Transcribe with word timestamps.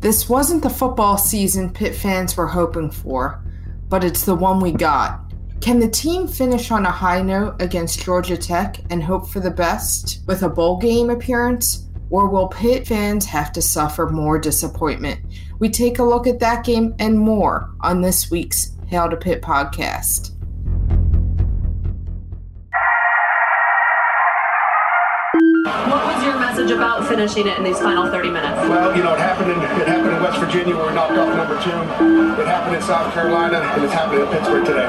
This 0.00 0.30
wasn't 0.30 0.62
the 0.62 0.70
football 0.70 1.18
season 1.18 1.68
Pitt 1.68 1.94
fans 1.94 2.34
were 2.34 2.46
hoping 2.46 2.90
for, 2.90 3.44
but 3.90 4.02
it's 4.02 4.24
the 4.24 4.34
one 4.34 4.58
we 4.58 4.72
got. 4.72 5.20
Can 5.60 5.78
the 5.78 5.90
team 5.90 6.26
finish 6.26 6.70
on 6.70 6.86
a 6.86 6.90
high 6.90 7.20
note 7.20 7.60
against 7.60 8.02
Georgia 8.02 8.38
Tech 8.38 8.78
and 8.88 9.02
hope 9.02 9.28
for 9.28 9.40
the 9.40 9.50
best 9.50 10.22
with 10.26 10.42
a 10.42 10.48
bowl 10.48 10.78
game 10.78 11.10
appearance? 11.10 11.86
Or 12.08 12.30
will 12.30 12.48
Pitt 12.48 12.86
fans 12.86 13.26
have 13.26 13.52
to 13.52 13.60
suffer 13.60 14.08
more 14.08 14.38
disappointment? 14.38 15.20
We 15.58 15.68
take 15.68 15.98
a 15.98 16.02
look 16.02 16.26
at 16.26 16.40
that 16.40 16.64
game 16.64 16.94
and 16.98 17.18
more 17.18 17.70
on 17.80 18.00
this 18.00 18.30
week's 18.30 18.72
Hail 18.86 19.10
to 19.10 19.16
Pitt 19.18 19.42
podcast. 19.42 20.30
Was 26.70 26.78
your 26.78 26.86
message 26.86 27.02
about 27.02 27.08
finishing 27.08 27.48
it 27.48 27.58
in 27.58 27.64
these 27.64 27.80
final 27.80 28.08
30 28.08 28.30
minutes? 28.30 28.56
Well, 28.68 28.96
you 28.96 29.02
know, 29.02 29.14
it 29.14 29.18
happened 29.18 29.50
in 29.50 29.58
it 29.58 29.88
happened 29.88 30.14
in 30.14 30.22
West 30.22 30.38
Virginia 30.38 30.76
where 30.76 30.86
we 30.86 30.94
knocked 30.94 31.18
off 31.18 31.34
number 31.34 31.60
two. 31.62 32.40
It 32.40 32.46
happened 32.46 32.76
in 32.76 32.82
South 32.82 33.12
Carolina, 33.12 33.58
and 33.58 33.82
it's 33.82 33.92
happening 33.92 34.20
in 34.20 34.28
Pittsburgh 34.28 34.64
today. 34.64 34.86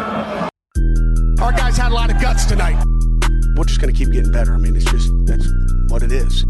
Our 1.41 1.51
guys 1.51 1.77
had 1.77 1.91
a 1.91 1.95
lot 1.95 2.11
of 2.11 2.21
guts 2.21 2.45
tonight. 2.45 2.77
We're 3.55 3.63
just 3.63 3.81
going 3.81 3.91
to 3.91 3.97
keep 3.97 4.11
getting 4.13 4.31
better. 4.31 4.53
I 4.53 4.57
mean, 4.57 4.75
it's 4.75 4.85
just 4.85 5.09
that's 5.25 5.47
what 5.87 6.03
it 6.03 6.11
is. 6.11 6.45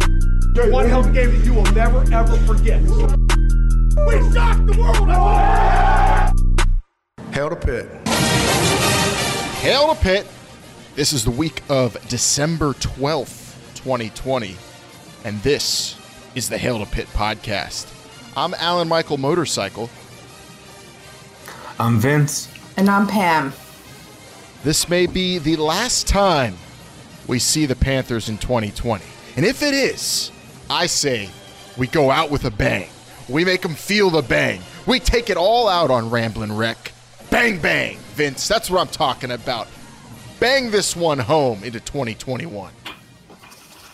One 0.70 0.90
hell 0.90 1.00
of 1.00 1.08
a 1.08 1.12
game 1.12 1.32
that 1.32 1.46
you 1.46 1.54
will 1.54 1.72
never 1.72 2.04
ever 2.14 2.36
forget. 2.46 2.82
We 2.82 4.34
shocked 4.34 4.68
the 4.68 4.76
world. 4.78 5.08
Hail 7.34 7.50
to 7.50 7.56
Pitt. 7.56 7.88
Hail 9.62 9.94
to 9.94 10.02
Pitt. 10.02 10.28
This 10.96 11.14
is 11.14 11.24
the 11.24 11.32
week 11.32 11.62
of 11.70 11.96
December 12.10 12.74
12th, 12.74 13.56
2020, 13.76 14.58
and 15.24 15.40
this 15.42 15.96
is 16.36 16.50
the 16.50 16.58
Hail 16.58 16.84
to 16.84 16.90
Pitt 16.90 17.08
podcast. 17.08 17.88
I'm 18.36 18.54
Alan 18.56 18.88
Michael 18.88 19.18
Motorcycle. 19.18 19.90
I'm 21.80 22.00
Vince. 22.00 22.52
And 22.78 22.90
I'm 22.90 23.08
Pam. 23.08 23.54
This 24.64 24.90
may 24.90 25.06
be 25.06 25.38
the 25.38 25.58
last 25.58 26.08
time 26.08 26.56
we 27.28 27.40
see 27.40 27.66
the 27.66 27.76
Panthers 27.76 28.30
in 28.30 28.38
2020. 28.38 29.04
And 29.36 29.46
if 29.46 29.62
it 29.62 29.74
is, 29.74 30.32
I 30.70 30.88
say 30.88 31.30
we 31.78 31.88
go 31.88 32.12
out 32.12 32.32
with 32.32 32.46
a 32.46 32.52
bang. 32.52 32.90
We 33.30 33.46
make 33.46 33.62
them 33.62 33.76
feel 33.76 34.10
the 34.10 34.22
bang. 34.22 34.62
We 34.86 35.00
take 35.00 35.30
it 35.30 35.38
all 35.38 35.68
out 35.68 35.92
on 35.92 36.10
Ramblin' 36.10 36.56
Wreck. 36.56 36.92
Bang, 37.30 37.60
bang, 37.60 37.98
Vince. 38.14 38.48
That's 38.48 38.70
what 38.70 38.82
I'm 38.82 38.88
talking 38.88 39.32
about. 39.32 39.68
Bang 40.40 40.72
this 40.72 40.96
one 40.96 41.20
home 41.20 41.64
into 41.64 41.80
2021. 41.80 42.72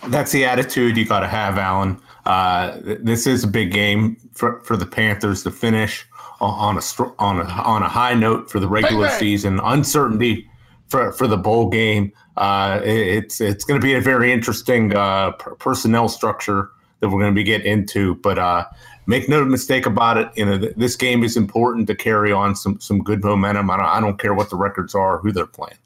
That's 0.10 0.32
the 0.32 0.46
attitude 0.46 0.98
you 0.98 1.06
got 1.06 1.22
to 1.22 1.28
have, 1.28 1.58
Alan. 1.58 2.00
Uh, 2.26 2.78
this 2.84 3.26
is 3.26 3.44
a 3.44 3.48
big 3.48 3.72
game 3.72 4.18
for, 4.34 4.62
for 4.62 4.76
the 4.76 4.86
Panthers 4.86 5.44
to 5.44 5.52
finish 5.52 6.06
on 6.40 6.78
a 6.78 6.82
on 7.20 7.40
a 7.40 7.46
on 7.46 7.82
a 7.82 7.90
high 7.90 8.14
note 8.14 8.50
for 8.52 8.60
the 8.60 8.68
regular 8.68 9.04
Bang, 9.04 9.12
bang. 9.12 9.20
season. 9.20 9.60
Uncertainty 9.64 10.50
for 10.88 11.12
for 11.14 11.28
the 11.28 11.38
bowl 11.38 11.70
game. 11.70 12.12
Uh, 12.36 12.80
it's 12.84 13.42
it's 13.42 13.64
going 13.64 13.80
to 13.80 13.84
be 13.84 13.94
a 13.96 14.02
very 14.02 14.32
interesting 14.32 14.96
uh, 14.96 15.32
personnel 15.32 16.08
structure 16.08 16.70
that 17.00 17.10
we're 17.10 17.20
going 17.20 17.34
to 17.34 17.36
be 17.36 17.44
getting 17.44 17.72
into. 17.72 18.16
But 18.16 18.38
uh, 18.38 18.66
make 19.08 19.28
no 19.30 19.44
mistake 19.46 19.86
about 19.86 20.18
it. 20.18 20.30
You 20.36 20.46
know, 20.46 20.60
th- 20.60 20.76
this 20.76 20.96
game 20.96 21.24
is 21.24 21.38
important 21.38 21.88
to 21.88 21.96
carry 21.96 22.32
on 22.32 22.56
some 22.56 22.80
some 22.80 23.04
good 23.04 23.24
momentum. 23.24 23.70
I 23.72 23.78
don't, 23.78 23.86
I 23.86 24.00
don't 24.00 24.20
care 24.20 24.34
what 24.34 24.50
the 24.50 24.58
records 24.58 24.94
are, 24.94 25.18
who 25.20 25.32
they're 25.32 25.48
playing. 25.48 25.78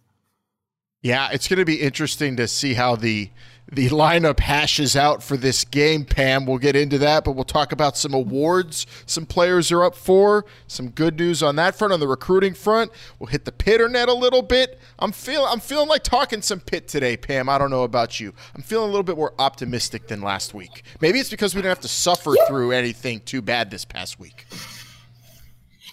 Yeah, 1.03 1.29
it's 1.31 1.47
going 1.47 1.57
to 1.57 1.65
be 1.65 1.81
interesting 1.81 2.37
to 2.37 2.47
see 2.47 2.75
how 2.75 2.95
the 2.95 3.31
the 3.73 3.87
lineup 3.89 4.41
hashes 4.41 4.97
out 4.97 5.23
for 5.23 5.37
this 5.37 5.63
game, 5.63 6.03
Pam. 6.03 6.45
We'll 6.45 6.57
get 6.57 6.75
into 6.75 6.97
that, 6.97 7.23
but 7.23 7.31
we'll 7.31 7.45
talk 7.45 7.71
about 7.71 7.95
some 7.95 8.13
awards 8.13 8.85
some 9.05 9.25
players 9.25 9.71
are 9.71 9.83
up 9.83 9.95
for, 9.95 10.45
some 10.67 10.89
good 10.89 11.17
news 11.17 11.41
on 11.41 11.55
that 11.55 11.73
front, 11.75 11.93
on 11.93 12.01
the 12.01 12.07
recruiting 12.07 12.53
front. 12.53 12.91
We'll 13.17 13.27
hit 13.27 13.45
the 13.45 13.51
pitter 13.51 13.87
net 13.87 14.09
a 14.09 14.13
little 14.13 14.41
bit. 14.41 14.77
I'm 14.99 15.11
feel 15.11 15.45
I'm 15.45 15.59
feeling 15.59 15.87
like 15.89 16.03
talking 16.03 16.41
some 16.41 16.59
Pitt 16.59 16.87
today, 16.87 17.17
Pam. 17.17 17.49
I 17.49 17.57
don't 17.57 17.71
know 17.71 17.83
about 17.83 18.19
you. 18.19 18.33
I'm 18.55 18.61
feeling 18.61 18.89
a 18.89 18.91
little 18.91 19.03
bit 19.03 19.17
more 19.17 19.33
optimistic 19.39 20.07
than 20.07 20.21
last 20.21 20.53
week. 20.53 20.83
Maybe 20.99 21.19
it's 21.19 21.29
because 21.29 21.55
we 21.55 21.61
didn't 21.61 21.71
have 21.71 21.79
to 21.81 21.87
suffer 21.87 22.35
through 22.47 22.73
anything 22.73 23.21
too 23.21 23.41
bad 23.41 23.71
this 23.71 23.85
past 23.85 24.19
week. 24.19 24.45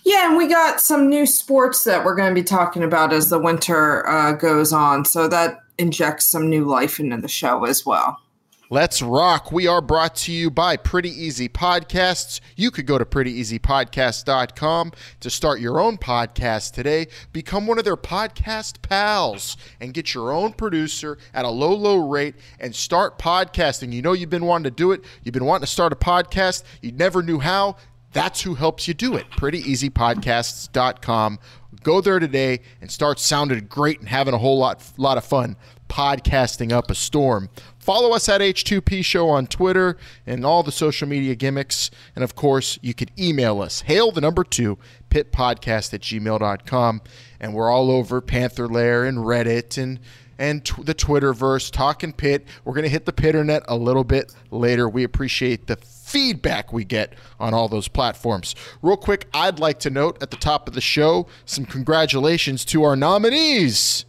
Yeah, 0.08 0.28
and 0.28 0.38
we 0.38 0.48
got 0.48 0.80
some 0.80 1.10
new 1.10 1.26
sports 1.26 1.84
that 1.84 2.02
we're 2.02 2.14
going 2.14 2.30
to 2.30 2.34
be 2.34 2.42
talking 2.42 2.82
about 2.82 3.12
as 3.12 3.28
the 3.28 3.38
winter 3.38 4.08
uh, 4.08 4.32
goes 4.32 4.72
on. 4.72 5.04
So 5.04 5.28
that 5.28 5.60
injects 5.76 6.24
some 6.24 6.48
new 6.48 6.64
life 6.64 6.98
into 6.98 7.18
the 7.18 7.28
show 7.28 7.66
as 7.66 7.84
well. 7.84 8.18
Let's 8.70 9.02
rock. 9.02 9.52
We 9.52 9.66
are 9.66 9.82
brought 9.82 10.14
to 10.16 10.32
you 10.32 10.50
by 10.50 10.76
Pretty 10.78 11.08
Easy 11.08 11.48
Podcasts. 11.48 12.40
You 12.54 12.70
could 12.70 12.84
go 12.84 12.96
to 12.96 13.04
prettyeasypodcast.com 13.04 14.92
to 15.20 15.30
start 15.30 15.60
your 15.60 15.80
own 15.80 15.96
podcast 15.96 16.72
today. 16.72 17.06
Become 17.32 17.66
one 17.66 17.78
of 17.78 17.84
their 17.84 17.96
podcast 17.96 18.82
pals 18.82 19.56
and 19.80 19.94
get 19.94 20.12
your 20.12 20.32
own 20.32 20.52
producer 20.52 21.16
at 21.32 21.46
a 21.46 21.50
low, 21.50 21.74
low 21.74 22.08
rate 22.08 22.34
and 22.60 22.74
start 22.74 23.18
podcasting. 23.18 23.92
You 23.92 24.02
know 24.02 24.12
you've 24.12 24.28
been 24.28 24.44
wanting 24.44 24.64
to 24.64 24.70
do 24.70 24.92
it. 24.92 25.02
You've 25.22 25.34
been 25.34 25.46
wanting 25.46 25.66
to 25.66 25.70
start 25.72 25.94
a 25.94 25.96
podcast. 25.96 26.62
You 26.82 26.92
never 26.92 27.22
knew 27.22 27.38
how. 27.38 27.76
That's 28.12 28.42
who 28.42 28.54
helps 28.54 28.88
you 28.88 28.94
do 28.94 29.16
it. 29.16 29.30
PrettyEasyPodcasts.com. 29.30 31.38
Go 31.82 32.00
there 32.00 32.18
today 32.18 32.60
and 32.80 32.90
start 32.90 33.20
sounding 33.20 33.66
great 33.66 34.00
and 34.00 34.08
having 34.08 34.34
a 34.34 34.38
whole 34.38 34.58
lot, 34.58 34.82
lot 34.96 35.18
of 35.18 35.24
fun 35.24 35.56
podcasting 35.88 36.72
up 36.72 36.90
a 36.90 36.94
storm. 36.94 37.48
Follow 37.78 38.12
us 38.12 38.28
at 38.28 38.40
H2P 38.40 39.04
Show 39.04 39.28
on 39.28 39.46
Twitter 39.46 39.96
and 40.26 40.44
all 40.44 40.62
the 40.62 40.72
social 40.72 41.08
media 41.08 41.34
gimmicks. 41.34 41.90
And 42.14 42.22
of 42.22 42.34
course, 42.34 42.78
you 42.82 42.94
could 42.94 43.10
email 43.18 43.60
us, 43.60 43.82
hail 43.82 44.12
the 44.12 44.20
number 44.20 44.44
two, 44.44 44.78
pitpodcast 45.10 45.94
at 45.94 46.02
gmail.com. 46.02 47.02
And 47.40 47.54
we're 47.54 47.70
all 47.70 47.90
over 47.90 48.20
Panther 48.20 48.68
Lair 48.68 49.04
and 49.04 49.18
Reddit 49.18 49.82
and 49.82 49.98
and 50.40 50.64
the 50.84 50.94
Twitterverse, 50.94 51.72
talking 51.72 52.12
Pitt. 52.12 52.46
We're 52.64 52.74
going 52.74 52.84
to 52.84 52.88
hit 52.88 53.06
the 53.06 53.12
pitternet 53.12 53.62
a 53.66 53.76
little 53.76 54.04
bit 54.04 54.32
later. 54.52 54.88
We 54.88 55.02
appreciate 55.02 55.66
the 55.66 55.74
feedback 56.08 56.72
we 56.72 56.84
get 56.84 57.14
on 57.38 57.52
all 57.52 57.68
those 57.68 57.88
platforms. 57.88 58.54
Real 58.80 58.96
quick, 58.96 59.28
I'd 59.34 59.58
like 59.58 59.78
to 59.80 59.90
note 59.90 60.22
at 60.22 60.30
the 60.30 60.36
top 60.36 60.66
of 60.66 60.74
the 60.74 60.80
show 60.80 61.26
some 61.44 61.66
congratulations 61.66 62.64
to 62.66 62.82
our 62.84 62.96
nominees. 62.96 64.06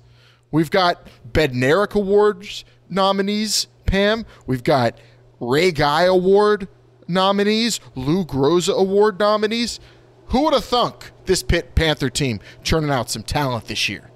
We've 0.52 0.72
got 0.72 1.08
Bednarik 1.32 1.96
Awards 1.96 2.64
nominees, 2.90 3.68
Pam. 3.86 4.26
We've 4.48 4.64
got 4.64 4.98
Ray 5.40 5.72
Guy 5.72 6.04
Award 6.04 6.68
nominees, 7.08 7.80
Lou 7.96 8.26
Groza 8.26 8.76
Award 8.76 9.20
nominees. 9.20 9.80
Who 10.28 10.44
would 10.44 10.54
have 10.54 10.66
thunk 10.66 11.12
this 11.26 11.44
Pitt 11.44 11.76
Panther 11.76 12.10
team 12.10 12.40
churning 12.64 12.92
out 12.92 13.10
some 13.10 13.24
talent 13.24 13.66
this 13.66 13.90
year? 13.90 14.10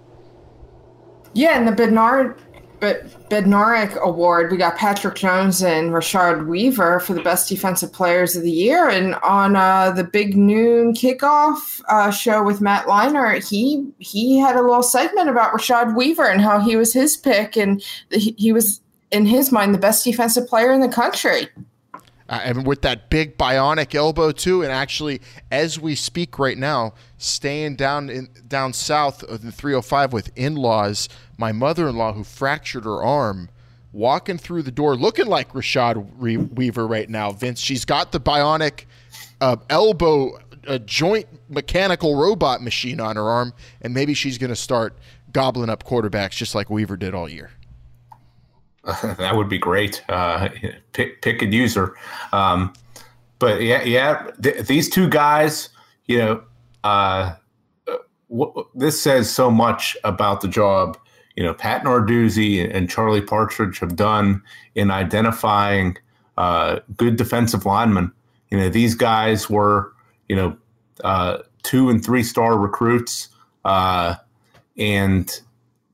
Yeah, 1.34 1.58
and 1.58 1.68
the 1.68 1.72
Bednar, 1.72 2.38
Bed, 2.84 3.10
Bednarik 3.30 3.96
Award, 4.02 4.52
we 4.52 4.58
got 4.58 4.76
Patrick 4.76 5.16
Jones 5.16 5.64
and 5.64 5.92
Rashad 5.92 6.48
Weaver 6.48 7.00
for 7.00 7.14
the 7.14 7.22
best 7.22 7.48
defensive 7.48 7.94
players 7.94 8.36
of 8.36 8.44
the 8.44 8.52
year. 8.52 8.90
And 8.90 9.16
on 9.24 9.56
uh, 9.56 9.92
the 9.92 10.04
big 10.04 10.36
noon 10.36 10.94
kickoff 10.94 11.82
uh, 11.88 12.12
show 12.12 12.44
with 12.44 12.60
Matt 12.60 12.86
Leinart, 12.86 13.50
he 13.50 13.90
he 14.00 14.38
had 14.38 14.58
a 14.58 14.62
little 14.62 14.84
segment 14.84 15.30
about 15.30 15.54
Rashad 15.54 15.96
Weaver 15.96 16.26
and 16.26 16.42
how 16.42 16.60
he 16.60 16.76
was 16.76 16.92
his 16.92 17.16
pick, 17.16 17.56
and 17.56 17.82
he, 18.12 18.36
he 18.38 18.52
was 18.52 18.82
in 19.12 19.26
his 19.26 19.50
mind 19.50 19.74
the 19.74 19.80
best 19.80 20.04
defensive 20.04 20.46
player 20.46 20.74
in 20.74 20.82
the 20.82 20.90
country. 20.90 21.48
Uh, 22.30 22.40
and 22.44 22.66
with 22.66 22.82
that 22.82 23.10
big 23.10 23.38
bionic 23.38 23.94
elbow 23.94 24.32
too, 24.32 24.62
and 24.62 24.72
actually, 24.72 25.22
as 25.52 25.80
we 25.80 25.96
speak 25.96 26.40
right 26.40 26.58
now, 26.58 26.94
staying 27.18 27.76
down 27.76 28.10
in 28.10 28.30
down 28.48 28.74
south 28.74 29.24
of 29.24 29.42
the 29.42 29.52
305 29.52 30.14
with 30.14 30.32
in-laws, 30.36 31.10
my 31.38 31.52
mother-in-law 31.52 32.14
who 32.14 32.24
fractured 32.24 32.86
her 32.86 33.04
arm, 33.04 33.50
walking 33.92 34.38
through 34.38 34.62
the 34.62 34.72
door, 34.72 34.96
looking 34.96 35.28
like 35.28 35.52
Rashad 35.54 36.10
Re- 36.18 36.38
Weaver 36.38 36.88
right 36.88 37.10
now. 37.10 37.32
Vince, 37.32 37.60
she's 37.60 37.86
got 37.86 38.12
the 38.12 38.20
bionic 38.20 38.86
uh, 39.42 39.58
elbow 39.70 40.40
uh, 40.68 40.78
joint 40.80 41.28
mechanical 41.50 42.16
robot 42.16 42.62
machine 42.62 43.00
on 43.00 43.16
her 43.16 43.30
arm, 43.30 43.54
and 43.82 43.94
maybe 43.94 44.14
she's 44.14 44.38
going 44.38 44.50
to 44.50 44.56
start 44.56 44.98
gobbling 45.32 45.70
up 45.70 45.84
quarterbacks 45.84 46.32
just 46.32 46.56
like 46.56 46.70
Weaver 46.70 46.96
did 46.96 47.14
all 47.14 47.28
year. 47.28 47.52
that 49.04 49.36
would 49.36 49.48
be 49.48 49.58
great. 49.58 50.04
Uh, 50.10 50.50
pick 50.92 51.22
pick 51.22 51.42
a 51.42 51.46
user. 51.46 51.96
Um, 52.34 52.74
but 53.40 53.62
yeah, 53.62 53.84
yeah, 53.84 54.30
th- 54.42 54.68
these 54.68 54.90
two 54.90 55.08
guys, 55.10 55.70
you 56.08 56.18
know, 56.18 56.44
uh, 56.84 57.36
w- 58.30 58.68
this 58.76 59.02
says 59.02 59.32
so 59.32 59.50
much 59.50 59.96
about 60.04 60.42
the 60.42 60.48
job. 60.48 60.98
You 61.36 61.44
know, 61.44 61.54
Pat 61.54 61.84
Narduzzi 61.84 62.74
and 62.74 62.90
Charlie 62.90 63.22
Partridge 63.22 63.80
have 63.80 63.96
done 63.96 64.44
in 64.76 64.92
identifying 64.92 65.98
uh, 66.38 66.80
good 66.98 67.16
defensive 67.16 67.66
linemen. 67.66 68.12
You 68.52 68.58
know, 68.58 68.70
these 68.70 68.96
guys 68.96 69.50
were, 69.50 69.94
you 70.28 70.36
know, 70.36 70.58
uh, 71.04 71.40
two 71.64 71.90
and 71.90 72.04
three 72.04 72.24
star 72.24 72.58
recruits, 72.58 73.30
uh, 73.66 74.16
and 74.78 75.40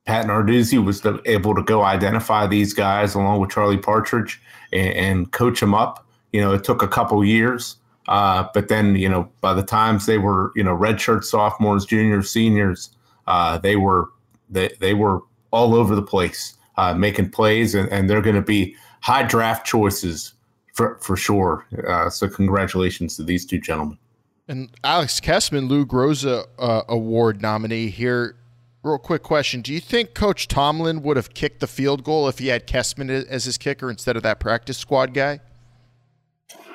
Pat 0.10 0.26
Narduzzi 0.26 0.84
was 0.84 1.02
the, 1.02 1.22
able 1.26 1.54
to 1.54 1.62
go 1.62 1.84
identify 1.84 2.48
these 2.48 2.74
guys 2.74 3.14
along 3.14 3.40
with 3.40 3.52
Charlie 3.52 3.78
Partridge 3.78 4.42
and, 4.74 4.94
and, 4.94 5.32
coach 5.32 5.60
them 5.60 5.76
up. 5.76 6.04
You 6.34 6.42
know, 6.42 6.52
it 6.52 6.64
took 6.64 6.82
a 6.82 6.88
couple 6.88 7.24
years, 7.24 7.76
Uh, 8.08 8.48
but 8.56 8.70
then, 8.70 8.96
you 8.96 9.08
know, 9.08 9.30
by 9.40 9.54
the 9.54 9.62
times 9.62 10.08
they 10.08 10.18
were, 10.18 10.52
you 10.56 10.64
know, 10.64 10.76
redshirt 10.76 11.24
sophomores, 11.24 11.86
juniors, 11.86 12.32
seniors, 12.32 12.90
uh, 13.28 13.60
they 13.60 13.76
were 13.76 14.10
they 14.50 14.76
they 14.80 14.96
were 14.96 15.22
all 15.52 15.76
over 15.76 15.94
the 15.96 16.02
place 16.02 16.58
uh, 16.78 16.96
making 16.96 17.30
plays, 17.30 17.76
and, 17.76 17.88
and 17.92 18.10
they're 18.10 18.24
going 18.24 18.36
to 18.36 18.42
be 18.42 18.76
high 19.02 19.22
draft 19.22 19.64
choices 19.64 20.34
for 20.74 20.98
for 21.02 21.16
sure. 21.16 21.68
Uh, 21.88 22.10
so 22.10 22.28
congratulations 22.28 23.16
to 23.16 23.24
these 23.24 23.46
two 23.46 23.60
gentlemen. 23.60 24.00
And 24.48 24.72
Alex 24.84 25.20
Kessman, 25.20 25.68
Lou 25.68 25.86
Groza 25.86 26.48
uh, 26.58 26.82
Award 26.90 27.44
nominee 27.44 27.90
here. 27.92 28.39
Real 28.82 28.98
quick 28.98 29.24
question: 29.24 29.62
Do 29.62 29.74
you 29.74 29.80
think 29.80 30.14
Coach 30.14 30.48
Tomlin 30.48 31.02
would 31.04 31.18
have 31.18 31.34
kicked 31.34 31.60
the 31.60 31.68
field 31.68 32.04
goal 32.04 32.28
if 32.28 32.40
he 32.40 32.48
had 32.48 32.66
Kessman 32.66 33.10
as 33.10 33.44
his 33.44 33.58
kicker 33.58 33.90
instead 33.90 34.16
of 34.16 34.24
that 34.24 34.40
practice 34.40 34.78
squad 34.78 35.14
guy? 35.14 35.42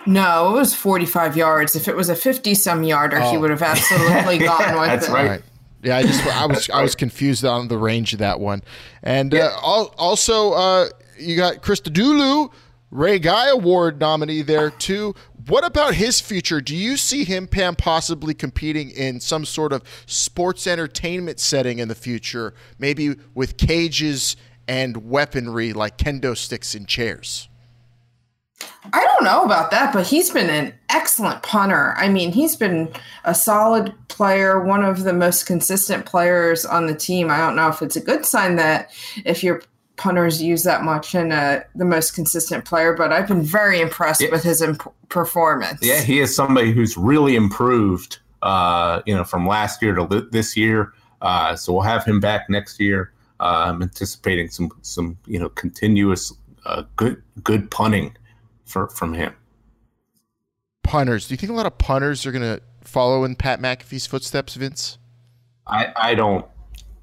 No, 0.06 0.50
it 0.50 0.58
was 0.58 0.74
45 0.74 1.36
yards. 1.36 1.74
If 1.74 1.88
it 1.88 1.96
was 1.96 2.10
a 2.10 2.16
50 2.16 2.54
some 2.54 2.84
yarder, 2.84 3.20
oh. 3.22 3.30
he 3.30 3.38
would 3.38 3.50
have 3.50 3.62
absolutely 3.62 4.38
yeah, 4.40 4.46
gone 4.46 4.78
with 4.78 4.88
that's 4.88 5.08
it. 5.08 5.12
Right. 5.12 5.42
Yeah, 5.82 5.96
I 5.98 6.02
just 6.02 6.26
I 6.26 6.46
was 6.46 6.70
I 6.70 6.82
was 6.82 6.94
confused 6.94 7.44
on 7.44 7.68
the 7.68 7.76
range 7.76 8.12
of 8.14 8.18
that 8.18 8.40
one, 8.40 8.62
and 9.02 9.32
yeah. 9.32 9.50
uh, 9.62 9.84
also 9.98 10.52
uh, 10.52 10.88
you 11.18 11.36
got 11.36 11.56
Christodoulou, 11.62 12.50
Ray 12.94 13.19
Guy 13.19 13.49
Award 13.49 13.99
nominee 13.99 14.43
there 14.43 14.70
too. 14.70 15.17
What 15.49 15.64
about 15.64 15.94
his 15.94 16.20
future? 16.20 16.61
Do 16.61 16.76
you 16.76 16.96
see 16.96 17.25
him, 17.25 17.49
Pam, 17.49 17.75
possibly 17.75 18.35
competing 18.35 18.91
in 18.91 19.19
some 19.19 19.44
sort 19.44 19.73
of 19.73 19.82
sports 20.06 20.69
entertainment 20.69 21.41
setting 21.41 21.81
in 21.81 21.88
the 21.88 21.96
future, 21.96 22.55
maybe 22.79 23.17
with 23.35 23.56
cages 23.56 24.37
and 24.69 25.11
weaponry 25.11 25.73
like 25.73 25.99
kendo 25.99 26.37
sticks 26.37 26.76
and 26.76 26.87
chairs? 26.87 27.49
I 28.93 29.05
don't 29.05 29.25
know 29.25 29.43
about 29.43 29.73
that, 29.73 29.93
but 29.93 30.06
he's 30.06 30.31
been 30.31 30.49
an 30.49 30.73
excellent 30.88 31.43
punter. 31.43 31.94
I 31.96 32.08
mean, 32.08 32.31
he's 32.31 32.55
been 32.55 32.93
a 33.25 33.35
solid 33.35 33.93
player, 34.06 34.61
one 34.61 34.85
of 34.85 35.02
the 35.02 35.12
most 35.12 35.46
consistent 35.46 36.06
players 36.06 36.64
on 36.64 36.87
the 36.87 36.94
team. 36.94 37.29
I 37.29 37.38
don't 37.38 37.56
know 37.56 37.67
if 37.67 37.82
it's 37.82 37.96
a 37.96 38.00
good 38.00 38.25
sign 38.25 38.55
that 38.55 38.93
if 39.25 39.43
your 39.43 39.62
punters 39.96 40.43
use 40.43 40.62
that 40.64 40.82
much 40.82 41.14
in 41.14 41.32
uh, 41.32 41.62
the 41.75 41.85
most 41.85 42.14
consistent 42.14 42.64
player, 42.64 42.94
but 42.94 43.12
I've 43.12 43.29
been 43.29 43.43
very 43.43 43.81
impressed 43.81 44.20
yeah. 44.20 44.31
with 44.31 44.43
his 44.43 44.61
imp- 44.61 44.93
performance. 45.08 45.81
Yeah, 45.82 46.00
he 46.00 46.20
is 46.20 46.35
somebody 46.35 46.73
who's 46.73 46.96
really 46.96 47.37
improved, 47.37 48.19
uh, 48.43 49.02
you 49.06 49.14
know, 49.14 49.25
from 49.25 49.46
last 49.46 49.82
year 49.82 49.94
to 49.94 50.29
this 50.31 50.56
year. 50.56 50.93
Uh, 51.23 51.56
so 51.56 51.73
we'll 51.73 51.82
have 51.82 52.05
him 52.05 52.20
back 52.20 52.50
next 52.50 52.81
year. 52.81 53.12
Uh, 53.41 53.67
I'm 53.67 53.82
anticipating 53.82 54.49
some, 54.49 54.70
some, 54.82 55.17
you 55.26 55.38
know, 55.38 55.49
continuous 55.49 56.32
uh, 56.67 56.82
good, 56.96 57.23
good 57.43 57.70
punting 57.70 58.17
for, 58.64 58.88
from 58.88 59.14
him. 59.14 59.35
Punters. 60.82 61.29
Do 61.29 61.35
you 61.35 61.38
think 61.38 61.50
a 61.50 61.55
lot 61.55 61.67
of 61.67 61.79
punters 61.79 62.26
are 62.26 62.32
going 62.32 62.43
to 62.43 62.61
follow 62.82 63.25
in 63.25 63.37
Pat 63.37 63.61
McAfee's 63.61 64.06
footsteps, 64.06 64.55
Vince? 64.55 64.99
I, 65.67 65.93
I 65.96 66.14
don't. 66.14 66.44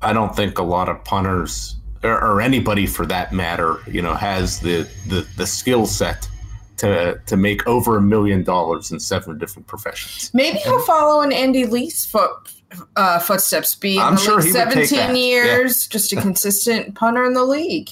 I 0.04 0.14
don't 0.14 0.36
think 0.36 0.58
a 0.58 0.64
lot 0.64 0.90
of 0.90 1.04
punters 1.04 1.76
or, 2.04 2.24
or 2.24 2.42
anybody 2.42 2.86
for 2.86 3.06
that 3.08 3.34
matter, 3.34 3.78
you 3.88 4.02
know, 4.02 4.14
has 4.14 4.60
the 4.60 4.88
the, 5.08 5.28
the 5.38 5.48
skill 5.48 5.86
set 5.86 6.28
to 6.78 7.20
to 7.26 7.38
make 7.38 7.66
over 7.68 7.98
a 7.98 8.02
million 8.02 8.44
dollars 8.44 8.92
in 8.92 9.00
seven 9.00 9.38
different 9.38 9.68
professions. 9.68 10.32
Maybe 10.34 10.58
he'll 10.60 10.82
follow 10.82 11.22
in 11.22 11.32
Andy 11.32 11.66
Lee's 11.66 12.06
foot 12.06 12.32
uh, 12.96 13.20
footsteps. 13.20 13.76
Be 13.76 14.00
I'm 14.00 14.16
the 14.16 14.22
sure 14.22 14.42
league 14.42 14.52
seventeen 14.52 15.16
years, 15.16 15.86
yeah. 15.86 15.92
just 15.92 16.12
a 16.14 16.16
consistent 16.16 16.96
punter 16.96 17.26
in 17.26 17.34
the 17.34 17.46
league. 17.46 17.90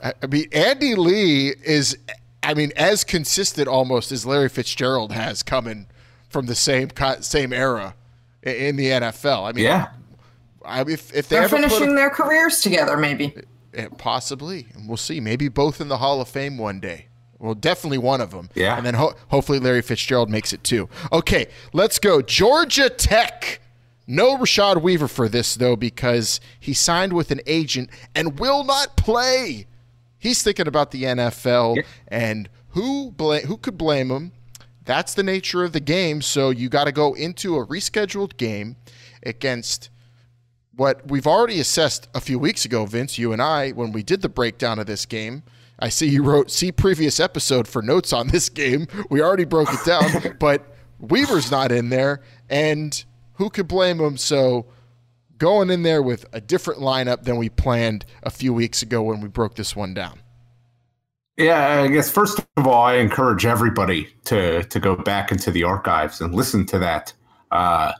I 0.00 0.26
mean, 0.28 0.46
Andy 0.52 0.94
Lee 0.94 1.54
is 1.64 1.98
I 2.42 2.54
mean, 2.54 2.72
as 2.76 3.04
consistent 3.04 3.68
almost 3.68 4.10
as 4.12 4.24
Larry 4.24 4.48
Fitzgerald 4.48 5.12
has 5.12 5.42
coming 5.42 5.86
from 6.30 6.46
the 6.46 6.54
same 6.54 6.88
same 7.20 7.52
era 7.52 7.94
in 8.42 8.76
the 8.76 8.86
NFL. 8.86 9.48
I 9.48 9.52
mean, 9.52 9.64
yeah. 9.64 9.88
I, 10.68 10.80
if, 10.82 11.14
if 11.14 11.28
they 11.28 11.38
are 11.38 11.48
finishing 11.48 11.92
a, 11.92 11.94
their 11.94 12.10
careers 12.10 12.60
together, 12.60 12.96
maybe. 12.96 13.34
Eh, 13.74 13.88
possibly, 13.96 14.66
and 14.74 14.88
we'll 14.88 14.96
see. 14.96 15.20
Maybe 15.20 15.48
both 15.48 15.80
in 15.80 15.88
the 15.88 15.98
Hall 15.98 16.20
of 16.20 16.28
Fame 16.28 16.58
one 16.58 16.80
day. 16.80 17.06
Well, 17.38 17.54
definitely 17.54 17.98
one 17.98 18.20
of 18.20 18.30
them. 18.30 18.50
Yeah. 18.54 18.76
And 18.76 18.84
then 18.84 18.94
ho- 18.94 19.14
hopefully 19.28 19.60
Larry 19.60 19.82
Fitzgerald 19.82 20.28
makes 20.28 20.52
it 20.52 20.64
too. 20.64 20.88
Okay, 21.12 21.46
let's 21.72 21.98
go. 21.98 22.20
Georgia 22.22 22.90
Tech. 22.90 23.60
No 24.10 24.38
Rashad 24.38 24.80
Weaver 24.80 25.06
for 25.06 25.28
this, 25.28 25.54
though, 25.54 25.76
because 25.76 26.40
he 26.58 26.72
signed 26.72 27.12
with 27.12 27.30
an 27.30 27.42
agent 27.46 27.90
and 28.14 28.40
will 28.40 28.64
not 28.64 28.96
play. 28.96 29.66
He's 30.18 30.42
thinking 30.42 30.66
about 30.66 30.92
the 30.92 31.02
NFL, 31.02 31.76
yeah. 31.76 31.82
and 32.08 32.48
who 32.70 33.10
bla- 33.10 33.40
who 33.40 33.58
could 33.58 33.76
blame 33.76 34.10
him? 34.10 34.32
That's 34.86 35.12
the 35.12 35.22
nature 35.22 35.62
of 35.62 35.74
the 35.74 35.80
game. 35.80 36.22
So 36.22 36.48
you 36.48 36.70
got 36.70 36.84
to 36.84 36.92
go 36.92 37.12
into 37.12 37.56
a 37.58 37.66
rescheduled 37.66 38.38
game 38.38 38.76
against 39.22 39.90
what 40.78 41.08
we've 41.10 41.26
already 41.26 41.58
assessed 41.58 42.08
a 42.14 42.20
few 42.20 42.38
weeks 42.38 42.64
ago, 42.64 42.86
Vince, 42.86 43.18
you 43.18 43.32
and 43.32 43.42
I, 43.42 43.72
when 43.72 43.90
we 43.90 44.04
did 44.04 44.22
the 44.22 44.28
breakdown 44.28 44.78
of 44.78 44.86
this 44.86 45.06
game. 45.06 45.42
I 45.80 45.88
see 45.88 46.08
you 46.08 46.22
wrote 46.22 46.52
see 46.52 46.70
previous 46.70 47.18
episode 47.18 47.66
for 47.66 47.82
notes 47.82 48.12
on 48.12 48.28
this 48.28 48.48
game. 48.48 48.86
We 49.10 49.20
already 49.20 49.44
broke 49.44 49.72
it 49.72 49.84
down, 49.84 50.36
but 50.40 50.64
Weaver's 51.00 51.50
not 51.50 51.72
in 51.72 51.88
there, 51.88 52.22
and 52.48 53.04
who 53.34 53.50
could 53.50 53.66
blame 53.66 53.98
him? 53.98 54.16
So 54.16 54.66
going 55.36 55.70
in 55.70 55.82
there 55.82 56.00
with 56.00 56.26
a 56.32 56.40
different 56.40 56.80
lineup 56.80 57.24
than 57.24 57.36
we 57.36 57.48
planned 57.48 58.04
a 58.22 58.30
few 58.30 58.54
weeks 58.54 58.80
ago 58.80 59.02
when 59.02 59.20
we 59.20 59.28
broke 59.28 59.56
this 59.56 59.74
one 59.74 59.94
down. 59.94 60.20
Yeah, 61.36 61.82
I 61.82 61.88
guess 61.88 62.08
first 62.08 62.38
of 62.56 62.66
all, 62.68 62.82
I 62.84 62.94
encourage 62.94 63.46
everybody 63.46 64.08
to 64.26 64.62
to 64.62 64.78
go 64.78 64.94
back 64.94 65.32
into 65.32 65.50
the 65.50 65.64
archives 65.64 66.20
and 66.20 66.32
listen 66.36 66.66
to 66.66 66.78
that 66.78 67.12
uh, 67.50 67.92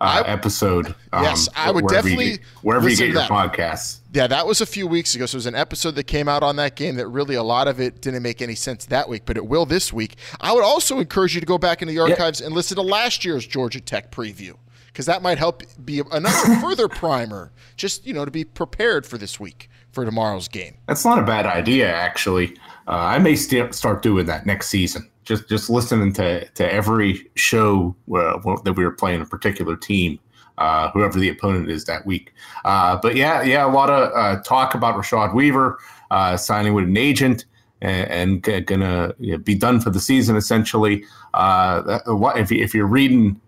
uh, 0.00 0.22
I, 0.24 0.28
episode. 0.28 0.94
Um, 1.12 1.24
yes, 1.24 1.48
I 1.56 1.70
would 1.70 1.84
wherever 1.84 2.08
definitely 2.08 2.32
you, 2.32 2.38
wherever 2.62 2.88
you 2.88 2.96
get 2.96 3.10
your 3.10 3.22
podcasts. 3.22 4.00
Yeah, 4.12 4.26
that 4.26 4.46
was 4.46 4.60
a 4.60 4.66
few 4.66 4.86
weeks 4.86 5.14
ago. 5.14 5.26
So 5.26 5.36
it 5.36 5.38
was 5.38 5.46
an 5.46 5.54
episode 5.54 5.92
that 5.92 6.04
came 6.04 6.28
out 6.28 6.42
on 6.42 6.56
that 6.56 6.76
game 6.76 6.96
that 6.96 7.08
really 7.08 7.34
a 7.34 7.42
lot 7.42 7.68
of 7.68 7.80
it 7.80 8.00
didn't 8.00 8.22
make 8.22 8.42
any 8.42 8.54
sense 8.54 8.86
that 8.86 9.08
week, 9.08 9.22
but 9.24 9.36
it 9.36 9.46
will 9.46 9.66
this 9.66 9.92
week. 9.92 10.16
I 10.40 10.52
would 10.52 10.64
also 10.64 11.00
encourage 11.00 11.34
you 11.34 11.40
to 11.40 11.46
go 11.46 11.58
back 11.58 11.82
into 11.82 11.94
the 11.94 12.00
archives 12.00 12.40
and 12.40 12.54
listen 12.54 12.76
to 12.76 12.82
last 12.82 13.24
year's 13.24 13.46
Georgia 13.46 13.80
Tech 13.80 14.10
preview 14.10 14.56
because 14.86 15.06
that 15.06 15.20
might 15.22 15.36
help 15.36 15.62
be 15.84 16.02
another 16.12 16.54
further 16.60 16.88
primer, 16.88 17.52
just 17.76 18.06
you 18.06 18.14
know, 18.14 18.24
to 18.24 18.30
be 18.30 18.44
prepared 18.44 19.06
for 19.06 19.18
this 19.18 19.38
week 19.38 19.68
for 19.92 20.04
tomorrow's 20.04 20.48
game. 20.48 20.76
That's 20.86 21.04
not 21.04 21.18
a 21.18 21.22
bad 21.22 21.46
idea, 21.46 21.90
actually. 21.90 22.56
Uh, 22.86 22.92
I 22.92 23.18
may 23.18 23.34
st- 23.34 23.74
start 23.74 24.02
doing 24.02 24.26
that 24.26 24.46
next 24.46 24.68
season. 24.68 25.10
Just 25.24 25.48
just 25.48 25.68
listening 25.68 26.12
to 26.14 26.48
to 26.48 26.72
every 26.72 27.28
show 27.34 27.96
uh, 28.14 28.38
that 28.64 28.74
we 28.76 28.84
were 28.84 28.92
playing 28.92 29.20
a 29.20 29.26
particular 29.26 29.76
team, 29.76 30.20
uh, 30.58 30.90
whoever 30.92 31.18
the 31.18 31.28
opponent 31.28 31.68
is 31.68 31.84
that 31.86 32.06
week. 32.06 32.32
Uh, 32.64 32.96
but 33.02 33.16
yeah, 33.16 33.42
yeah, 33.42 33.66
a 33.66 33.70
lot 33.70 33.90
of 33.90 34.12
uh, 34.14 34.40
talk 34.42 34.74
about 34.74 34.94
Rashad 34.94 35.34
Weaver 35.34 35.78
uh, 36.10 36.36
signing 36.36 36.74
with 36.74 36.84
an 36.84 36.96
agent 36.96 37.44
and, 37.80 38.42
and 38.44 38.66
gonna 38.66 39.12
you 39.18 39.32
know, 39.32 39.38
be 39.38 39.56
done 39.56 39.80
for 39.80 39.90
the 39.90 40.00
season 40.00 40.36
essentially. 40.36 41.04
if 41.34 42.52
if 42.52 42.74
you're 42.74 42.86
reading 42.86 43.40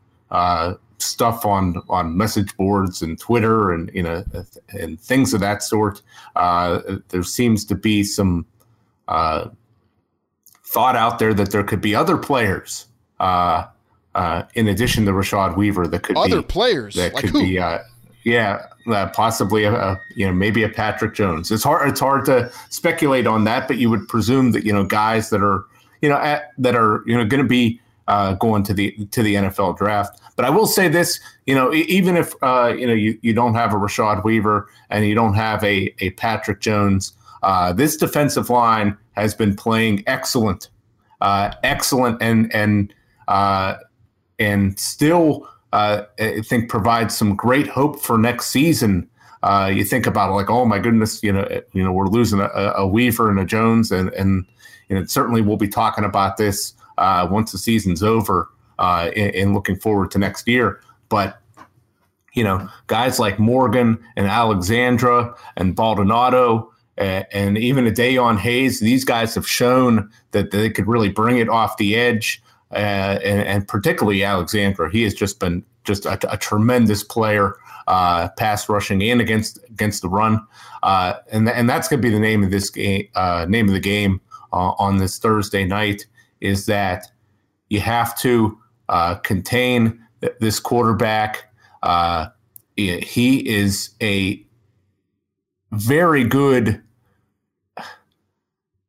stuff 0.98 1.46
on 1.46 1.80
on 1.88 2.16
message 2.16 2.56
boards 2.56 3.02
and 3.02 3.18
Twitter 3.18 3.72
and 3.72 3.90
you 3.94 4.02
know 4.02 4.24
and 4.70 5.00
things 5.00 5.32
of 5.32 5.40
that 5.40 5.62
sort. 5.62 6.02
Uh, 6.36 6.80
there 7.10 7.22
seems 7.22 7.64
to 7.64 7.74
be 7.74 8.02
some 8.02 8.44
uh, 9.08 9.48
thought 10.64 10.96
out 10.96 11.18
there 11.18 11.34
that 11.34 11.50
there 11.50 11.64
could 11.64 11.80
be 11.80 11.94
other 11.94 12.16
players 12.16 12.86
uh, 13.20 13.66
uh 14.14 14.42
in 14.54 14.68
addition 14.68 15.04
to 15.06 15.12
Rashad 15.12 15.56
Weaver 15.56 15.86
that 15.88 16.02
could 16.02 16.14
be 16.14 16.20
other 16.20 16.42
be, 16.42 16.46
players 16.46 16.94
that 16.94 17.14
like 17.14 17.24
could 17.24 17.30
who? 17.30 17.42
be. 17.42 17.58
Uh, 17.58 17.78
yeah, 18.24 18.66
uh, 18.86 19.08
possibly 19.08 19.64
a, 19.64 19.72
a, 19.72 20.00
you 20.14 20.26
know 20.26 20.32
maybe 20.32 20.62
a 20.62 20.68
Patrick 20.68 21.14
Jones. 21.14 21.50
It's 21.50 21.64
hard 21.64 21.88
it's 21.88 22.00
hard 22.00 22.24
to 22.26 22.52
speculate 22.68 23.26
on 23.26 23.44
that, 23.44 23.68
but 23.68 23.78
you 23.78 23.90
would 23.90 24.06
presume 24.08 24.52
that 24.52 24.64
you 24.64 24.72
know 24.72 24.84
guys 24.84 25.30
that 25.30 25.42
are 25.42 25.64
you 26.02 26.08
know 26.08 26.16
at, 26.16 26.50
that 26.58 26.74
are 26.74 27.02
you 27.06 27.16
know 27.16 27.24
going 27.24 27.42
to 27.42 27.48
be 27.48 27.80
uh, 28.06 28.34
going 28.34 28.62
to 28.64 28.74
the 28.74 28.90
to 29.12 29.22
the 29.22 29.34
NFL 29.36 29.78
draft. 29.78 30.20
But 30.36 30.44
I 30.44 30.50
will 30.50 30.66
say 30.66 30.88
this, 30.88 31.18
you 31.46 31.54
know, 31.54 31.72
even 31.74 32.16
if 32.16 32.34
uh, 32.42 32.74
you 32.76 32.86
know 32.86 32.92
you, 32.92 33.18
you 33.22 33.32
don't 33.32 33.54
have 33.54 33.72
a 33.72 33.76
Rashad 33.76 34.24
Weaver 34.24 34.68
and 34.90 35.06
you 35.06 35.14
don't 35.14 35.34
have 35.34 35.62
a 35.64 35.94
a 36.00 36.10
Patrick 36.10 36.60
Jones, 36.60 37.12
uh, 37.42 37.72
this 37.72 37.96
defensive 37.96 38.50
line 38.50 38.96
has 39.12 39.34
been 39.34 39.54
playing 39.54 40.02
excellent, 40.06 40.68
uh, 41.20 41.52
excellent, 41.62 42.20
and 42.22 42.52
and 42.54 42.92
uh, 43.28 43.76
and 44.38 44.78
still 44.78 45.48
uh, 45.72 46.02
I 46.18 46.40
think 46.42 46.68
provides 46.68 47.16
some 47.16 47.36
great 47.36 47.68
hope 47.68 48.00
for 48.00 48.18
next 48.18 48.48
season. 48.48 49.08
Uh, 49.42 49.70
you 49.72 49.84
think 49.84 50.06
about 50.06 50.30
it 50.30 50.32
like, 50.32 50.50
oh 50.50 50.64
my 50.64 50.80
goodness, 50.80 51.22
you 51.22 51.32
know, 51.32 51.46
you 51.72 51.84
know, 51.84 51.92
we're 51.92 52.08
losing 52.08 52.40
a, 52.40 52.48
a 52.76 52.86
Weaver 52.86 53.30
and 53.30 53.38
a 53.38 53.44
Jones, 53.44 53.92
and 53.92 54.12
and 54.14 54.46
know, 54.96 55.04
certainly 55.04 55.42
we'll 55.42 55.56
be 55.56 55.68
talking 55.68 56.04
about 56.04 56.36
this 56.36 56.74
once 56.96 57.52
the 57.52 57.58
season's 57.58 58.02
over 58.02 58.48
and, 58.78 59.34
and, 59.34 59.54
looking 59.54 59.76
forward 59.76 60.10
to 60.10 60.18
next 60.18 60.48
year. 60.48 60.80
But 61.08 61.40
you 62.34 62.44
know, 62.44 62.68
guys 62.88 63.18
like 63.18 63.38
Morgan 63.38 63.98
and 64.16 64.26
Alexander 64.26 65.34
and 65.56 65.74
Baldonado 65.74 66.72
and, 66.98 67.56
even 67.56 67.86
a 67.86 67.90
Dayon 67.90 68.38
Hayes, 68.38 68.80
these 68.80 69.04
guys 69.04 69.34
have 69.34 69.48
shown 69.48 70.10
that 70.32 70.50
they 70.50 70.68
could 70.68 70.86
really 70.86 71.08
bring 71.08 71.38
it 71.38 71.48
off 71.48 71.76
the 71.76 71.96
edge. 71.96 72.42
uh, 72.72 73.18
and, 73.24 73.40
and, 73.48 73.68
particularly 73.68 74.22
Alexander. 74.22 74.88
He 74.88 75.02
has 75.04 75.14
just 75.14 75.40
been 75.40 75.64
just 75.84 76.04
a, 76.04 76.18
a 76.30 76.36
tremendous 76.36 77.02
player, 77.02 77.56
uh, 77.86 78.28
pass 78.36 78.68
rushing 78.68 79.02
and 79.02 79.20
against 79.20 79.58
against 79.70 80.02
the 80.02 80.08
run, 80.08 80.40
uh, 80.82 81.14
and 81.32 81.48
and 81.48 81.68
that's 81.68 81.88
going 81.88 82.02
to 82.02 82.06
be 82.06 82.12
the 82.12 82.20
name 82.20 82.44
of 82.44 82.50
this 82.50 82.68
game. 82.68 83.08
Uh, 83.14 83.46
name 83.48 83.68
of 83.68 83.74
the 83.74 83.80
game 83.80 84.20
uh, 84.52 84.72
on 84.78 84.98
this 84.98 85.18
Thursday 85.18 85.64
night 85.64 86.04
is 86.40 86.66
that 86.66 87.06
you 87.70 87.80
have 87.80 88.18
to 88.18 88.58
uh, 88.90 89.14
contain 89.16 89.98
this 90.40 90.60
quarterback. 90.60 91.50
he 92.76 93.48
is 93.48 93.90
a 94.02 94.44
very 95.72 96.24
good 96.24 96.82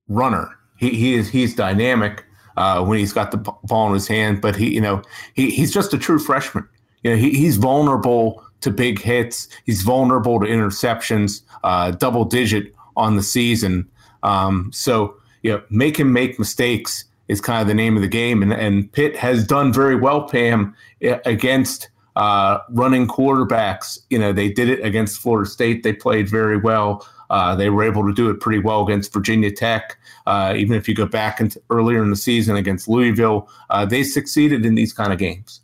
runner. 0.09 0.57
He, 0.77 0.89
he 0.89 1.13
is 1.13 1.29
he's 1.29 1.55
dynamic 1.55 2.25
uh, 2.57 2.83
when 2.83 2.97
he's 2.97 3.13
got 3.13 3.31
the 3.31 3.37
ball 3.37 3.87
in 3.87 3.93
his 3.93 4.07
hand, 4.07 4.41
but 4.41 4.55
he 4.55 4.73
you 4.73 4.81
know 4.81 5.01
he, 5.35 5.49
he's 5.49 5.71
just 5.71 5.93
a 5.93 5.97
true 5.97 6.19
freshman. 6.19 6.67
You 7.03 7.11
know 7.11 7.17
he, 7.17 7.31
he's 7.31 7.57
vulnerable 7.57 8.43
to 8.61 8.71
big 8.71 8.99
hits. 8.99 9.47
He's 9.65 9.83
vulnerable 9.83 10.39
to 10.39 10.45
interceptions, 10.45 11.43
uh, 11.63 11.91
double 11.91 12.25
digit 12.25 12.73
on 12.97 13.15
the 13.15 13.23
season. 13.23 13.87
Um, 14.23 14.71
so 14.73 15.15
you 15.43 15.51
know 15.51 15.63
make 15.69 15.97
him 15.97 16.11
make 16.11 16.39
mistakes 16.39 17.05
is 17.27 17.39
kind 17.39 17.61
of 17.61 17.67
the 17.67 17.73
name 17.73 17.95
of 17.95 18.01
the 18.01 18.07
game, 18.07 18.41
and 18.41 18.51
and 18.51 18.91
Pitt 18.91 19.15
has 19.15 19.45
done 19.45 19.71
very 19.71 19.95
well, 19.95 20.27
Pam, 20.27 20.75
against. 21.01 21.89
Uh, 22.15 22.59
running 22.71 23.07
quarterbacks, 23.07 23.97
you 24.09 24.19
know, 24.19 24.33
they 24.33 24.49
did 24.51 24.67
it 24.67 24.83
against 24.83 25.21
Florida 25.21 25.49
State. 25.49 25.83
They 25.83 25.93
played 25.93 26.27
very 26.27 26.57
well. 26.57 27.07
Uh, 27.29 27.55
they 27.55 27.69
were 27.69 27.83
able 27.83 28.05
to 28.05 28.13
do 28.13 28.29
it 28.29 28.39
pretty 28.39 28.59
well 28.59 28.83
against 28.83 29.13
Virginia 29.13 29.51
Tech. 29.51 29.97
Uh, 30.25 30.53
even 30.55 30.75
if 30.75 30.87
you 30.87 30.95
go 30.95 31.05
back 31.05 31.39
into 31.39 31.61
earlier 31.69 32.03
in 32.03 32.09
the 32.09 32.15
season 32.15 32.55
against 32.55 32.87
Louisville, 32.87 33.49
uh, 33.69 33.85
they 33.85 34.03
succeeded 34.03 34.65
in 34.65 34.75
these 34.75 34.93
kind 34.93 35.13
of 35.13 35.19
games. 35.19 35.61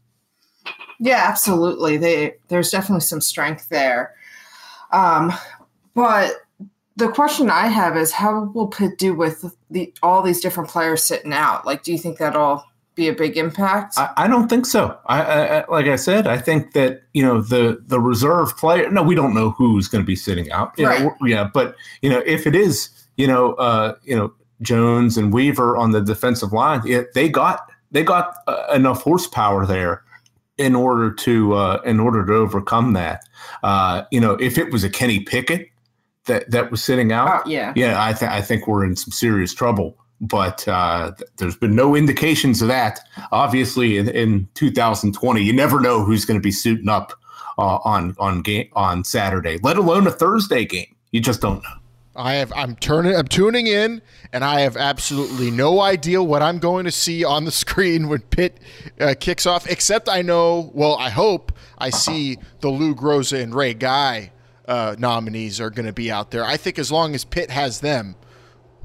Yeah, 1.00 1.24
absolutely. 1.28 1.98
They, 1.98 2.36
there's 2.48 2.72
definitely 2.72 3.02
some 3.02 3.22
strength 3.22 3.70
there. 3.70 4.16
Um, 4.92 5.34
but 5.94 6.34
the 6.96 7.10
question 7.10 7.50
I 7.50 7.68
have 7.68 7.98
is 7.98 8.12
how 8.12 8.52
will 8.54 8.68
Pitt 8.68 8.98
do 8.98 9.14
with 9.14 9.54
the 9.70 9.94
all 10.02 10.22
these 10.22 10.40
different 10.40 10.70
players 10.70 11.04
sitting 11.04 11.34
out? 11.34 11.66
Like, 11.66 11.84
do 11.84 11.92
you 11.92 11.98
think 11.98 12.18
that'll 12.18 12.64
be 12.96 13.08
a 13.08 13.14
big 13.14 13.38
impact? 13.38 13.98
I, 13.98 14.12
I 14.18 14.28
don't 14.28 14.50
think 14.50 14.66
so. 14.66 14.98
I, 15.06 15.22
I, 15.22 15.66
like 15.70 15.86
I 15.88 15.98
said, 15.98 16.28
I 16.28 16.38
think 16.38 16.74
that 16.74 17.04
you 17.14 17.24
know 17.24 17.42
the 17.42 17.82
the 17.86 18.00
reserve 18.00 18.56
player. 18.58 18.90
No, 18.90 19.04
we 19.04 19.16
don't 19.16 19.34
know 19.34 19.52
who's 19.52 19.88
going 19.88 20.04
to 20.04 20.06
be 20.06 20.16
sitting 20.16 20.52
out. 20.52 20.74
You 20.78 20.88
right. 20.88 21.02
Know, 21.02 21.16
yeah, 21.26 21.50
but 21.54 21.76
you 22.02 22.10
know 22.10 22.24
if 22.26 22.48
it 22.48 22.56
is 22.56 22.90
you 23.18 23.28
know 23.28 23.54
uh, 23.54 23.96
you 24.04 24.16
know 24.16 24.34
Jones 24.62 25.18
and 25.18 25.34
Weaver 25.34 25.78
on 25.78 25.92
the 25.92 26.02
defensive 26.02 26.54
line, 26.54 26.82
it, 26.88 27.14
they 27.14 27.30
got 27.30 27.70
they 27.92 28.04
got 28.04 28.36
uh, 28.48 28.68
enough 28.74 29.02
horsepower 29.02 29.66
there 29.66 30.04
in 30.58 30.76
order 30.76 31.14
to 31.14 31.54
uh, 31.54 31.82
in 31.86 32.00
order 32.00 32.26
to 32.26 32.34
overcome 32.34 32.94
that. 32.94 33.24
Uh, 33.64 34.04
you 34.12 34.20
know, 34.20 34.34
if 34.34 34.58
it 34.58 34.72
was 34.72 34.84
a 34.84 34.90
Kenny 34.90 35.20
Pickett 35.20 35.70
that 36.26 36.50
that 36.50 36.72
was 36.72 36.82
sitting 36.82 37.12
out, 37.12 37.44
oh, 37.46 37.50
yeah, 37.50 37.74
yeah, 37.76 38.02
I 38.02 38.14
think 38.14 38.32
I 38.32 38.42
think 38.42 38.68
we're 38.68 38.86
in 38.86 38.96
some 38.96 39.12
serious 39.12 39.54
trouble 39.54 39.98
but 40.22 40.68
uh, 40.68 41.12
there's 41.38 41.58
been 41.58 41.76
no 41.76 41.96
indications 41.96 42.62
of 42.62 42.68
that. 42.70 43.00
Obviously, 43.32 43.98
in, 43.98 44.10
in 44.10 44.48
2020, 44.54 45.42
you 45.42 45.54
never 45.54 45.80
know 45.80 46.04
who's 46.04 46.26
going 46.26 46.40
to 46.40 46.44
be 46.44 46.52
suiting 46.52 46.90
up 46.90 47.14
uh, 47.58 47.78
on 47.84 48.16
on 48.20 48.42
game 48.42 48.70
on 48.74 49.04
Saturday, 49.04 49.58
let 49.64 49.78
alone 49.78 50.08
a 50.08 50.12
Thursday 50.12 50.66
game. 50.66 50.96
You 51.12 51.22
just 51.22 51.42
don't 51.42 51.62
know. 51.64 51.70
I 52.16 52.36
have 52.36 52.54
I'm 52.56 52.76
turning 52.78 53.16
I'm 53.16 53.28
tuning 53.28 53.68
in 53.68 54.02
and 54.32 54.44
I 54.44 54.62
have 54.62 54.78
absolutely 54.78 55.52
no 55.52 55.82
idea 55.82 56.24
what 56.24 56.42
I'm 56.42 56.60
going 56.60 56.86
to 56.86 56.92
see 56.92 57.26
on 57.26 57.44
the 57.44 57.52
screen 57.64 58.08
when 58.08 58.22
Pitt 58.22 58.60
uh, 59.00 59.16
kicks 59.20 59.46
off 59.46 59.70
except 59.70 60.08
I 60.08 60.22
know 60.22 60.72
well 60.74 60.96
I 60.96 61.10
hope 61.10 61.52
I 61.78 61.90
see 61.90 62.38
the 62.62 62.70
Lou 62.70 62.96
Groza 62.96 63.42
and 63.42 63.54
Ray 63.54 63.74
Guy 63.74 64.32
uh, 64.68 64.96
nominees 64.98 65.60
are 65.60 65.70
going 65.70 65.86
to 65.86 65.94
be 65.94 66.10
out 66.10 66.32
there. 66.32 66.44
I 66.44 66.58
think 66.58 66.80
as 66.80 66.92
long 66.92 67.14
as 67.14 67.24
Pitt 67.26 67.52
has 67.52 67.82
them 67.82 68.16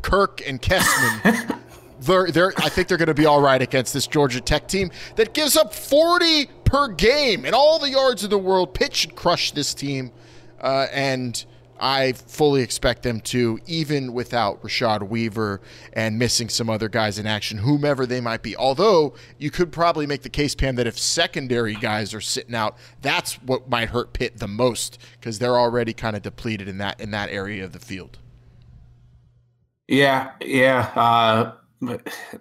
Kirk 0.02 0.42
and 0.46 0.60
Kessman. 0.60 1.60
they're, 2.00 2.30
they're, 2.30 2.52
I 2.58 2.68
think 2.68 2.88
they're 2.88 2.98
going 2.98 3.08
to 3.08 3.14
be 3.14 3.26
all 3.26 3.40
right 3.40 3.60
against 3.60 3.92
this 3.92 4.06
Georgia 4.06 4.40
Tech 4.40 4.68
team 4.68 4.90
that 5.16 5.34
gives 5.34 5.56
up 5.56 5.74
40 5.74 6.46
per 6.64 6.88
game 6.88 7.44
in 7.44 7.54
all 7.54 7.78
the 7.78 7.90
yards 7.90 8.24
of 8.24 8.30
the 8.30 8.38
world. 8.38 8.74
Pitt 8.74 8.94
should 8.94 9.16
crush 9.16 9.52
this 9.52 9.74
team, 9.74 10.12
uh, 10.60 10.86
and 10.92 11.44
I 11.80 12.12
fully 12.12 12.60
expect 12.60 13.02
them 13.02 13.20
to, 13.22 13.58
even 13.66 14.12
without 14.12 14.62
Rashad 14.62 15.08
Weaver 15.08 15.62
and 15.94 16.18
missing 16.18 16.50
some 16.50 16.68
other 16.68 16.90
guys 16.90 17.18
in 17.18 17.26
action, 17.26 17.58
whomever 17.58 18.04
they 18.04 18.20
might 18.20 18.42
be. 18.42 18.54
Although 18.54 19.14
you 19.38 19.50
could 19.50 19.72
probably 19.72 20.06
make 20.06 20.22
the 20.22 20.28
case, 20.28 20.54
Pam, 20.54 20.76
that 20.76 20.86
if 20.86 20.98
secondary 20.98 21.74
guys 21.74 22.12
are 22.12 22.20
sitting 22.20 22.54
out, 22.54 22.76
that's 23.00 23.34
what 23.42 23.70
might 23.70 23.88
hurt 23.88 24.12
Pitt 24.12 24.38
the 24.38 24.48
most 24.48 24.98
because 25.18 25.38
they're 25.38 25.58
already 25.58 25.94
kind 25.94 26.14
of 26.14 26.22
depleted 26.22 26.68
in 26.68 26.78
that 26.78 27.00
in 27.00 27.10
that 27.12 27.30
area 27.30 27.64
of 27.64 27.72
the 27.72 27.78
field. 27.78 28.18
Yeah, 29.90 30.30
yeah. 30.40 30.92
Uh, 30.94 31.52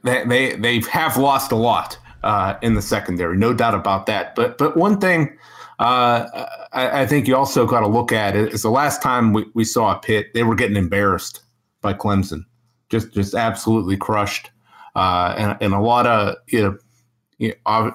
they, 0.03 0.24
they 0.24 0.56
they 0.56 0.79
have 0.91 1.18
lost 1.18 1.51
a 1.51 1.56
lot 1.56 1.98
uh, 2.24 2.56
in 2.62 2.75
the 2.75 2.82
secondary, 2.82 3.38
no 3.38 3.53
doubt 3.53 3.74
about 3.74 4.06
that. 4.06 4.36
But 4.36 4.60
but 4.60 4.77
one 4.77 5.00
thing 5.00 5.36
uh, 5.79 6.48
I, 6.74 7.01
I, 7.01 7.08
think 7.08 7.27
you 7.27 7.36
also 7.36 7.65
got 7.65 7.79
to 7.79 7.88
look 7.88 8.12
at 8.12 8.36
is 8.36 8.62
the 8.62 8.70
last 8.70 9.01
time 9.01 9.34
we, 9.34 9.46
we 9.56 9.63
saw 9.63 9.96
a 9.96 10.00
Pitt, 10.00 10.34
they 10.34 10.44
were 10.44 10.53
getting 10.53 10.75
embarrassed 10.75 11.41
by 11.82 11.94
Clemson, 11.94 12.46
just 12.89 13.13
just 13.13 13.34
absolutely 13.34 13.98
crushed, 13.98 14.51
uh, 14.96 15.34
and 15.36 15.58
and 15.60 15.74
a 15.74 15.79
lot 15.79 16.06
of 16.06 16.36
you 16.50 16.62
know, 16.62 16.77
you 17.39 17.53
know 17.65 17.94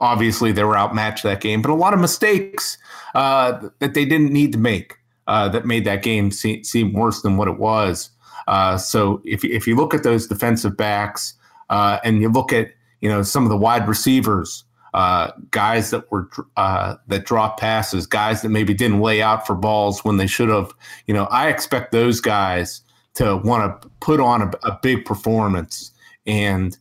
obviously 0.00 0.50
they 0.50 0.64
were 0.64 0.76
outmatched 0.76 1.22
that 1.22 1.40
game, 1.40 1.62
but 1.62 1.70
a 1.70 1.74
lot 1.74 1.94
of 1.94 2.00
mistakes 2.00 2.78
uh, 3.14 3.60
that 3.78 3.94
they 3.94 4.04
didn't 4.04 4.32
need 4.32 4.52
to 4.52 4.58
make 4.58 4.96
uh, 5.28 5.48
that 5.50 5.66
made 5.66 5.84
that 5.84 6.02
game 6.02 6.32
seem, 6.32 6.64
seem 6.64 6.92
worse 6.92 7.22
than 7.22 7.36
what 7.36 7.46
it 7.46 7.58
was. 7.58 8.10
Uh, 8.48 8.78
so 8.78 9.20
if 9.26 9.44
if 9.44 9.66
you 9.66 9.76
look 9.76 9.92
at 9.92 10.02
those 10.02 10.26
defensive 10.26 10.74
backs 10.74 11.34
uh, 11.68 11.98
and 12.02 12.22
you 12.22 12.30
look 12.30 12.50
at 12.50 12.70
you 13.02 13.08
know 13.08 13.22
some 13.22 13.44
of 13.44 13.50
the 13.50 13.56
wide 13.56 13.86
receivers, 13.86 14.64
uh, 14.94 15.30
guys 15.50 15.90
that 15.90 16.10
were 16.10 16.30
uh, 16.56 16.96
that 17.08 17.26
drop 17.26 17.60
passes, 17.60 18.06
guys 18.06 18.40
that 18.40 18.48
maybe 18.48 18.72
didn't 18.72 19.00
lay 19.00 19.20
out 19.20 19.46
for 19.46 19.54
balls 19.54 20.02
when 20.02 20.16
they 20.16 20.26
should 20.26 20.48
have, 20.48 20.72
you 21.06 21.12
know, 21.12 21.24
I 21.24 21.48
expect 21.48 21.92
those 21.92 22.22
guys 22.22 22.80
to 23.14 23.36
want 23.36 23.82
to 23.82 23.88
put 24.00 24.18
on 24.18 24.40
a, 24.40 24.50
a, 24.62 24.78
big 24.80 25.04
performance 25.04 25.90
and 26.24 26.76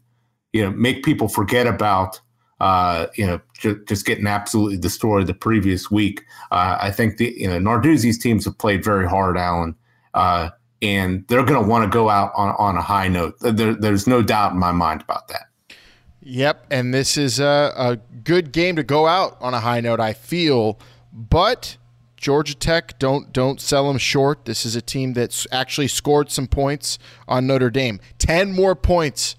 you 0.53 0.63
know 0.63 0.71
make 0.71 1.03
people 1.03 1.27
forget 1.27 1.67
about. 1.67 2.21
Uh, 2.59 3.05
you 3.13 3.23
know, 3.23 3.39
ju- 3.53 3.83
just 3.85 4.03
getting 4.07 4.25
absolutely 4.25 4.77
destroyed 4.77 5.27
the 5.27 5.33
previous 5.33 5.91
week. 5.91 6.23
I 6.49 6.89
think 6.89 7.17
the 7.17 7.31
you 7.37 7.47
know 7.47 7.59
Narduzzi's 7.59 8.17
teams 8.17 8.45
have 8.45 8.57
played 8.57 8.83
very 8.83 9.07
hard, 9.07 9.37
Alan 9.37 9.75
and 10.81 11.25
they're 11.27 11.43
going 11.43 11.61
to 11.61 11.67
want 11.67 11.83
to 11.83 11.89
go 11.89 12.09
out 12.09 12.31
on, 12.35 12.55
on 12.57 12.77
a 12.77 12.81
high 12.81 13.07
note. 13.07 13.35
There, 13.39 13.73
there's 13.73 14.07
no 14.07 14.21
doubt 14.21 14.53
in 14.53 14.59
my 14.59 14.71
mind 14.71 15.01
about 15.01 15.27
that. 15.29 15.47
Yep, 16.21 16.65
and 16.69 16.93
this 16.93 17.17
is 17.17 17.39
a, 17.39 17.73
a 17.75 17.97
good 18.23 18.51
game 18.51 18.75
to 18.75 18.83
go 18.83 19.07
out 19.07 19.37
on 19.39 19.53
a 19.53 19.61
high 19.61 19.79
note. 19.79 19.99
I 20.01 20.11
feel, 20.13 20.77
but 21.13 21.77
Georgia 22.17 22.55
Tech 22.55 22.99
don't 22.99 23.31
don't 23.31 23.61
sell 23.61 23.87
them 23.87 23.97
short. 23.97 24.43
This 24.43 24.65
is 24.65 24.75
a 24.75 24.81
team 24.81 25.13
that's 25.13 25.47
actually 25.51 25.87
scored 25.87 26.29
some 26.29 26.47
points 26.47 26.99
on 27.29 27.47
Notre 27.47 27.69
Dame, 27.69 28.01
ten 28.17 28.51
more 28.51 28.75
points 28.75 29.37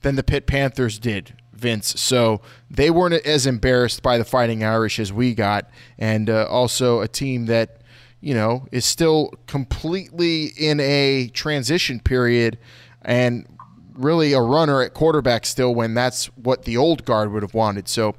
than 0.00 0.14
the 0.14 0.22
Pitt 0.22 0.46
Panthers 0.46 0.98
did. 0.98 1.34
Vince, 1.52 2.00
so 2.00 2.40
they 2.70 2.90
weren't 2.90 3.26
as 3.26 3.46
embarrassed 3.46 4.02
by 4.02 4.16
the 4.16 4.24
Fighting 4.24 4.64
Irish 4.64 4.98
as 4.98 5.12
we 5.12 5.34
got, 5.34 5.68
and 5.98 6.30
uh, 6.30 6.46
also 6.48 7.00
a 7.00 7.08
team 7.08 7.44
that 7.46 7.79
you 8.20 8.34
know, 8.34 8.66
is 8.70 8.84
still 8.84 9.32
completely 9.46 10.46
in 10.56 10.78
a 10.80 11.28
transition 11.28 12.00
period 12.00 12.58
and 13.02 13.46
really 13.94 14.32
a 14.32 14.40
runner 14.40 14.82
at 14.82 14.94
quarterback 14.94 15.46
still 15.46 15.74
when 15.74 15.94
that's 15.94 16.26
what 16.36 16.64
the 16.64 16.76
old 16.76 17.04
guard 17.04 17.32
would 17.32 17.42
have 17.42 17.54
wanted. 17.54 17.88
So 17.88 18.14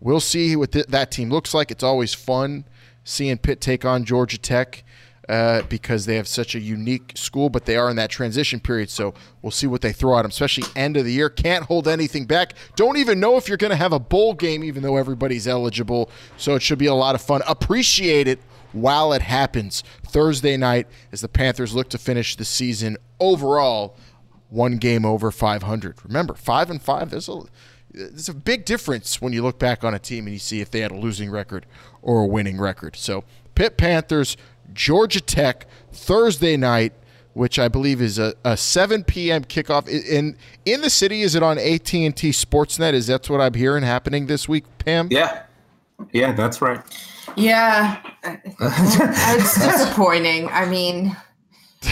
we'll 0.00 0.20
see 0.20 0.56
what 0.56 0.72
th- 0.72 0.86
that 0.86 1.10
team 1.10 1.30
looks 1.30 1.54
like. 1.54 1.70
It's 1.70 1.82
always 1.82 2.14
fun 2.14 2.64
seeing 3.04 3.38
Pitt 3.38 3.60
take 3.60 3.84
on 3.84 4.04
Georgia 4.04 4.38
Tech. 4.38 4.82
Uh, 5.28 5.62
because 5.62 6.06
they 6.06 6.14
have 6.14 6.28
such 6.28 6.54
a 6.54 6.60
unique 6.60 7.10
school, 7.16 7.50
but 7.50 7.64
they 7.64 7.74
are 7.76 7.90
in 7.90 7.96
that 7.96 8.08
transition 8.08 8.60
period. 8.60 8.88
So 8.88 9.12
we'll 9.42 9.50
see 9.50 9.66
what 9.66 9.80
they 9.80 9.92
throw 9.92 10.16
at 10.16 10.22
them, 10.22 10.30
especially 10.30 10.68
end 10.76 10.96
of 10.96 11.04
the 11.04 11.10
year. 11.10 11.28
Can't 11.28 11.64
hold 11.64 11.88
anything 11.88 12.26
back. 12.26 12.52
Don't 12.76 12.96
even 12.96 13.18
know 13.18 13.36
if 13.36 13.48
you're 13.48 13.56
going 13.56 13.72
to 13.72 13.76
have 13.76 13.92
a 13.92 13.98
bowl 13.98 14.34
game, 14.34 14.62
even 14.62 14.84
though 14.84 14.96
everybody's 14.96 15.48
eligible. 15.48 16.10
So 16.36 16.54
it 16.54 16.62
should 16.62 16.78
be 16.78 16.86
a 16.86 16.94
lot 16.94 17.16
of 17.16 17.22
fun. 17.22 17.42
Appreciate 17.48 18.28
it 18.28 18.38
while 18.76 19.12
it 19.12 19.22
happens 19.22 19.82
Thursday 20.06 20.56
night 20.56 20.86
as 21.12 21.20
the 21.20 21.28
Panthers 21.28 21.74
look 21.74 21.88
to 21.90 21.98
finish 21.98 22.36
the 22.36 22.44
season 22.44 22.96
overall 23.20 23.96
one 24.48 24.76
game 24.76 25.04
over 25.04 25.30
500. 25.30 25.96
Remember, 26.04 26.34
5 26.34 26.70
and 26.70 26.80
5 26.82 27.10
there's 27.10 27.28
a 27.28 27.40
there's 27.90 28.28
a 28.28 28.34
big 28.34 28.64
difference 28.66 29.22
when 29.22 29.32
you 29.32 29.42
look 29.42 29.58
back 29.58 29.82
on 29.82 29.94
a 29.94 29.98
team 29.98 30.26
and 30.26 30.34
you 30.34 30.38
see 30.38 30.60
if 30.60 30.70
they 30.70 30.80
had 30.80 30.90
a 30.90 30.96
losing 30.96 31.30
record 31.30 31.64
or 32.02 32.22
a 32.22 32.26
winning 32.26 32.58
record. 32.60 32.94
So, 32.94 33.24
Pitt 33.54 33.76
Panthers, 33.78 34.36
Georgia 34.74 35.20
Tech, 35.20 35.66
Thursday 35.92 36.56
night. 36.58 36.92
which 37.32 37.58
I 37.58 37.68
believe 37.68 38.00
is 38.00 38.18
a, 38.18 38.34
a 38.44 38.56
7 38.56 39.04
p.m. 39.04 39.44
kickoff. 39.44 39.88
In 39.88 40.36
in 40.64 40.80
the 40.80 40.88
city, 40.90 41.20
is 41.22 41.34
it 41.34 41.42
on 41.42 41.58
AT 41.58 41.92
and 41.94 42.16
T 42.16 42.30
Sportsnet? 42.30 42.94
Is 42.94 43.08
that 43.08 43.28
what 43.28 43.40
I'm 43.42 43.52
hearing 43.54 43.82
happening 43.82 44.26
this 44.26 44.48
week, 44.48 44.64
Pam? 44.78 45.08
Yeah, 45.10 45.42
yeah, 46.12 46.32
that's 46.32 46.62
right. 46.62 46.80
Yeah, 47.36 48.00
it's 48.60 49.54
disappointing. 49.58 50.48
I 50.48 50.66
mean, 50.66 51.16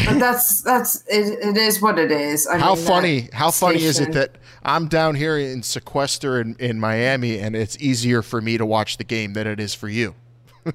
but 0.07 0.19
that's 0.19 0.63
that's 0.63 1.05
it, 1.07 1.39
it 1.41 1.57
is 1.57 1.81
what 1.81 1.99
it 1.99 2.11
is. 2.11 2.47
I 2.47 2.59
how 2.59 2.75
mean, 2.75 2.85
funny? 2.85 3.29
How 3.33 3.51
funny 3.51 3.83
is 3.83 4.01
it 4.01 4.13
that 4.13 4.39
I'm 4.63 4.89
down 4.89 5.15
here 5.15 5.39
in 5.39 5.63
sequester 5.63 6.41
in, 6.41 6.57
in 6.59 6.81
Miami, 6.81 7.39
and 7.39 7.55
it's 7.55 7.77
easier 7.79 8.23
for 8.23 8.41
me 8.41 8.59
to 8.59 8.67
watch 8.67 8.97
the 8.97 9.05
game 9.05 9.33
than 9.35 9.47
it 9.47 9.61
is 9.61 9.75
for 9.75 9.89
you? 9.89 10.15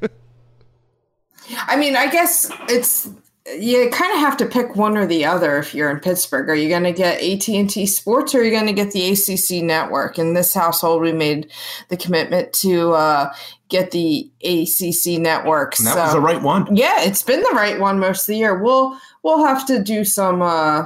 I 1.68 1.78
mean, 1.78 1.96
I 1.96 2.08
guess 2.08 2.52
it's 2.68 3.10
you 3.58 3.90
kind 3.90 4.12
of 4.14 4.20
have 4.20 4.38
to 4.38 4.46
pick 4.46 4.76
one 4.76 4.98
or 4.98 5.06
the 5.06 5.26
other 5.26 5.58
if 5.58 5.74
you're 5.74 5.90
in 5.90 6.00
Pittsburgh. 6.00 6.50
Are 6.50 6.56
you 6.56 6.70
going 6.70 6.84
to 6.84 6.92
get 6.92 7.22
AT&T 7.22 7.86
Sports 7.86 8.36
or 8.36 8.40
are 8.40 8.44
you 8.44 8.52
going 8.52 8.68
to 8.68 8.74
get 8.74 8.92
the 8.92 9.10
ACC 9.12 9.64
network? 9.64 10.20
In 10.20 10.34
this 10.34 10.54
household, 10.54 11.02
we 11.02 11.12
made 11.12 11.52
the 11.90 11.98
commitment 11.98 12.54
to 12.54 12.92
uh, 12.94 13.34
get 13.70 13.92
the 13.92 14.30
ACC 14.44 15.20
network. 15.20 15.78
And 15.80 15.88
that 15.88 15.94
so, 15.94 16.02
was 16.04 16.14
the 16.14 16.22
right 16.22 16.42
one. 16.42 16.76
Yeah, 16.76 17.02
it's 17.02 17.24
been 17.24 17.42
the 17.42 17.54
right 17.54 17.80
one 17.80 18.00
most 18.00 18.22
of 18.22 18.28
the 18.28 18.38
year. 18.38 18.62
We'll 18.62 18.98
we'll 19.24 19.46
have 19.46 19.66
to 19.68 19.82
do 19.82 20.04
some 20.04 20.42
uh, 20.42 20.86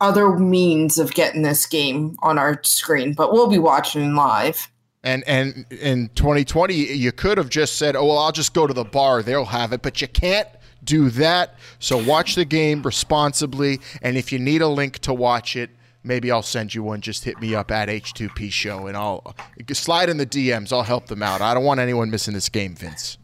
other 0.00 0.36
means 0.36 0.98
of 0.98 1.14
getting 1.14 1.42
this 1.42 1.66
game 1.66 2.16
on 2.22 2.38
our 2.38 2.60
screen, 2.64 3.14
but 3.14 3.32
we'll 3.32 3.48
be 3.48 3.58
watching 3.58 4.14
live. 4.14 4.68
And 5.02 5.22
and 5.26 5.66
in 5.70 6.08
2020, 6.14 6.74
you 6.74 7.12
could 7.12 7.36
have 7.36 7.50
just 7.50 7.76
said, 7.76 7.94
"Oh 7.94 8.06
well, 8.06 8.18
I'll 8.18 8.32
just 8.32 8.54
go 8.54 8.66
to 8.66 8.72
the 8.72 8.84
bar; 8.84 9.22
they'll 9.22 9.44
have 9.44 9.72
it." 9.74 9.82
But 9.82 10.00
you 10.00 10.08
can't 10.08 10.48
do 10.84 11.10
that. 11.10 11.54
So 11.78 12.02
watch 12.02 12.34
the 12.34 12.44
game 12.44 12.82
responsibly, 12.82 13.80
and 14.02 14.16
if 14.16 14.32
you 14.32 14.38
need 14.38 14.62
a 14.62 14.68
link 14.68 14.98
to 15.00 15.14
watch 15.14 15.56
it, 15.56 15.70
maybe 16.02 16.30
I'll 16.30 16.42
send 16.42 16.74
you 16.74 16.82
one. 16.82 17.00
Just 17.00 17.24
hit 17.24 17.40
me 17.40 17.54
up 17.54 17.70
at 17.70 17.88
H2P 17.88 18.50
Show, 18.52 18.86
and 18.86 18.96
I'll 18.96 19.34
slide 19.72 20.08
in 20.08 20.16
the 20.18 20.26
DMs. 20.26 20.72
I'll 20.72 20.82
help 20.82 21.06
them 21.06 21.22
out. 21.22 21.40
I 21.40 21.54
don't 21.54 21.64
want 21.64 21.80
anyone 21.80 22.10
missing 22.10 22.34
this 22.34 22.48
game, 22.48 22.74
Vince. 22.74 23.18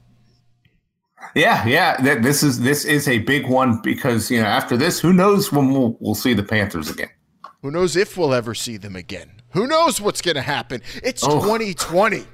Yeah, 1.34 1.66
yeah. 1.66 1.96
Th- 1.96 2.22
This 2.22 2.42
is 2.42 2.60
this 2.60 2.84
is 2.84 3.06
a 3.06 3.18
big 3.18 3.46
one 3.48 3.80
because 3.82 4.30
you 4.30 4.40
know 4.40 4.46
after 4.46 4.76
this, 4.76 4.98
who 5.00 5.12
knows 5.12 5.52
when 5.52 5.70
we'll 5.72 5.96
we'll 6.00 6.14
see 6.14 6.32
the 6.34 6.42
Panthers 6.42 6.90
again. 6.90 7.10
Who 7.62 7.70
knows 7.70 7.94
if 7.94 8.16
we'll 8.16 8.32
ever 8.32 8.54
see 8.54 8.78
them 8.78 8.96
again? 8.96 9.42
Who 9.50 9.66
knows 9.66 10.00
what's 10.00 10.22
going 10.22 10.36
to 10.36 10.42
happen? 10.42 10.80
It's 11.02 11.22
Oh. 11.22 11.42
2020. 11.42 12.24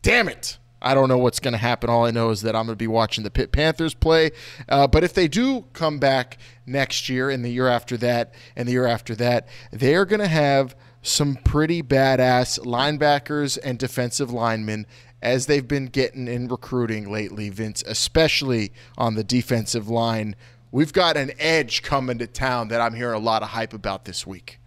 Damn 0.00 0.28
it. 0.28 0.56
I 0.82 0.94
don't 0.94 1.08
know 1.08 1.18
what's 1.18 1.40
going 1.40 1.52
to 1.52 1.58
happen. 1.58 1.88
All 1.88 2.04
I 2.04 2.10
know 2.10 2.30
is 2.30 2.42
that 2.42 2.56
I'm 2.56 2.66
going 2.66 2.74
to 2.74 2.76
be 2.76 2.88
watching 2.88 3.24
the 3.24 3.30
Pitt 3.30 3.52
Panthers 3.52 3.94
play. 3.94 4.32
Uh, 4.68 4.86
but 4.86 5.04
if 5.04 5.14
they 5.14 5.28
do 5.28 5.66
come 5.72 5.98
back 5.98 6.38
next 6.66 7.08
year 7.08 7.30
and 7.30 7.44
the 7.44 7.50
year 7.50 7.68
after 7.68 7.96
that 7.98 8.34
and 8.56 8.68
the 8.68 8.72
year 8.72 8.86
after 8.86 9.14
that, 9.14 9.48
they're 9.70 10.04
going 10.04 10.20
to 10.20 10.28
have 10.28 10.74
some 11.00 11.36
pretty 11.44 11.82
badass 11.82 12.58
linebackers 12.60 13.58
and 13.62 13.78
defensive 13.78 14.32
linemen 14.32 14.86
as 15.20 15.46
they've 15.46 15.68
been 15.68 15.86
getting 15.86 16.26
in 16.26 16.48
recruiting 16.48 17.10
lately, 17.10 17.48
Vince, 17.48 17.82
especially 17.86 18.72
on 18.98 19.14
the 19.14 19.24
defensive 19.24 19.88
line. 19.88 20.34
We've 20.72 20.92
got 20.92 21.16
an 21.16 21.32
edge 21.38 21.82
coming 21.82 22.18
to 22.18 22.26
town 22.26 22.68
that 22.68 22.80
I'm 22.80 22.94
hearing 22.94 23.14
a 23.14 23.24
lot 23.24 23.42
of 23.42 23.50
hype 23.50 23.72
about 23.72 24.04
this 24.04 24.26
week. 24.26 24.58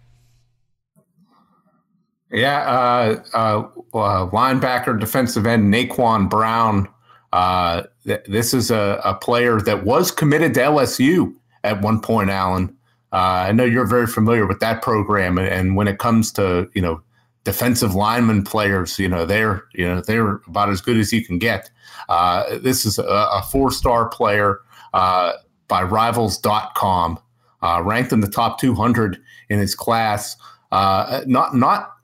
Yeah, 2.32 2.58
uh, 2.62 3.22
uh, 3.34 3.68
uh, 3.96 4.30
linebacker, 4.30 4.98
defensive 4.98 5.46
end 5.46 5.72
Naquan 5.72 6.28
Brown. 6.28 6.88
Uh, 7.32 7.84
th- 8.04 8.24
this 8.26 8.52
is 8.52 8.70
a, 8.70 9.00
a 9.04 9.14
player 9.14 9.60
that 9.60 9.84
was 9.84 10.10
committed 10.10 10.54
to 10.54 10.60
LSU 10.60 11.34
at 11.62 11.80
one 11.82 12.00
point, 12.00 12.30
Alan. 12.30 12.76
Uh, 13.12 13.46
I 13.48 13.52
know 13.52 13.64
you're 13.64 13.86
very 13.86 14.06
familiar 14.06 14.46
with 14.46 14.60
that 14.60 14.82
program, 14.82 15.38
and, 15.38 15.46
and 15.48 15.76
when 15.76 15.86
it 15.88 15.98
comes 15.98 16.32
to 16.32 16.68
you 16.74 16.82
know 16.82 17.00
defensive 17.44 17.94
lineman 17.94 18.42
players, 18.42 18.98
you 18.98 19.08
know 19.08 19.24
they're 19.24 19.64
you 19.74 19.86
know 19.86 20.00
they're 20.00 20.40
about 20.48 20.68
as 20.70 20.80
good 20.80 20.96
as 20.96 21.12
you 21.12 21.24
can 21.24 21.38
get. 21.38 21.70
Uh, 22.08 22.58
this 22.58 22.84
is 22.84 22.98
a, 22.98 23.04
a 23.04 23.42
four-star 23.50 24.08
player 24.08 24.60
uh, 24.94 25.32
by 25.68 25.82
Rivals.com, 25.82 27.18
uh, 27.62 27.82
ranked 27.84 28.12
in 28.12 28.20
the 28.20 28.28
top 28.28 28.60
200 28.60 29.18
in 29.48 29.58
his 29.58 29.74
class. 29.74 30.36
Uh, 30.72 31.22
not 31.26 31.54
not 31.54 31.95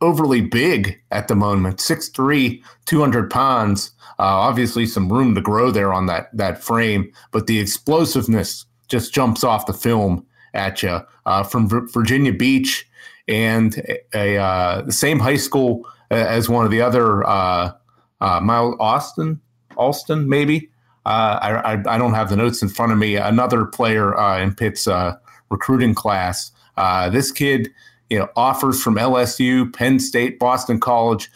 overly 0.00 0.40
big 0.40 1.00
at 1.10 1.28
the 1.28 1.34
moment 1.34 1.78
6'3 1.78 2.62
200 2.86 3.30
pounds. 3.30 3.90
Uh, 4.18 4.22
obviously 4.22 4.86
some 4.86 5.12
room 5.12 5.34
to 5.34 5.40
grow 5.40 5.70
there 5.70 5.92
on 5.92 6.06
that 6.06 6.28
that 6.36 6.62
frame 6.62 7.10
but 7.32 7.48
the 7.48 7.58
explosiveness 7.58 8.64
just 8.86 9.12
jumps 9.12 9.42
off 9.42 9.66
the 9.66 9.72
film 9.72 10.24
at 10.52 10.82
you 10.84 11.00
uh, 11.26 11.42
from 11.42 11.68
Vir- 11.68 11.88
virginia 11.88 12.32
beach 12.32 12.88
and 13.26 13.82
a, 14.14 14.36
uh, 14.36 14.82
the 14.82 14.92
same 14.92 15.18
high 15.18 15.36
school 15.36 15.84
as 16.10 16.48
one 16.48 16.64
of 16.64 16.70
the 16.70 16.80
other 16.80 17.26
uh, 17.26 17.72
uh, 18.20 18.40
Miles 18.40 18.76
Austin 18.78 19.40
Alston 19.76 20.28
maybe. 20.28 20.70
Uh, 21.06 21.60
I, 21.66 21.72
I, 21.86 21.98
don't 21.98 22.14
have 22.14 22.30
the 22.30 22.36
notes 22.36 22.62
in 22.62 22.70
front 22.70 22.90
of 22.90 22.96
me. 22.96 23.16
Another 23.16 23.66
player 23.66 24.16
uh, 24.18 24.40
in 24.40 24.54
Pitt's 24.54 24.88
uh, 24.88 25.16
recruiting 25.50 25.94
class. 25.94 26.50
Uh, 26.78 27.10
this 27.10 27.30
kid 27.30 27.70
you 28.14 28.20
know, 28.20 28.28
offers 28.36 28.80
from 28.80 28.94
LSU, 28.94 29.74
Penn 29.74 29.98
State, 29.98 30.38
Boston 30.38 30.78
College, 30.78 31.28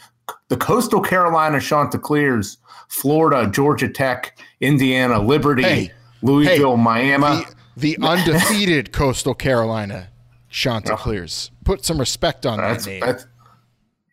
the 0.47 0.57
Coastal 0.57 1.01
Carolina 1.01 1.61
Chanticleers, 1.61 2.59
Florida, 2.87 3.51
Georgia 3.51 3.88
Tech, 3.88 4.38
Indiana, 4.61 5.19
Liberty, 5.21 5.62
Hey, 5.64 5.93
Louisville, 6.23 6.77
Miami. 6.77 7.45
The, 7.77 7.97
the 7.97 7.99
undefeated 8.07 8.93
Coastal 8.93 9.35
Carolina 9.35 10.11
Chanticleers. 10.51 11.51
Put 11.64 11.85
some 11.85 11.99
respect 11.99 12.47
on 12.47 12.59
That's, 12.59 12.85
that 12.85 12.91
name. 12.91 13.01
that's 13.01 13.27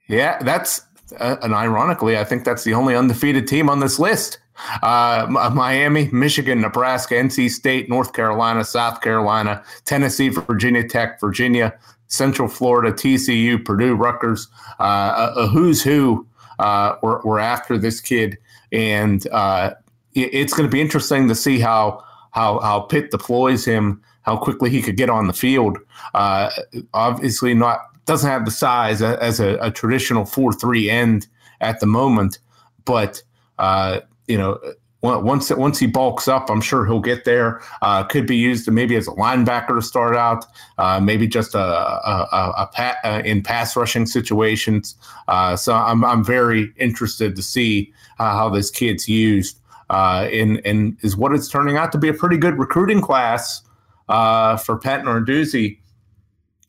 yeah, 0.07 0.41
that's 0.41 0.81
uh, 1.19 1.35
and 1.43 1.53
ironically, 1.53 2.17
I 2.17 2.23
think 2.23 2.45
that's 2.45 2.63
the 2.63 2.73
only 2.73 2.95
undefeated 2.95 3.47
team 3.47 3.69
on 3.69 3.79
this 3.79 3.99
list. 3.99 4.39
Uh, 4.81 5.27
Miami, 5.53 6.09
Michigan, 6.11 6.61
Nebraska, 6.61 7.13
NC 7.13 7.51
State, 7.51 7.89
North 7.89 8.13
Carolina, 8.13 8.63
South 8.63 9.01
Carolina, 9.01 9.63
Tennessee, 9.83 10.29
Virginia 10.29 10.87
Tech, 10.87 11.19
Virginia, 11.19 11.77
Central 12.15 12.47
Florida, 12.47 12.91
TCU, 12.91 13.63
Purdue, 13.63 13.95
Rutgers, 13.95 14.47
uh, 14.79 15.31
a, 15.35 15.41
a 15.41 15.47
who's 15.47 15.81
who. 15.83 16.25
Uh, 16.57 16.95
we're, 17.03 17.21
we're 17.23 17.39
after 17.39 17.77
this 17.77 17.99
kid, 17.99 18.37
and 18.71 19.27
uh, 19.31 19.71
it- 20.13 20.33
it's 20.33 20.53
going 20.53 20.67
to 20.67 20.71
be 20.71 20.79
interesting 20.81 21.27
to 21.27 21.35
see 21.35 21.59
how 21.59 22.01
how 22.31 22.59
how 22.59 22.79
Pitt 22.81 23.11
deploys 23.11 23.65
him, 23.65 24.01
how 24.21 24.37
quickly 24.37 24.69
he 24.69 24.81
could 24.81 24.95
get 24.97 25.09
on 25.09 25.27
the 25.27 25.33
field. 25.33 25.77
Uh, 26.13 26.49
obviously, 26.93 27.53
not 27.53 27.79
doesn't 28.05 28.29
have 28.29 28.45
the 28.45 28.51
size 28.51 29.01
as 29.01 29.39
a, 29.39 29.57
a 29.61 29.69
traditional 29.71 30.25
four 30.25 30.53
three 30.53 30.89
end 30.89 31.27
at 31.59 31.79
the 31.81 31.85
moment, 31.87 32.39
but 32.85 33.21
uh, 33.59 33.99
you 34.27 34.37
know. 34.37 34.57
On- 35.05 35.23
Once 35.23 35.49
once 35.51 35.79
he 35.79 35.87
bulks 35.87 36.27
up, 36.27 36.49
I'm 36.49 36.61
sure 36.61 36.85
he'll 36.85 36.99
get 36.99 37.25
there. 37.25 37.61
Uh, 37.81 38.03
could 38.03 38.25
be 38.27 38.35
used 38.35 38.69
maybe 38.71 38.95
as 38.95 39.07
a 39.07 39.11
linebacker 39.11 39.75
to 39.75 39.81
start 39.81 40.15
out, 40.15 40.45
uh, 40.77 40.99
maybe 40.99 41.27
just 41.27 41.55
a, 41.55 41.59
a, 41.59 42.27
a, 42.31 42.53
a 42.63 42.69
pa- 42.73 42.95
uh, 43.03 43.21
in 43.25 43.41
pass 43.43 43.75
rushing 43.75 44.05
situations. 44.05 44.95
Uh, 45.27 45.55
so 45.55 45.73
I'm 45.73 46.03
I'm 46.05 46.23
very 46.23 46.73
interested 46.77 47.35
to 47.35 47.41
see 47.41 47.93
uh, 48.19 48.31
how 48.35 48.49
this 48.49 48.69
kid's 48.71 49.07
used. 49.07 49.59
Uh, 49.91 50.27
and 50.33 50.61
and 50.65 50.97
is 51.01 51.15
what 51.15 51.31
it's 51.33 51.47
turning 51.47 51.77
out 51.77 51.91
to 51.91 51.97
be 51.99 52.07
a 52.09 52.13
pretty 52.13 52.37
good 52.37 52.57
recruiting 52.57 53.01
class 53.01 53.61
for 54.07 54.79
Pat 54.81 55.03
Narduzzi. 55.03 55.77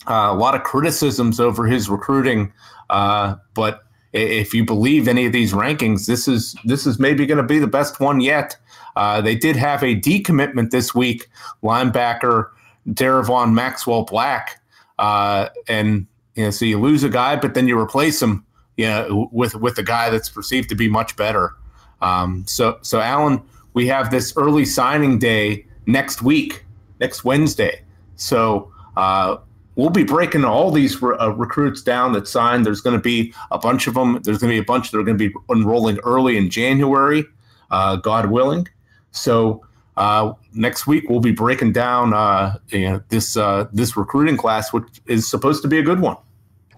A 0.06 0.34
lot 0.34 0.54
of 0.54 0.62
criticisms 0.62 1.40
over 1.40 1.66
his 1.66 1.88
recruiting, 1.88 2.52
but 2.88 3.85
if 4.16 4.54
you 4.54 4.64
believe 4.64 5.08
any 5.08 5.26
of 5.26 5.32
these 5.32 5.52
rankings, 5.52 6.06
this 6.06 6.26
is 6.26 6.56
this 6.64 6.86
is 6.86 6.98
maybe 6.98 7.26
going 7.26 7.38
to 7.38 7.44
be 7.44 7.58
the 7.58 7.66
best 7.66 8.00
one 8.00 8.20
yet. 8.20 8.56
Uh, 8.96 9.20
they 9.20 9.34
did 9.34 9.56
have 9.56 9.82
a 9.82 9.94
decommitment 9.94 10.70
this 10.70 10.94
week, 10.94 11.28
linebacker 11.62 12.48
Darevon 12.88 13.52
Maxwell 13.52 14.04
Black, 14.04 14.60
uh, 14.98 15.48
and 15.68 16.06
you 16.34 16.44
know, 16.44 16.50
so 16.50 16.64
you 16.64 16.80
lose 16.80 17.04
a 17.04 17.08
guy, 17.08 17.36
but 17.36 17.54
then 17.54 17.68
you 17.68 17.78
replace 17.78 18.20
him, 18.20 18.44
you 18.76 18.86
know, 18.86 19.28
with 19.32 19.54
with 19.54 19.78
a 19.78 19.82
guy 19.82 20.10
that's 20.10 20.28
perceived 20.28 20.68
to 20.70 20.74
be 20.74 20.88
much 20.88 21.16
better. 21.16 21.54
Um, 22.00 22.44
so 22.46 22.78
so 22.82 23.00
Alan, 23.00 23.42
we 23.74 23.86
have 23.88 24.10
this 24.10 24.34
early 24.36 24.64
signing 24.64 25.18
day 25.18 25.66
next 25.86 26.22
week, 26.22 26.64
next 27.00 27.24
Wednesday. 27.24 27.82
So 28.16 28.72
uh, 28.96 29.36
we'll 29.76 29.90
be 29.90 30.02
breaking 30.02 30.44
all 30.44 30.70
these 30.70 31.00
re- 31.00 31.16
uh, 31.18 31.28
recruits 31.28 31.82
down 31.82 32.12
that 32.14 32.26
signed. 32.26 32.66
There's 32.66 32.80
going 32.80 32.96
to 32.96 33.02
be 33.02 33.32
a 33.50 33.58
bunch 33.58 33.86
of 33.86 33.94
them. 33.94 34.20
There's 34.22 34.38
going 34.38 34.50
to 34.50 34.54
be 34.54 34.62
a 34.62 34.64
bunch 34.64 34.90
that 34.90 34.98
are 34.98 35.04
going 35.04 35.18
to 35.18 35.28
be 35.28 35.34
enrolling 35.50 35.98
early 35.98 36.36
in 36.36 36.50
January, 36.50 37.24
uh, 37.70 37.96
God 37.96 38.30
willing. 38.30 38.66
So 39.12 39.64
uh, 39.96 40.32
next 40.52 40.86
week 40.86 41.08
we'll 41.08 41.20
be 41.20 41.32
breaking 41.32 41.72
down 41.72 42.12
uh, 42.12 42.58
you 42.68 42.88
know, 42.88 43.02
this 43.08 43.36
uh, 43.36 43.66
this 43.72 43.96
recruiting 43.96 44.36
class, 44.36 44.72
which 44.72 45.00
is 45.06 45.28
supposed 45.28 45.62
to 45.62 45.68
be 45.68 45.78
a 45.78 45.82
good 45.82 46.00
one. 46.00 46.16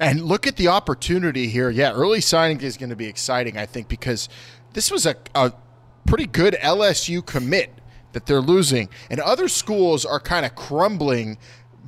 And 0.01 0.23
look 0.23 0.47
at 0.47 0.57
the 0.57 0.69
opportunity 0.69 1.49
here. 1.49 1.71
Yeah, 1.71 1.93
early 1.93 2.21
signing 2.21 2.61
is 2.61 2.77
going 2.77 2.91
to 2.91 2.97
be 2.97 3.07
exciting, 3.07 3.57
I 3.59 3.67
think, 3.67 3.89
because 3.89 4.29
this 4.75 4.93
was 4.93 5.07
a, 5.07 5.17
a 5.35 5.53
pretty 6.07 6.27
good 6.27 6.55
LSU 6.55 7.25
commit 7.27 7.73
that 8.13 8.27
they're 8.27 8.41
losing, 8.41 8.89
and 9.11 9.21
other 9.21 9.49
schools 9.49 10.05
are 10.05 10.21
kind 10.21 10.47
of 10.47 10.55
crumbling 10.55 11.37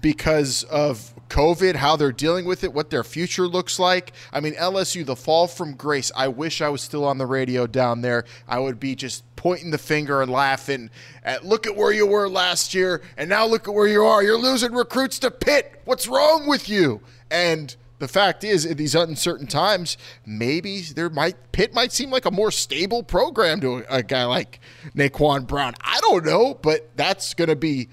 because 0.00 0.64
of 0.64 1.14
COVID, 1.28 1.76
how 1.76 1.96
they're 1.96 2.12
dealing 2.12 2.44
with 2.44 2.64
it, 2.64 2.72
what 2.72 2.90
their 2.90 3.04
future 3.04 3.46
looks 3.46 3.78
like. 3.78 4.12
I 4.32 4.40
mean, 4.40 4.54
LSU, 4.54 5.06
the 5.06 5.16
fall 5.16 5.46
from 5.46 5.74
grace. 5.74 6.10
I 6.14 6.28
wish 6.28 6.60
I 6.60 6.68
was 6.68 6.82
still 6.82 7.04
on 7.04 7.18
the 7.18 7.26
radio 7.26 7.66
down 7.66 8.02
there. 8.02 8.24
I 8.48 8.58
would 8.58 8.80
be 8.80 8.94
just 8.94 9.24
pointing 9.36 9.70
the 9.70 9.78
finger 9.78 10.20
and 10.20 10.30
laughing 10.30 10.90
at 11.24 11.44
look 11.46 11.66
at 11.66 11.76
where 11.76 11.92
you 11.92 12.06
were 12.06 12.28
last 12.28 12.74
year, 12.74 13.00
and 13.16 13.30
now 13.30 13.46
look 13.46 13.68
at 13.68 13.74
where 13.74 13.86
you 13.86 14.04
are. 14.04 14.22
You're 14.22 14.38
losing 14.38 14.72
recruits 14.72 15.18
to 15.20 15.30
Pitt. 15.30 15.80
What's 15.84 16.08
wrong 16.08 16.46
with 16.46 16.68
you? 16.68 17.00
And 17.30 17.74
the 18.00 18.08
fact 18.08 18.42
is, 18.44 18.66
in 18.66 18.76
these 18.76 18.94
uncertain 18.94 19.46
times, 19.46 19.96
maybe 20.26 20.80
there 20.80 21.10
might 21.10 21.52
Pitt 21.52 21.72
might 21.72 21.92
seem 21.92 22.10
like 22.10 22.24
a 22.24 22.30
more 22.30 22.50
stable 22.50 23.02
program 23.02 23.60
to 23.60 23.84
a, 23.88 24.02
guy 24.02 24.24
like 24.24 24.58
Naquan 24.96 25.46
Brown. 25.46 25.74
I 25.80 26.00
don't 26.00 26.24
know, 26.24 26.54
but 26.54 26.90
that's 26.96 27.34
going 27.34 27.50
to 27.50 27.56
be 27.56 27.88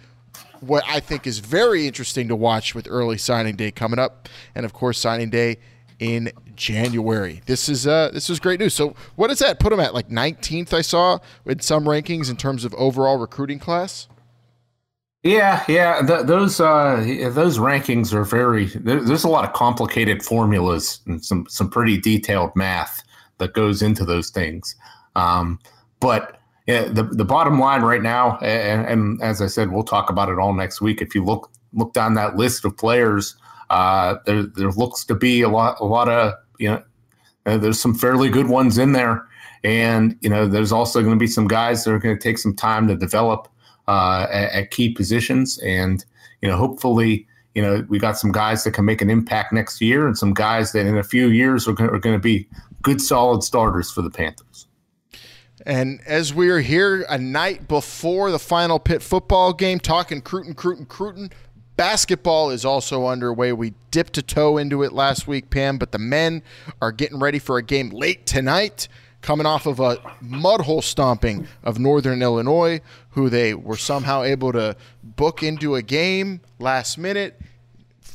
what 0.61 0.83
I 0.87 0.99
think 0.99 1.27
is 1.27 1.39
very 1.39 1.87
interesting 1.87 2.27
to 2.27 2.35
watch 2.35 2.75
with 2.75 2.87
early 2.89 3.17
signing 3.17 3.55
day 3.55 3.71
coming 3.71 3.99
up, 3.99 4.29
and 4.55 4.65
of 4.65 4.73
course 4.73 4.99
signing 4.99 5.29
day 5.29 5.57
in 5.99 6.31
January. 6.55 7.41
This 7.45 7.69
is 7.69 7.87
uh 7.87 8.09
this 8.13 8.29
is 8.29 8.39
great 8.39 8.59
news. 8.59 8.73
So 8.73 8.95
what 9.15 9.27
does 9.27 9.39
that 9.39 9.59
put 9.59 9.69
them 9.69 9.79
at? 9.79 9.93
Like 9.93 10.09
19th, 10.09 10.73
I 10.73 10.81
saw 10.81 11.19
in 11.45 11.59
some 11.59 11.85
rankings 11.85 12.29
in 12.29 12.37
terms 12.37 12.65
of 12.65 12.73
overall 12.75 13.17
recruiting 13.17 13.59
class. 13.59 14.07
Yeah, 15.23 15.63
yeah, 15.67 16.05
th- 16.05 16.25
those 16.25 16.59
uh, 16.61 17.03
those 17.33 17.57
rankings 17.57 18.13
are 18.13 18.23
very. 18.23 18.65
There, 18.67 19.03
there's 19.03 19.23
a 19.23 19.29
lot 19.29 19.43
of 19.45 19.53
complicated 19.53 20.23
formulas 20.23 21.01
and 21.05 21.23
some 21.23 21.45
some 21.49 21.69
pretty 21.69 21.97
detailed 21.97 22.55
math 22.55 23.03
that 23.39 23.53
goes 23.53 23.81
into 23.81 24.05
those 24.05 24.29
things. 24.29 24.75
Um, 25.15 25.59
but 25.99 26.39
yeah, 26.67 26.83
the 26.83 27.03
the 27.03 27.23
bottom 27.23 27.59
line 27.59 27.81
right 27.81 28.01
now, 28.01 28.37
and, 28.39 28.85
and, 28.85 29.21
as 29.21 29.41
I 29.41 29.47
said, 29.47 29.71
we'll 29.71 29.83
talk 29.83 30.09
about 30.09 30.27
it 30.27 30.37
all 30.37 30.53
next 30.53 30.81
week. 30.81 31.01
If 31.01 31.15
you 31.15 31.23
look 31.23 31.49
look 31.73 31.93
down 31.93 32.13
that 32.15 32.35
list 32.35 32.65
of 32.65 32.75
players, 32.75 33.37
uh, 33.69 34.15
there 34.25 34.43
there 34.43 34.71
looks 34.71 35.05
to 35.05 35.15
be 35.15 35.41
a 35.41 35.49
lot 35.49 35.77
a 35.79 35.85
lot 35.85 36.09
of 36.09 36.33
you 36.59 36.69
know 36.69 36.83
uh, 37.45 37.57
there's 37.57 37.79
some 37.79 37.95
fairly 37.95 38.29
good 38.29 38.49
ones 38.49 38.77
in 38.77 38.91
there, 38.91 39.25
and 39.63 40.17
you 40.19 40.29
know 40.29 40.45
there's 40.45 40.73
also 40.73 40.99
going 41.01 41.15
to 41.15 41.19
be 41.19 41.27
some 41.27 41.47
guys 41.47 41.85
that 41.85 41.91
are 41.91 41.99
going 41.99 42.17
to 42.17 42.21
take 42.21 42.37
some 42.37 42.53
time 42.53 42.85
to 42.89 42.97
develop 42.97 43.47
uh, 43.87 44.27
at, 44.29 44.51
at 44.51 44.71
key 44.71 44.89
positions, 44.89 45.57
and 45.59 46.03
you 46.41 46.49
know 46.49 46.57
hopefully 46.57 47.25
you 47.55 47.61
know 47.61 47.85
we 47.87 47.97
got 47.97 48.17
some 48.17 48.33
guys 48.33 48.65
that 48.65 48.71
can 48.71 48.83
make 48.83 49.01
an 49.01 49.09
impact 49.09 49.53
next 49.53 49.79
year, 49.79 50.05
and 50.05 50.17
some 50.17 50.33
guys 50.33 50.73
that 50.73 50.85
in 50.85 50.97
a 50.97 51.03
few 51.03 51.27
years 51.27 51.65
are 51.65 51.73
going, 51.73 52.01
to 52.01 52.19
be 52.19 52.45
good 52.81 52.99
solid 52.99 53.41
starters 53.41 53.89
for 53.89 54.01
the 54.01 54.09
Panthers. 54.09 54.46
And 55.67 55.99
as 56.05 56.33
we 56.33 56.47
are 56.47 56.61
here 56.61 57.05
a 57.09 57.17
night 57.17 57.67
before 57.67 58.31
the 58.31 58.39
final 58.39 58.79
Pitt 58.79 59.03
football 59.03 59.51
game, 59.51 59.81
talking 59.81 60.21
Cruton, 60.21 60.53
Cruton, 60.53 60.85
Cruton, 60.85 61.29
basketball 61.75 62.51
is 62.51 62.63
also 62.63 63.05
underway. 63.05 63.51
We 63.51 63.73
dipped 63.91 64.17
a 64.17 64.21
toe 64.21 64.55
into 64.55 64.81
it 64.83 64.93
last 64.93 65.27
week, 65.27 65.49
Pam, 65.49 65.77
but 65.77 65.91
the 65.91 65.99
men 65.99 66.41
are 66.81 66.93
getting 66.93 67.19
ready 67.19 67.37
for 67.37 67.57
a 67.57 67.61
game 67.61 67.89
late 67.89 68.25
tonight, 68.25 68.87
coming 69.21 69.45
off 69.45 69.65
of 69.65 69.81
a 69.81 69.97
mudhole 70.23 70.81
stomping 70.81 71.49
of 71.65 71.79
Northern 71.79 72.21
Illinois, 72.21 72.79
who 73.09 73.29
they 73.29 73.53
were 73.53 73.75
somehow 73.75 74.23
able 74.23 74.53
to 74.53 74.73
book 75.03 75.43
into 75.43 75.75
a 75.75 75.81
game 75.81 76.39
last 76.59 76.97
minute 76.97 77.41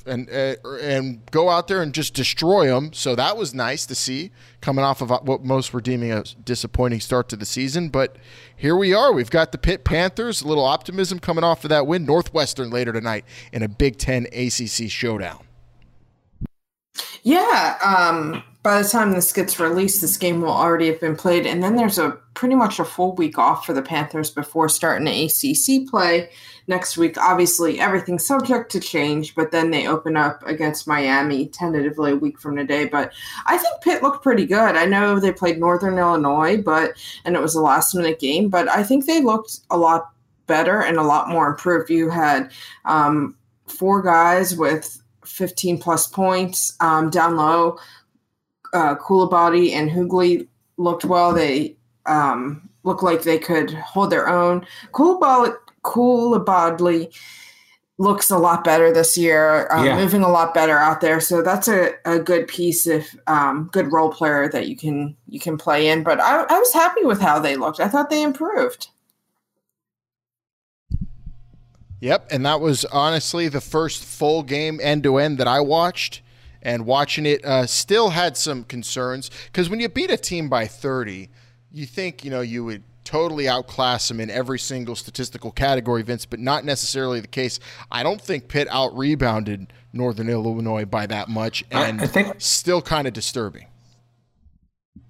and 0.06 0.28
uh, 0.30 0.56
and 0.80 1.20
go 1.30 1.48
out 1.48 1.68
there 1.68 1.82
and 1.82 1.92
just 1.94 2.14
destroy 2.14 2.66
them. 2.66 2.92
So 2.92 3.14
that 3.14 3.36
was 3.36 3.54
nice 3.54 3.86
to 3.86 3.94
see 3.94 4.30
coming 4.60 4.84
off 4.84 5.00
of 5.00 5.10
what 5.10 5.44
most 5.44 5.72
were 5.72 5.80
deeming 5.80 6.12
a 6.12 6.24
disappointing 6.44 7.00
start 7.00 7.28
to 7.30 7.36
the 7.36 7.46
season. 7.46 7.88
But 7.88 8.16
here 8.56 8.76
we 8.76 8.94
are. 8.94 9.12
We've 9.12 9.30
got 9.30 9.52
the 9.52 9.58
Pitt 9.58 9.84
Panthers. 9.84 10.42
A 10.42 10.48
little 10.48 10.64
optimism 10.64 11.18
coming 11.18 11.44
off 11.44 11.64
of 11.64 11.70
that 11.70 11.86
win. 11.86 12.06
Northwestern 12.06 12.70
later 12.70 12.92
tonight 12.92 13.24
in 13.52 13.62
a 13.62 13.68
Big 13.68 13.98
Ten 13.98 14.26
ACC 14.32 14.90
showdown. 14.90 15.44
Yeah. 17.22 17.78
Um, 17.84 18.42
by 18.62 18.80
the 18.80 18.88
time 18.88 19.12
this 19.12 19.32
gets 19.32 19.58
released, 19.58 20.00
this 20.00 20.16
game 20.16 20.40
will 20.40 20.50
already 20.50 20.86
have 20.86 21.00
been 21.00 21.16
played, 21.16 21.46
and 21.46 21.62
then 21.62 21.76
there's 21.76 21.98
a 21.98 22.10
pretty 22.34 22.54
much 22.54 22.78
a 22.78 22.84
full 22.84 23.14
week 23.16 23.38
off 23.38 23.66
for 23.66 23.72
the 23.72 23.82
Panthers 23.82 24.30
before 24.30 24.68
starting 24.68 25.04
the 25.04 25.24
ACC 25.24 25.88
play 25.88 26.30
next 26.66 26.96
week. 26.96 27.18
Obviously, 27.18 27.80
everything's 27.80 28.26
subject 28.26 28.70
to 28.72 28.80
change, 28.80 29.34
but 29.34 29.50
then 29.50 29.70
they 29.70 29.86
open 29.86 30.16
up 30.16 30.42
against 30.46 30.86
Miami 30.86 31.48
tentatively 31.48 32.12
a 32.12 32.16
week 32.16 32.38
from 32.38 32.56
today. 32.56 32.86
But 32.86 33.12
I 33.46 33.58
think 33.58 33.82
Pitt 33.82 34.02
looked 34.02 34.22
pretty 34.22 34.46
good. 34.46 34.76
I 34.76 34.86
know 34.86 35.18
they 35.18 35.32
played 35.32 35.58
Northern 35.58 35.98
Illinois, 35.98 36.56
but 36.58 36.92
and 37.24 37.34
it 37.34 37.42
was 37.42 37.54
a 37.54 37.60
last 37.60 37.94
minute 37.94 38.18
game, 38.18 38.48
but 38.48 38.68
I 38.68 38.82
think 38.82 39.06
they 39.06 39.20
looked 39.20 39.60
a 39.70 39.76
lot 39.76 40.10
better 40.46 40.82
and 40.82 40.98
a 40.98 41.02
lot 41.02 41.28
more 41.28 41.48
improved. 41.48 41.90
You 41.90 42.10
had 42.10 42.50
um, 42.84 43.36
four 43.66 44.02
guys 44.02 44.56
with 44.56 45.02
15 45.24 45.78
plus 45.78 46.06
points 46.06 46.76
um, 46.80 47.10
down 47.10 47.36
low. 47.36 47.78
Uh, 48.72 48.96
Coulibaly 48.96 49.72
and 49.72 49.90
Hugley 49.90 50.48
looked 50.76 51.04
well. 51.04 51.32
They 51.32 51.76
um, 52.06 52.68
looked 52.84 53.02
like 53.02 53.22
they 53.22 53.38
could 53.38 53.72
hold 53.72 54.10
their 54.10 54.28
own. 54.28 54.66
Coulibaly, 55.84 56.76
Coulibaly 56.78 57.12
looks 57.98 58.30
a 58.30 58.38
lot 58.38 58.64
better 58.64 58.92
this 58.92 59.16
year, 59.16 59.68
um, 59.70 59.86
yeah. 59.86 59.96
moving 59.96 60.22
a 60.22 60.28
lot 60.28 60.52
better 60.52 60.76
out 60.76 61.00
there. 61.00 61.20
So 61.20 61.42
that's 61.42 61.68
a, 61.68 61.92
a 62.04 62.18
good 62.18 62.48
piece 62.48 62.86
of 62.86 63.06
um, 63.26 63.68
good 63.72 63.92
role 63.92 64.10
player 64.10 64.48
that 64.48 64.68
you 64.68 64.76
can 64.76 65.16
you 65.28 65.38
can 65.38 65.56
play 65.56 65.88
in. 65.88 66.02
But 66.02 66.20
I, 66.20 66.42
I 66.42 66.58
was 66.58 66.72
happy 66.72 67.04
with 67.04 67.20
how 67.20 67.38
they 67.38 67.56
looked. 67.56 67.80
I 67.80 67.88
thought 67.88 68.10
they 68.10 68.22
improved. 68.22 68.88
Yep, 72.00 72.28
and 72.32 72.44
that 72.44 72.60
was 72.60 72.84
honestly 72.86 73.46
the 73.46 73.60
first 73.60 74.02
full 74.04 74.42
game 74.42 74.80
end 74.82 75.04
to 75.04 75.18
end 75.18 75.38
that 75.38 75.48
I 75.48 75.60
watched. 75.60 76.22
And 76.64 76.86
watching 76.86 77.26
it, 77.26 77.44
uh, 77.44 77.66
still 77.66 78.10
had 78.10 78.36
some 78.36 78.62
concerns 78.62 79.32
because 79.46 79.68
when 79.68 79.80
you 79.80 79.88
beat 79.88 80.12
a 80.12 80.16
team 80.16 80.48
by 80.48 80.68
30, 80.68 81.28
you 81.72 81.86
think 81.86 82.24
you 82.24 82.30
know 82.30 82.40
you 82.40 82.64
would 82.64 82.84
totally 83.04 83.48
outclass 83.48 84.08
them 84.08 84.20
in 84.20 84.30
every 84.30 84.58
single 84.58 84.96
statistical 84.96 85.50
category, 85.50 86.02
Vince, 86.02 86.26
but 86.26 86.40
not 86.40 86.64
necessarily 86.64 87.20
the 87.20 87.28
case. 87.28 87.58
I 87.90 88.02
don't 88.02 88.20
think 88.20 88.48
Pitt 88.48 88.68
out 88.70 88.96
rebounded 88.96 89.72
Northern 89.92 90.28
Illinois 90.28 90.84
by 90.84 91.06
that 91.06 91.28
much, 91.28 91.64
and 91.70 92.00
I, 92.00 92.04
I 92.04 92.06
think 92.06 92.34
still 92.38 92.82
kind 92.82 93.06
of 93.06 93.12
disturbing. 93.12 93.66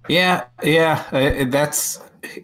Yeah, 0.09 0.45
yeah, 0.63 1.03
uh, 1.11 1.45
that's 1.49 2.01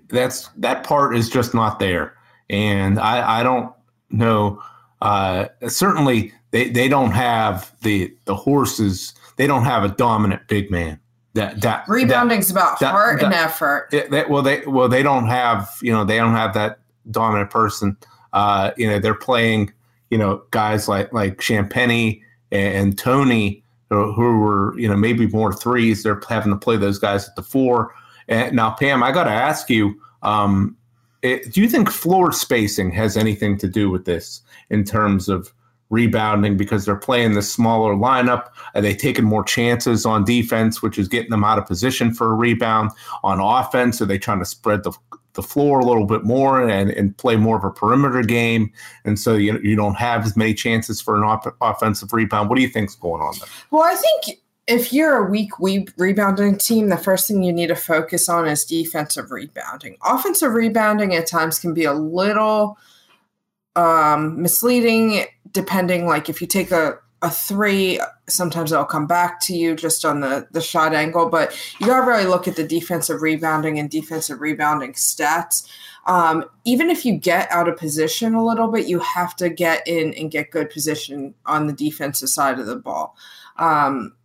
that's 0.10 0.48
that 0.58 0.84
part 0.84 1.16
is 1.16 1.30
just 1.30 1.54
not 1.54 1.80
there, 1.80 2.16
and 2.50 3.00
I 3.00 3.40
I 3.40 3.44
don't 3.44 3.74
know. 4.10 4.62
Uh, 5.02 5.48
certainly, 5.68 6.34
they 6.52 6.70
they 6.70 6.88
don't 6.88 7.12
have 7.12 7.74
the 7.82 8.14
the 8.26 8.36
horses. 8.36 9.14
They 9.36 9.48
don't 9.48 9.66
have 9.66 9.84
a 9.84 9.90
dominant 9.90 10.48
big 10.48 10.72
man 10.72 11.00
that 11.34 11.62
that 11.62 11.86
rebounding's 11.88 12.48
that, 12.48 12.54
about 12.54 12.80
that, 12.80 12.92
heart 12.92 13.20
that, 13.20 13.28
and 13.28 13.34
effort. 13.34 13.90
It, 13.92 14.30
well, 14.30 14.42
they 14.42 14.66
well 14.66 14.90
they 14.90 15.04
don't 15.04 15.28
have 15.28 15.70
you 15.82 15.92
know 15.92 16.04
they 16.04 16.18
don't 16.18 16.34
have 16.34 16.54
that 16.54 16.80
dominant 17.12 17.50
person. 17.50 17.98
Uh, 18.34 18.72
you 18.78 18.88
know 18.88 19.00
they're 19.00 19.14
playing 19.14 19.72
you 20.10 20.18
know 20.18 20.44
guys 20.52 20.88
like 20.88 21.14
like 21.14 21.38
Champagnie 21.38 22.22
and, 22.52 22.76
and 22.76 22.98
Tony 22.98 23.64
who, 23.90 24.12
who 24.14 24.40
were 24.40 24.78
you 24.80 24.88
know 24.88 24.96
maybe 24.96 25.28
more 25.28 25.54
threes. 25.54 26.04
They're 26.04 26.22
having 26.28 26.52
to 26.52 26.58
play 26.58 26.78
those 26.78 27.00
guys 27.00 27.28
at 27.28 27.36
the 27.36 27.44
four. 27.44 27.94
And 28.28 28.56
now, 28.56 28.72
Pam, 28.72 29.04
I 29.04 29.12
got 29.12 29.24
to 29.26 29.32
ask 29.32 29.70
you. 29.70 30.00
Um, 30.22 30.76
it, 31.22 31.54
do 31.54 31.60
you 31.62 31.68
think 31.68 31.90
floor 31.90 32.32
spacing 32.32 32.92
has 32.92 33.18
anything 33.18 33.58
to 33.58 33.68
do 33.68 33.90
with 33.90 34.06
this 34.06 34.42
in 34.70 34.86
terms 34.86 35.28
of 35.28 35.52
rebounding 35.90 36.58
because 36.58 36.86
they're 36.86 36.96
playing 36.96 37.34
the 37.34 37.42
smaller 37.42 37.94
lineup? 37.96 38.50
Are 38.76 38.82
they 38.82 38.96
taking 38.96 39.26
more 39.26 39.44
chances 39.44 40.06
on 40.06 40.24
defense, 40.24 40.82
which 40.82 40.98
is 40.98 41.08
getting 41.08 41.32
them 41.32 41.44
out 41.44 41.58
of 41.58 41.66
position 41.66 42.14
for 42.14 42.32
a 42.32 42.36
rebound? 42.36 42.92
On 43.24 43.40
offense, 43.40 44.02
are 44.02 44.06
they 44.06 44.20
trying 44.20 44.40
to 44.40 44.46
spread 44.46 44.84
the 44.84 44.94
the 45.34 45.44
floor 45.44 45.80
a 45.80 45.86
little 45.86 46.06
bit 46.06 46.24
more 46.24 46.68
and, 46.68 46.90
and 46.90 47.16
play 47.18 47.36
more 47.36 47.56
of 47.56 47.64
a 47.64 47.70
perimeter 47.70 48.24
game, 48.24 48.72
and 49.06 49.20
so 49.20 49.36
you 49.36 49.60
you 49.60 49.76
don't 49.76 49.96
have 49.96 50.26
as 50.26 50.36
many 50.36 50.54
chances 50.54 51.00
for 51.00 51.16
an 51.16 51.24
op- 51.24 51.56
offensive 51.62 52.12
rebound. 52.12 52.50
What 52.50 52.56
do 52.56 52.62
you 52.62 52.68
think's 52.68 52.96
going 52.96 53.22
on 53.22 53.36
there? 53.40 53.48
Well, 53.72 53.84
I 53.84 53.96
think 53.96 54.40
if 54.68 54.92
you're 54.92 55.26
a 55.26 55.30
weak 55.30 55.60
we- 55.60 55.88
rebounding 55.98 56.58
team, 56.58 56.90
the 56.90 56.98
first 56.98 57.28
thing 57.28 57.44
you 57.44 57.54
need 57.54 57.68
to 57.68 57.76
focus 57.76 58.28
on 58.28 58.48
is 58.48 58.66
defensive 58.66 59.32
rebounding. 59.32 59.98
Offensive 60.04 60.54
rebounding 60.54 61.16
at 61.16 61.28
times 61.28 61.60
can 61.60 61.74
be 61.74 61.86
a 61.86 61.94
little 61.94 62.78
um, 63.76 64.42
misleading 64.42 65.26
depending 65.52 66.06
like 66.06 66.30
if 66.30 66.42
you 66.42 66.48
take 66.48 66.72
a 66.72 67.00
a 67.22 67.30
three, 67.30 68.00
sometimes 68.30 68.72
it'll 68.72 68.86
come 68.86 69.06
back 69.06 69.42
to 69.42 69.54
you 69.54 69.76
just 69.76 70.06
on 70.06 70.22
the 70.22 70.48
the 70.52 70.62
shot 70.62 70.94
angle. 70.94 71.30
But 71.30 71.58
you 71.80 71.88
got 71.88 72.02
to 72.02 72.08
really 72.08 72.26
look 72.26 72.48
at 72.48 72.56
the 72.56 72.68
defensive 72.68 73.22
rebounding 73.22 73.78
and 73.78 73.90
defensive 73.90 74.40
rebounding 74.40 74.94
stats. 74.94 75.68
Um, 76.06 76.46
even 76.66 76.90
if 76.90 77.06
you 77.06 77.18
get 77.18 77.52
out 77.52 77.68
of 77.68 77.78
position 77.78 78.34
a 78.34 78.46
little 78.46 78.70
bit, 78.70 78.88
you 78.88 79.00
have 79.00 79.36
to 79.38 79.50
get 79.50 79.86
in 79.88 80.14
and 80.14 80.32
get 80.32 80.52
good 80.52 80.70
position 80.70 81.36
on 81.46 81.68
the 81.68 81.74
defensive 81.74 82.30
side 82.30 82.58
of 82.58 82.66
the 82.66 82.78
ball. 82.78 83.16
Um, 83.58 84.16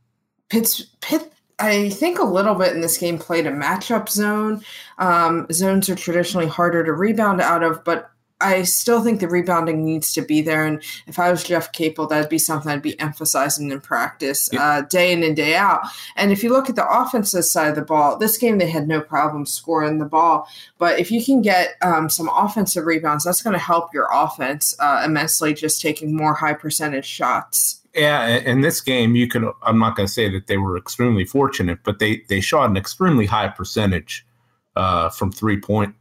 Pitt's, 0.49 0.83
Pitt, 1.01 1.33
I 1.59 1.91
think 1.91 2.19
a 2.21 2.25
little 2.25 2.55
bit 2.55 2.75
in 2.75 2.81
this 2.81 2.97
game 2.97 3.19
played 3.19 3.47
a 3.47 3.51
matchup 3.51 4.09
zone. 4.09 4.63
Um, 4.99 5.47
zones 5.53 5.89
are 5.91 5.97
traditionally 5.97 6.47
harder 6.47 6.85
to 6.85 6.93
rebound 6.93 7.41
out 7.41 7.65
of, 7.65 7.83
but 7.85 8.11
I 8.41 8.63
still 8.63 9.03
think 9.03 9.21
the 9.21 9.29
rebounding 9.29 9.85
needs 9.85 10.13
to 10.15 10.23
be 10.23 10.43
there. 10.43 10.67
And 10.67 10.83
if 11.07 11.19
I 11.19 11.31
was 11.31 11.45
Jeff 11.45 11.73
Capel, 11.73 12.07
that'd 12.07 12.29
be 12.29 12.39
something 12.39 12.71
I'd 12.71 12.83
be 12.83 12.99
emphasizing 13.01 13.71
in 13.71 13.81
practice 13.81 14.53
uh, 14.55 14.83
day 14.83 15.13
in 15.13 15.23
and 15.23 15.37
day 15.37 15.55
out. 15.55 15.83
And 16.17 16.33
if 16.33 16.43
you 16.43 16.51
look 16.51 16.69
at 16.69 16.77
the 16.77 16.87
offensive 16.87 17.45
side 17.45 17.69
of 17.69 17.77
the 17.77 17.83
ball, 17.83 18.19
this 18.19 18.37
game 18.37 18.59
they 18.59 18.69
had 18.69 18.89
no 18.89 19.01
problem 19.01 19.47
scoring 19.47 19.99
the 19.99 20.05
ball. 20.05 20.49
But 20.79 20.99
if 20.99 21.11
you 21.11 21.25
can 21.25 21.43
get 21.43 21.77
um, 21.81 22.11
some 22.11 22.29
offensive 22.29 22.85
rebounds, 22.85 23.25
that's 23.25 23.43
going 23.43 23.55
to 23.55 23.63
help 23.63 23.95
your 23.95 24.09
offense 24.13 24.77
uh, 24.79 25.03
immensely, 25.05 25.55
just 25.55 25.81
taking 25.81 26.15
more 26.15 26.35
high 26.35 26.55
percentage 26.55 27.07
shots. 27.07 27.81
Yeah, 27.95 28.27
in 28.27 28.61
this 28.61 28.81
game, 28.81 29.15
you 29.15 29.29
can. 29.29 29.53
I'm 29.63 29.79
not 29.79 29.95
going 29.95 30.09
to 30.09 30.13
say 30.13 30.29
that 30.31 30.49
they 30.49 30.57
were 30.57 30.77
extremely 30.77 31.25
fortunate, 31.25 31.79
but 31.85 32.01
they 32.01 32.23
they 32.29 32.41
shot 32.41 32.69
an 32.69 32.77
extremely 32.77 33.27
high 33.27 33.49
percentage 33.49 34.27
uh, 34.75 35.11
from 35.11 35.31
three 35.31 35.61
point 35.61 35.95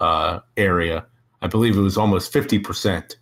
uh, 0.00 0.40
area. 0.56 1.06
I 1.42 1.46
believe 1.46 1.76
it 1.76 1.80
was 1.80 1.96
almost 1.96 2.32
50%, 2.32 3.16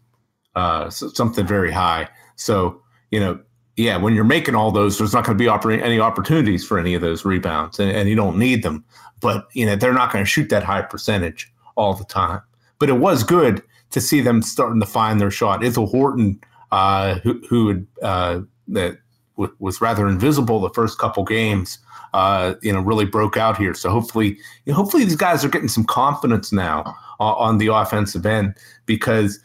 uh, 0.54 0.90
so 0.90 1.08
something 1.08 1.46
very 1.46 1.70
high. 1.70 2.08
So, 2.36 2.82
you 3.10 3.20
know, 3.20 3.40
yeah, 3.76 3.96
when 3.96 4.14
you're 4.14 4.24
making 4.24 4.56
all 4.56 4.72
those, 4.72 4.98
there's 4.98 5.14
not 5.14 5.24
going 5.24 5.38
to 5.38 5.42
be 5.42 5.48
oper- 5.48 5.80
any 5.80 6.00
opportunities 6.00 6.66
for 6.66 6.78
any 6.78 6.94
of 6.94 7.00
those 7.00 7.24
rebounds, 7.24 7.78
and, 7.78 7.90
and 7.92 8.08
you 8.08 8.16
don't 8.16 8.36
need 8.36 8.64
them. 8.64 8.84
But, 9.20 9.46
you 9.52 9.66
know, 9.66 9.76
they're 9.76 9.92
not 9.92 10.12
going 10.12 10.24
to 10.24 10.28
shoot 10.28 10.48
that 10.50 10.64
high 10.64 10.82
percentage 10.82 11.52
all 11.76 11.94
the 11.94 12.04
time. 12.04 12.40
But 12.80 12.88
it 12.88 12.94
was 12.94 13.22
good 13.22 13.62
to 13.90 14.00
see 14.00 14.20
them 14.20 14.42
starting 14.42 14.80
to 14.80 14.86
find 14.86 15.20
their 15.20 15.30
shot. 15.30 15.62
Ithiel 15.62 15.86
Horton, 15.86 16.40
uh, 16.72 17.20
who, 17.20 17.40
who 17.48 17.68
had, 17.68 17.86
uh, 18.02 18.40
that 18.68 18.98
w- 19.36 19.54
was 19.60 19.80
rather 19.80 20.08
invisible 20.08 20.60
the 20.60 20.70
first 20.70 20.98
couple 20.98 21.24
games, 21.24 21.78
uh, 22.14 22.54
you 22.62 22.72
know, 22.72 22.80
really 22.80 23.04
broke 23.04 23.36
out 23.36 23.56
here. 23.56 23.74
So 23.74 23.90
hopefully, 23.90 24.38
you 24.64 24.72
know, 24.72 24.74
hopefully 24.74 25.04
these 25.04 25.16
guys 25.16 25.44
are 25.44 25.48
getting 25.48 25.68
some 25.68 25.84
confidence 25.84 26.52
now 26.52 26.96
uh, 27.20 27.34
on 27.34 27.58
the 27.58 27.68
offensive 27.68 28.26
end 28.26 28.56
because 28.86 29.40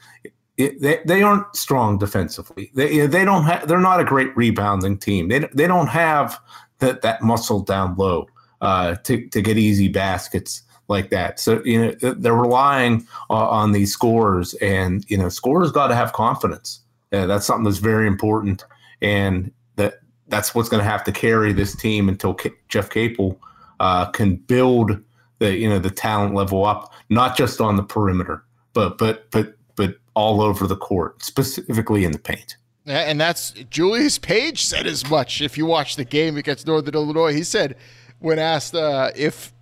it, 0.58 0.80
they, 0.82 1.00
they 1.06 1.24
aren't 1.24 1.56
strong 1.56 1.98
defensively. 1.98 2.72
They 2.76 3.08
they 3.08 3.26
don't 3.26 3.44
have 3.44 3.68
they're 3.68 3.80
not 3.80 4.00
a 4.00 4.06
great 4.06 4.36
rebounding 4.38 4.98
team. 4.98 5.30
They 5.30 5.40
they 5.54 5.68
don't 5.68 5.88
have 5.88 6.40
that 6.80 7.02
that 7.02 7.22
muscle 7.22 7.62
down 7.62 7.96
low 7.96 8.28
uh, 8.62 8.96
to 9.04 9.28
to 9.30 9.42
get 9.42 9.58
easy 9.58 9.88
baskets 9.88 10.62
like 10.88 11.10
that. 11.10 11.40
So 11.40 11.62
you 11.66 11.80
know 11.80 12.14
they're 12.14 12.36
relying 12.36 13.08
uh, 13.30 13.50
on 13.50 13.72
these 13.72 13.92
scores, 13.92 14.54
and 14.56 15.04
you 15.10 15.18
know 15.18 15.30
scores 15.30 15.72
got 15.72 15.88
to 15.88 15.96
have 15.96 16.14
confidence. 16.14 16.82
That's 17.10 17.46
something 17.46 17.64
that's 17.64 17.78
very 17.78 18.08
important, 18.08 18.66
and 19.02 19.52
that 19.76 20.03
that's 20.34 20.56
what's 20.56 20.68
going 20.68 20.84
to 20.84 20.90
have 20.90 21.04
to 21.04 21.12
carry 21.12 21.54
this 21.54 21.76
team 21.76 22.10
until 22.10 22.34
K- 22.34 22.54
Jeff 22.68 22.90
Capel 22.90 23.40
uh, 23.80 24.08
can 24.08 24.36
build 24.36 25.00
the 25.38 25.56
you 25.56 25.70
know 25.70 25.78
the 25.78 25.92
talent 25.92 26.34
level 26.34 26.66
up, 26.66 26.92
not 27.10 27.38
just 27.38 27.62
on 27.62 27.76
the 27.76 27.84
perimeter, 27.84 28.44
but 28.74 28.98
but 28.98 29.30
but 29.30 29.56
but 29.76 29.98
all 30.16 30.42
over 30.42 30.66
the 30.66 30.76
court, 30.76 31.24
specifically 31.24 32.04
in 32.04 32.12
the 32.12 32.20
paint. 32.20 32.58
And 32.86 33.22
that's 33.22 33.52
Julius 33.70 34.18
Page 34.18 34.66
said 34.66 34.88
as 34.88 35.08
much. 35.08 35.40
If 35.40 35.56
you 35.58 35.68
watch 35.68 35.96
the 35.96 36.04
game 36.04 36.36
against 36.36 36.66
Northern 36.66 36.96
Illinois, 36.96 37.34
he 37.34 37.44
said 37.44 37.78
when 38.20 38.40
asked 38.40 38.74
uh, 38.74 39.12
if 39.16 39.53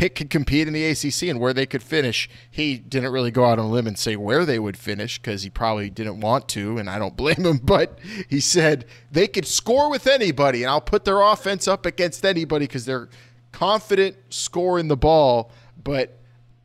Pitt 0.00 0.14
could 0.14 0.30
compete 0.30 0.66
in 0.66 0.72
the 0.72 0.86
ACC 0.86 1.24
and 1.24 1.38
where 1.38 1.52
they 1.52 1.66
could 1.66 1.82
finish, 1.82 2.26
he 2.50 2.78
didn't 2.78 3.12
really 3.12 3.30
go 3.30 3.44
out 3.44 3.58
on 3.58 3.66
a 3.66 3.68
limb 3.68 3.86
and 3.86 3.98
say 3.98 4.16
where 4.16 4.46
they 4.46 4.58
would 4.58 4.78
finish 4.78 5.18
because 5.18 5.42
he 5.42 5.50
probably 5.50 5.90
didn't 5.90 6.20
want 6.20 6.48
to, 6.48 6.78
and 6.78 6.88
I 6.88 6.98
don't 6.98 7.14
blame 7.18 7.44
him. 7.44 7.58
But 7.58 7.98
he 8.26 8.40
said 8.40 8.86
they 9.12 9.28
could 9.28 9.46
score 9.46 9.90
with 9.90 10.06
anybody, 10.06 10.62
and 10.62 10.70
I'll 10.70 10.80
put 10.80 11.04
their 11.04 11.20
offense 11.20 11.68
up 11.68 11.84
against 11.84 12.24
anybody 12.24 12.66
because 12.66 12.86
they're 12.86 13.10
confident 13.52 14.16
scoring 14.30 14.88
the 14.88 14.96
ball, 14.96 15.52
but 15.84 16.16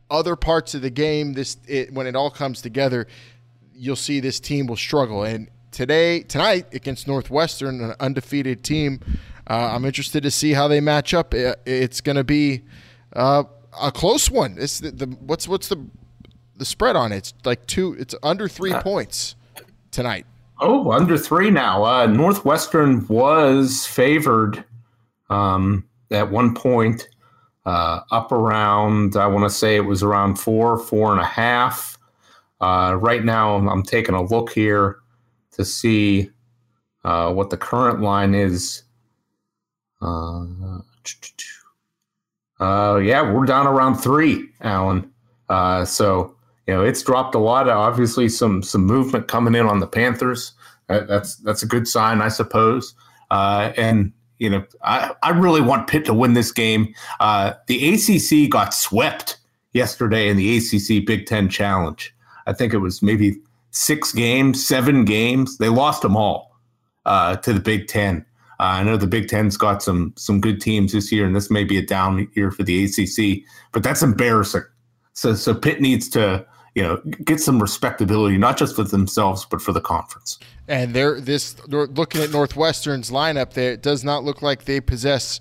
other 0.08 0.34
parts 0.34 0.74
of 0.74 0.80
the 0.80 0.88
game, 0.88 1.34
this 1.34 1.58
it, 1.66 1.92
when 1.92 2.06
it 2.06 2.16
all 2.16 2.30
comes 2.30 2.62
together, 2.62 3.06
you'll 3.74 3.96
see 3.96 4.18
this 4.18 4.40
team 4.40 4.66
will 4.66 4.76
struggle. 4.76 5.24
And 5.24 5.50
today, 5.72 6.22
tonight 6.22 6.72
against 6.72 7.06
Northwestern, 7.06 7.82
an 7.82 7.96
undefeated 8.00 8.64
team, 8.64 9.00
uh, 9.46 9.72
I'm 9.74 9.84
interested 9.84 10.22
to 10.22 10.30
see 10.30 10.54
how 10.54 10.68
they 10.68 10.80
match 10.80 11.12
up. 11.12 11.34
It's 11.34 12.00
going 12.00 12.16
to 12.16 12.24
be 12.24 12.62
uh, 13.16 13.44
a 13.80 13.90
close 13.90 14.30
one. 14.30 14.56
It's 14.58 14.80
the, 14.80 14.90
the, 14.90 15.06
what's 15.06 15.48
what's 15.48 15.68
the 15.68 15.84
the 16.56 16.64
spread 16.64 16.96
on 16.96 17.12
it? 17.12 17.16
It's 17.16 17.34
like 17.44 17.66
two. 17.66 17.96
It's 17.98 18.14
under 18.22 18.48
three 18.48 18.72
uh, 18.72 18.82
points 18.82 19.34
tonight. 19.90 20.26
Oh, 20.60 20.90
under 20.92 21.18
three 21.18 21.50
now. 21.50 21.84
Uh, 21.84 22.06
Northwestern 22.06 23.06
was 23.08 23.86
favored 23.86 24.64
um, 25.28 25.84
at 26.10 26.30
one 26.30 26.54
point 26.54 27.08
uh, 27.66 28.00
up 28.10 28.30
around, 28.32 29.16
I 29.16 29.26
want 29.26 29.44
to 29.44 29.50
say 29.50 29.76
it 29.76 29.80
was 29.80 30.02
around 30.02 30.36
four, 30.36 30.78
four 30.78 31.12
and 31.12 31.20
a 31.20 31.26
half. 31.26 31.98
Uh, 32.60 32.96
right 32.98 33.24
now, 33.24 33.56
I'm 33.56 33.82
taking 33.82 34.14
a 34.14 34.22
look 34.22 34.50
here 34.52 35.00
to 35.52 35.64
see 35.64 36.30
uh, 37.04 37.32
what 37.32 37.50
the 37.50 37.56
current 37.56 38.00
line 38.00 38.34
is. 38.34 38.84
Uh, 40.00 40.44
uh, 42.60 43.00
yeah, 43.02 43.32
we're 43.32 43.46
down 43.46 43.66
around 43.66 43.96
three, 43.96 44.48
Alan. 44.60 45.10
Uh, 45.48 45.84
so 45.84 46.34
you 46.66 46.74
know 46.74 46.82
it's 46.82 47.02
dropped 47.02 47.34
a 47.34 47.38
lot. 47.38 47.68
Obviously, 47.68 48.28
some 48.28 48.62
some 48.62 48.84
movement 48.84 49.28
coming 49.28 49.54
in 49.54 49.66
on 49.66 49.80
the 49.80 49.86
Panthers. 49.86 50.52
that's 50.88 51.36
that's 51.36 51.62
a 51.62 51.66
good 51.66 51.86
sign, 51.86 52.20
I 52.20 52.28
suppose. 52.28 52.94
Uh, 53.30 53.72
and 53.76 54.12
you 54.38 54.50
know, 54.50 54.64
I, 54.82 55.14
I 55.22 55.30
really 55.30 55.60
want 55.60 55.88
Pitt 55.88 56.04
to 56.06 56.14
win 56.14 56.34
this 56.34 56.52
game. 56.52 56.94
Uh, 57.20 57.54
the 57.66 57.94
ACC 57.94 58.50
got 58.50 58.74
swept 58.74 59.38
yesterday 59.72 60.28
in 60.28 60.36
the 60.36 60.56
ACC 60.56 61.06
Big 61.06 61.26
Ten 61.26 61.48
Challenge. 61.48 62.14
I 62.46 62.52
think 62.52 62.74
it 62.74 62.78
was 62.78 63.02
maybe 63.02 63.36
six 63.70 64.12
games, 64.12 64.64
seven 64.64 65.04
games. 65.04 65.58
They 65.58 65.68
lost 65.68 66.02
them 66.02 66.16
all 66.16 66.56
uh, 67.04 67.36
to 67.36 67.52
the 67.52 67.60
Big 67.60 67.88
Ten. 67.88 68.24
Uh, 68.58 68.62
I 68.62 68.82
know 68.82 68.96
the 68.96 69.06
Big 69.06 69.28
Ten's 69.28 69.56
got 69.56 69.82
some 69.82 70.12
some 70.16 70.40
good 70.40 70.60
teams 70.60 70.92
this 70.92 71.12
year, 71.12 71.26
and 71.26 71.36
this 71.36 71.50
may 71.50 71.64
be 71.64 71.76
a 71.78 71.84
down 71.84 72.28
year 72.34 72.50
for 72.50 72.62
the 72.62 72.84
ACC, 72.84 73.44
but 73.72 73.82
that's 73.82 74.02
embarrassing. 74.02 74.64
So 75.12 75.34
so 75.34 75.54
Pitt 75.54 75.80
needs 75.80 76.08
to 76.10 76.46
you 76.74 76.82
know 76.82 76.96
get 77.24 77.40
some 77.40 77.60
respectability, 77.60 78.38
not 78.38 78.56
just 78.56 78.76
for 78.76 78.84
themselves 78.84 79.44
but 79.44 79.60
for 79.60 79.72
the 79.72 79.80
conference. 79.80 80.38
And 80.68 80.94
they're 80.94 81.20
this 81.20 81.54
they're 81.68 81.86
looking 81.86 82.22
at 82.22 82.30
Northwestern's 82.30 83.10
lineup, 83.10 83.52
there 83.52 83.72
it 83.72 83.82
does 83.82 84.04
not 84.04 84.24
look 84.24 84.42
like 84.42 84.64
they 84.64 84.80
possess 84.80 85.40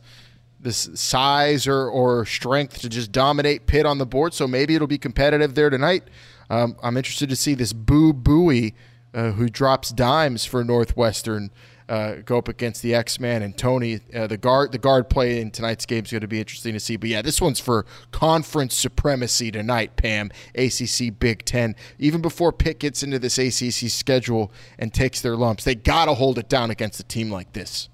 this 0.65 0.89
size 0.95 1.67
or, 1.67 1.87
or 1.87 2.25
strength 2.25 2.79
to 2.79 2.89
just 2.89 3.11
dominate 3.11 3.67
Pitt 3.67 3.85
on 3.85 3.99
the 3.99 4.05
board. 4.05 4.33
So 4.33 4.47
maybe 4.47 4.75
it'll 4.75 4.87
be 4.87 4.97
competitive 4.97 5.53
there 5.53 5.69
tonight. 5.69 6.03
Um, 6.49 6.75
I'm 6.81 6.97
interested 6.97 7.29
to 7.29 7.35
see 7.35 7.53
this 7.53 7.71
Boo 7.71 8.13
Buie, 8.13 8.73
uh, 9.13 9.31
who 9.31 9.47
drops 9.47 9.91
dimes 9.91 10.43
for 10.43 10.63
Northwestern 10.63 11.51
uh, 11.87 12.15
go 12.25 12.37
up 12.37 12.47
against 12.47 12.81
the 12.81 12.95
X 12.95 13.19
Man 13.19 13.41
and 13.41 13.57
Tony. 13.57 13.99
Uh, 14.13 14.27
the 14.27 14.37
guard, 14.37 14.71
the 14.71 14.77
guard 14.77 15.09
play 15.09 15.39
in 15.39 15.51
tonight's 15.51 15.85
game 15.85 16.03
is 16.03 16.11
going 16.11 16.21
to 16.21 16.27
be 16.27 16.39
interesting 16.39 16.73
to 16.73 16.79
see. 16.79 16.95
But 16.95 17.09
yeah, 17.09 17.21
this 17.21 17.39
one's 17.39 17.59
for 17.59 17.85
conference 18.11 18.75
supremacy 18.75 19.51
tonight. 19.51 19.95
Pam, 19.95 20.31
ACC 20.55 21.17
Big 21.17 21.45
Ten. 21.45 21.75
Even 21.99 22.21
before 22.21 22.51
Pitt 22.51 22.79
gets 22.79 23.03
into 23.03 23.19
this 23.19 23.37
ACC 23.37 23.89
schedule 23.89 24.51
and 24.79 24.93
takes 24.93 25.21
their 25.21 25.35
lumps, 25.35 25.63
they 25.63 25.75
got 25.75 26.05
to 26.05 26.13
hold 26.13 26.37
it 26.37 26.49
down 26.49 26.71
against 26.71 26.99
a 26.99 27.03
team 27.03 27.29
like 27.29 27.53
this. 27.53 27.89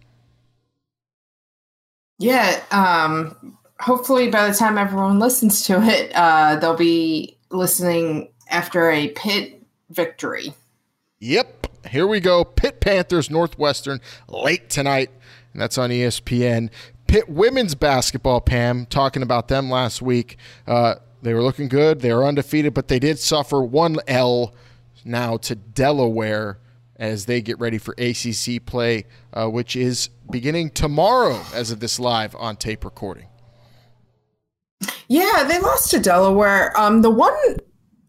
Yeah. 2.17 2.61
Um, 2.71 3.57
hopefully, 3.79 4.29
by 4.29 4.47
the 4.47 4.53
time 4.53 4.77
everyone 4.77 5.19
listens 5.19 5.65
to 5.65 5.81
it, 5.81 6.11
uh, 6.15 6.55
they'll 6.57 6.75
be 6.75 7.37
listening 7.49 8.29
after 8.49 8.89
a 8.91 9.09
Pitt 9.09 9.61
victory. 9.89 10.53
Yep. 11.19 11.60
Here 11.89 12.07
we 12.07 12.19
go. 12.19 12.43
Pitt 12.43 12.79
Panthers, 12.79 13.29
Northwestern, 13.29 14.01
late 14.27 14.69
tonight. 14.69 15.09
And 15.53 15.61
that's 15.61 15.77
on 15.77 15.89
ESPN. 15.89 16.69
Pitt 17.07 17.27
women's 17.27 17.75
basketball, 17.75 18.39
Pam, 18.39 18.85
talking 18.85 19.21
about 19.21 19.47
them 19.47 19.69
last 19.69 20.01
week. 20.01 20.37
Uh, 20.65 20.95
they 21.21 21.33
were 21.33 21.43
looking 21.43 21.67
good. 21.67 21.99
They 21.99 22.13
were 22.13 22.25
undefeated, 22.25 22.73
but 22.73 22.87
they 22.87 22.99
did 22.99 23.19
suffer 23.19 23.61
one 23.61 23.97
L 24.07 24.53
now 25.03 25.37
to 25.37 25.55
Delaware 25.55 26.59
as 26.95 27.25
they 27.25 27.41
get 27.41 27.59
ready 27.59 27.77
for 27.77 27.95
ACC 27.97 28.63
play, 28.65 29.05
uh, 29.33 29.47
which 29.47 29.75
is 29.75 30.09
beginning 30.29 30.69
tomorrow 30.69 31.41
as 31.53 31.71
of 31.71 31.79
this 31.79 31.99
live 31.99 32.35
on 32.35 32.55
tape 32.55 32.85
recording. 32.85 33.27
Yeah, 35.07 35.43
they 35.47 35.59
lost 35.59 35.91
to 35.91 35.99
Delaware. 35.99 36.79
Um, 36.79 37.01
the 37.01 37.09
one 37.09 37.33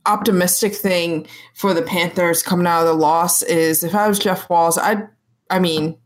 optimistic 0.06 0.74
thing 0.74 1.26
for 1.54 1.74
the 1.74 1.82
Panthers 1.82 2.42
coming 2.42 2.66
out 2.66 2.80
of 2.80 2.86
the 2.86 2.94
loss 2.94 3.42
is 3.42 3.84
if 3.84 3.94
I 3.94 4.08
was 4.08 4.18
Jeff 4.18 4.48
Walz, 4.50 4.78
I'd, 4.78 5.08
I 5.50 5.58
mean, 5.58 5.96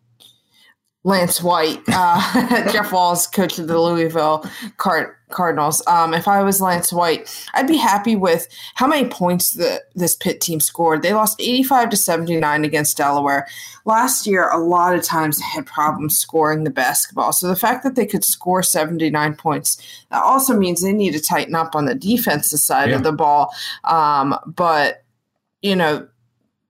Lance 1.06 1.40
White, 1.40 1.80
uh, 1.86 2.68
Jeff 2.72 2.90
Walz, 2.90 3.28
coach 3.28 3.60
of 3.60 3.68
the 3.68 3.80
Louisville 3.80 4.44
Card- 4.76 5.14
Cardinals. 5.30 5.80
Um, 5.86 6.12
if 6.12 6.26
I 6.26 6.42
was 6.42 6.60
Lance 6.60 6.92
White, 6.92 7.32
I'd 7.54 7.68
be 7.68 7.76
happy 7.76 8.16
with 8.16 8.48
how 8.74 8.88
many 8.88 9.08
points 9.08 9.52
the, 9.52 9.80
this 9.94 10.16
Pitt 10.16 10.40
team 10.40 10.58
scored. 10.58 11.02
They 11.02 11.12
lost 11.14 11.40
85 11.40 11.90
to 11.90 11.96
79 11.96 12.64
against 12.64 12.96
Delaware. 12.96 13.46
Last 13.84 14.26
year, 14.26 14.50
a 14.50 14.58
lot 14.58 14.96
of 14.96 15.04
times 15.04 15.38
they 15.38 15.44
had 15.44 15.64
problems 15.64 16.18
scoring 16.18 16.64
the 16.64 16.70
basketball. 16.70 17.32
So 17.32 17.46
the 17.46 17.54
fact 17.54 17.84
that 17.84 17.94
they 17.94 18.04
could 18.06 18.24
score 18.24 18.64
79 18.64 19.36
points, 19.36 19.80
that 20.10 20.24
also 20.24 20.56
means 20.58 20.82
they 20.82 20.92
need 20.92 21.12
to 21.12 21.20
tighten 21.20 21.54
up 21.54 21.76
on 21.76 21.84
the 21.84 21.94
defensive 21.94 22.58
side 22.58 22.90
Yeah. 22.90 22.96
of 22.96 23.04
the 23.04 23.12
ball. 23.12 23.54
Um, 23.84 24.36
but, 24.44 25.04
you 25.62 25.76
know, 25.76 26.08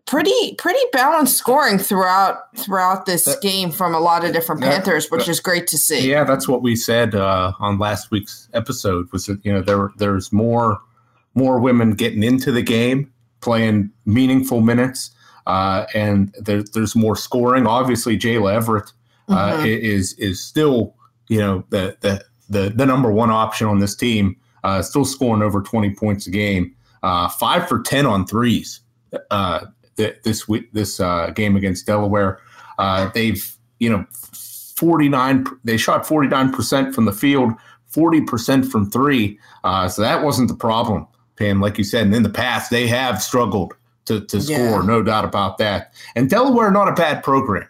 pretty 0.07 0.55
pretty 0.57 0.81
balanced 0.93 1.37
scoring 1.37 1.79
throughout 1.79 2.57
throughout 2.57 3.07
this 3.07 3.25
That- 3.25 3.41
game 3.43 3.71
from 3.71 3.95
a 3.95 4.01
lot 4.01 4.25
of 4.25 4.33
different 4.33 4.61
that- 4.63 4.71
Panthers, 4.85 5.11
which 5.11 5.27
that- 5.27 5.31
is 5.31 5.41
great 5.41 5.67
to 5.69 5.79
see. 5.79 6.09
Yeah, 6.11 6.25
that's 6.25 6.47
what 6.49 6.63
we 6.63 6.77
said 6.77 7.15
uh, 7.15 7.53
on 7.59 7.79
last 7.79 8.11
week's 8.11 8.49
episode. 8.55 9.07
Was 9.13 9.27
that 9.27 9.45
you 9.45 9.53
know 9.53 9.63
there 9.63 9.91
there's 9.99 10.33
more 10.33 10.81
more 11.35 11.59
women 11.61 11.93
getting 11.93 12.23
into 12.23 12.51
the 12.53 12.63
game, 12.63 13.11
playing 13.41 13.91
meaningful 14.07 14.61
minutes, 14.63 15.11
uh, 15.47 15.85
and 15.95 16.35
there, 16.41 16.63
there's 16.73 16.97
more 16.97 17.17
scoring. 17.17 17.67
Obviously, 17.67 18.17
Jayla 18.17 18.55
Everett 18.55 18.93
uh, 19.29 19.55
Mhm. 19.59 19.67
is 19.67 20.13
is 20.15 20.41
still 20.43 20.95
you 21.29 21.39
know 21.41 21.65
the 21.71 21.97
the 22.01 22.23
the, 22.49 22.73
the 22.75 22.87
number 22.87 23.11
one 23.11 23.31
option 23.31 23.67
on 23.67 23.81
this 23.81 23.97
team, 23.97 24.37
uh, 24.63 24.81
still 24.81 25.05
scoring 25.05 25.43
over 25.43 25.61
20 25.61 25.91
points 25.97 26.29
a 26.29 26.31
game, 26.31 26.73
uh, 27.03 27.27
five 27.29 27.67
for 27.69 27.81
10 27.83 28.07
on 28.07 28.25
threes. 28.25 28.79
Uh, 29.33 29.63
th- 29.97 30.17
this 30.25 30.47
week, 30.49 30.73
this 30.73 31.01
uh, 31.01 31.31
game 31.35 31.57
against 31.57 31.87
Delaware, 31.87 32.41
uh, 32.79 33.11
they've 33.15 33.57
you 33.79 33.91
know 33.91 34.05
49 34.77 35.47
they 35.65 35.77
shot 35.77 36.05
49% 36.05 36.95
from 36.95 37.05
the 37.07 37.13
field 37.13 37.53
40% 37.93 38.71
from 38.71 38.91
three. 38.91 39.39
Uh, 39.65 39.89
so 39.89 40.03
that 40.03 40.23
wasn't 40.23 40.49
the 40.49 40.55
problem 40.55 41.07
pam. 41.37 41.61
Like 41.61 41.79
you 41.79 41.85
said 41.85 42.07
and 42.07 42.15
in 42.15 42.23
the 42.23 42.29
past 42.31 42.71
they 42.71 42.87
have 42.87 43.23
struggled 43.23 43.75
to, 44.07 44.21
to 44.27 44.39
Yeah. 44.39 44.57
score 44.69 44.83
no 44.83 45.03
doubt 45.03 45.25
about 45.25 45.59
that. 45.59 45.93
And 46.15 46.29
delaware 46.29 46.71
not 46.71 46.89
a 46.89 46.93
bad 46.93 47.23
program. 47.25 47.67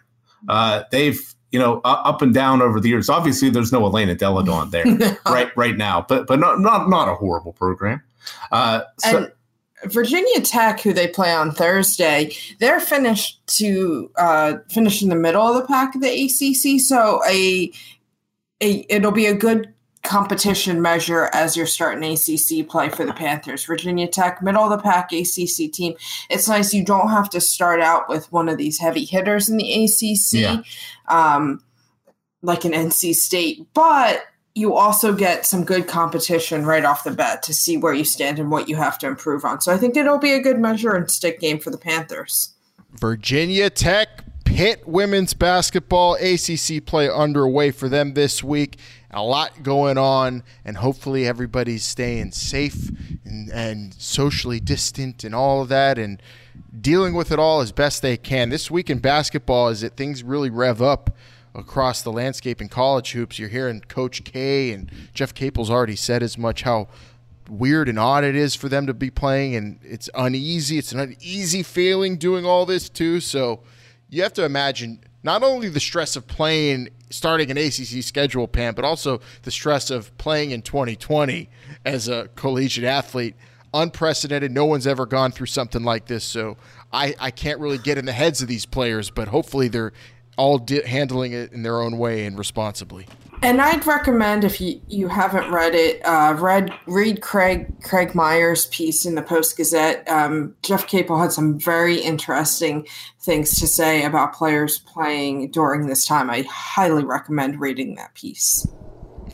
Uh, 0.49 0.83
they've 0.91 1.19
you 1.51 1.59
know 1.59 1.79
up 1.85 2.21
and 2.21 2.33
down 2.33 2.61
over 2.61 2.79
the 2.81 2.89
years. 2.89 3.09
Obviously 3.09 3.49
there's 3.49 3.71
no 3.71 3.85
Elena 3.85 4.15
Delle 4.15 4.43
Donne 4.43 4.69
there 4.69 4.85
right 5.25 5.55
right 5.55 5.77
now 5.77 6.05
but 6.07 6.27
but 6.27 6.39
not 6.39 6.59
not, 6.59 6.89
not 6.89 7.07
a 7.07 7.15
horrible 7.15 7.53
program. 7.53 8.01
Uh, 8.51 8.81
so, 8.99 9.17
and 9.17 9.31
Virginia 9.85 10.41
Tech, 10.41 10.81
who 10.81 10.91
they 10.93 11.07
play 11.07 11.31
on 11.33 11.51
Thursday, 11.51 12.31
they're 12.59 12.79
finished 12.79 13.45
to 13.57 14.11
uh, 14.17 14.55
finish 14.69 15.01
in 15.03 15.09
the 15.09 15.15
middle 15.15 15.41
of 15.41 15.55
the 15.55 15.67
pack 15.67 15.93
of 15.95 16.01
the 16.01 16.09
ACC. 16.09 16.81
So 16.81 17.21
a, 17.29 17.71
a 18.61 18.85
it'll 18.89 19.11
be 19.11 19.27
a 19.27 19.35
good 19.35 19.73
competition 20.03 20.81
measure 20.81 21.29
as 21.33 21.57
you're 21.57 21.65
starting 21.65 22.03
ACC 22.13 22.67
play 22.67 22.89
for 22.89 23.05
the 23.05 23.13
Panthers. 23.13 23.65
Virginia 23.65 24.07
Tech, 24.07 24.41
middle 24.41 24.63
of 24.63 24.69
the 24.69 24.77
pack 24.77 25.11
ACC 25.11 25.71
team. 25.71 25.93
It's 26.29 26.47
nice 26.47 26.73
you 26.73 26.83
don't 26.83 27.09
have 27.09 27.29
to 27.31 27.41
start 27.41 27.81
out 27.81 28.07
with 28.09 28.31
one 28.31 28.47
of 28.49 28.57
these 28.57 28.79
heavy 28.79 29.03
hitters 29.05 29.49
in 29.49 29.57
the 29.57 29.83
ACC, 29.85 30.33
Yeah. 30.33 30.61
um, 31.09 31.61
like 32.41 32.63
an 32.65 32.71
NC 32.71 33.13
State, 33.15 33.67
but 33.73 34.23
you 34.57 34.75
also 34.75 35.13
get 35.13 35.45
some 35.45 35.63
good 35.63 35.87
competition 35.87 36.65
right 36.65 36.83
off 36.83 37.03
the 37.03 37.11
bat 37.11 37.43
to 37.43 37.53
see 37.53 37.77
where 37.77 37.93
you 37.93 38.03
stand 38.03 38.39
and 38.39 38.49
what 38.49 38.67
you 38.67 38.75
have 38.75 38.97
to 38.97 39.05
improve 39.05 39.45
on. 39.45 39.61
So 39.61 39.71
I 39.71 39.77
think 39.77 39.95
it'll 39.95 40.17
be 40.17 40.33
a 40.33 40.39
good 40.39 40.59
measure 40.59 40.95
and 40.95 41.09
stick 41.11 41.39
game 41.39 41.59
for 41.59 41.69
the 41.69 41.77
Panthers. 41.77 42.55
Virginia 42.93 43.69
Tech, 43.69 44.23
Pitt 44.45 44.87
women's 44.87 45.35
basketball 45.35 46.15
ACC 46.15 46.83
play 46.83 47.07
underway 47.07 47.69
for 47.69 47.87
them 47.87 48.15
this 48.15 48.43
week. 48.43 48.79
A 49.11 49.21
lot 49.21 49.61
going 49.61 49.99
on, 49.99 50.43
and 50.65 50.77
hopefully 50.77 51.27
everybody's 51.27 51.83
staying 51.83 52.31
safe 52.31 52.89
and, 53.23 53.51
and 53.51 53.93
socially 53.93 54.59
distant 54.59 55.23
and 55.23 55.35
all 55.35 55.61
of 55.61 55.69
that, 55.69 55.99
and 55.99 56.19
dealing 56.81 57.13
with 57.13 57.31
it 57.31 57.37
all 57.37 57.61
as 57.61 57.71
best 57.71 58.01
they 58.01 58.17
can. 58.17 58.49
This 58.49 58.71
week 58.71 58.89
in 58.89 58.97
basketball 58.97 59.69
is 59.69 59.81
that 59.81 59.95
things 59.95 60.23
really 60.23 60.49
rev 60.49 60.81
up 60.81 61.15
across 61.55 62.01
the 62.01 62.11
landscape 62.11 62.61
in 62.61 62.69
college 62.69 63.11
hoops. 63.11 63.39
You're 63.39 63.49
hearing 63.49 63.81
Coach 63.81 64.23
K 64.23 64.71
and 64.71 64.91
Jeff 65.13 65.33
Capel's 65.33 65.69
already 65.69 65.95
said 65.95 66.23
as 66.23 66.37
much 66.37 66.63
how 66.63 66.87
weird 67.49 67.89
and 67.89 67.99
odd 67.99 68.23
it 68.23 68.35
is 68.35 68.55
for 68.55 68.69
them 68.69 68.87
to 68.87 68.93
be 68.93 69.09
playing, 69.09 69.55
and 69.55 69.79
it's 69.83 70.09
uneasy. 70.13 70.77
It's 70.77 70.91
an 70.91 70.99
uneasy 70.99 71.63
feeling 71.63 72.17
doing 72.17 72.45
all 72.45 72.65
this 72.65 72.89
too. 72.89 73.19
So 73.19 73.61
you 74.09 74.23
have 74.23 74.33
to 74.33 74.45
imagine 74.45 75.01
not 75.23 75.43
only 75.43 75.69
the 75.69 75.79
stress 75.79 76.15
of 76.15 76.27
playing, 76.27 76.89
starting 77.09 77.51
an 77.51 77.57
ACC 77.57 78.03
schedule, 78.03 78.47
Pam, 78.47 78.75
but 78.75 78.85
also 78.85 79.19
the 79.43 79.51
stress 79.51 79.89
of 79.89 80.15
playing 80.17 80.51
in 80.51 80.61
2020 80.61 81.49
as 81.85 82.07
a 82.07 82.29
collegiate 82.35 82.85
athlete. 82.85 83.35
Unprecedented. 83.73 84.51
No 84.51 84.65
one's 84.65 84.87
ever 84.87 85.05
gone 85.05 85.31
through 85.31 85.47
something 85.47 85.83
like 85.83 86.05
this. 86.05 86.23
So 86.23 86.57
I, 86.93 87.13
I 87.19 87.31
can't 87.31 87.59
really 87.59 87.77
get 87.77 87.97
in 87.97 88.05
the 88.05 88.13
heads 88.13 88.41
of 88.41 88.47
these 88.47 88.65
players, 88.65 89.09
but 89.09 89.27
hopefully 89.27 89.67
they're 89.67 89.91
all 90.37 90.57
di- 90.57 90.85
handling 90.85 91.33
it 91.33 91.51
in 91.51 91.63
their 91.63 91.81
own 91.81 91.97
way 91.97 92.25
and 92.25 92.37
responsibly. 92.37 93.07
And 93.43 93.61
I'd 93.61 93.85
recommend 93.85 94.43
if 94.43 94.59
you, 94.59 94.81
you 94.87 95.09
haven't 95.09 95.51
read 95.51 95.75
it, 95.75 96.01
uh, 96.03 96.35
read 96.39 96.73
read 96.87 97.21
Craig 97.21 97.71
Craig 97.83 98.15
Meyer's 98.15 98.65
piece 98.67 99.05
in 99.05 99.13
the 99.13 99.21
Post 99.21 99.57
Gazette. 99.57 100.09
Um, 100.09 100.55
Jeff 100.63 100.87
Capel 100.87 101.19
had 101.19 101.31
some 101.31 101.59
very 101.59 101.99
interesting 101.99 102.87
things 103.19 103.59
to 103.59 103.67
say 103.67 104.03
about 104.03 104.33
players 104.33 104.79
playing 104.79 105.51
during 105.51 105.85
this 105.85 106.05
time. 106.07 106.31
I 106.31 106.45
highly 106.49 107.03
recommend 107.03 107.61
reading 107.61 107.93
that 107.95 108.15
piece. 108.15 108.65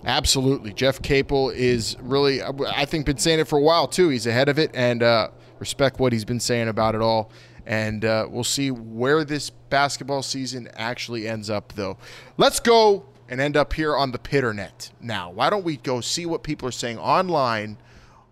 Absolutely. 0.06 0.74
Jeff 0.74 1.02
Capel 1.02 1.50
is 1.52 1.96
really, 2.02 2.42
I 2.44 2.84
think, 2.84 3.06
been 3.06 3.18
saying 3.18 3.40
it 3.40 3.48
for 3.48 3.58
a 3.58 3.62
while, 3.62 3.88
too. 3.88 4.10
He's 4.10 4.28
ahead 4.28 4.50
of 4.50 4.60
it 4.60 4.72
and 4.74 5.02
uh, 5.02 5.30
respect 5.60 6.00
what 6.00 6.12
he's 6.12 6.26
been 6.26 6.42
saying 6.42 6.68
about 6.68 6.94
it 6.94 7.02
all. 7.02 7.32
And 7.66 8.04
uh, 8.04 8.28
we'll 8.30 8.44
see 8.44 8.72
where 8.72 9.24
this 9.24 9.50
basketball 9.50 10.22
season 10.22 10.70
actually 10.76 11.28
ends 11.28 11.50
up, 11.50 11.74
though. 11.74 11.98
Let's 12.38 12.60
go 12.60 13.06
and 13.30 13.40
end 13.40 13.56
up 13.56 13.74
here 13.74 13.96
on 13.96 14.12
the 14.12 14.20
Pitternet 14.20 14.92
now. 15.00 15.32
Why 15.32 15.50
don't 15.50 15.64
we 15.64 15.78
go 15.78 16.02
see 16.02 16.26
what 16.26 16.44
people 16.44 16.68
are 16.68 16.74
saying 16.74 16.98
online, 16.98 17.78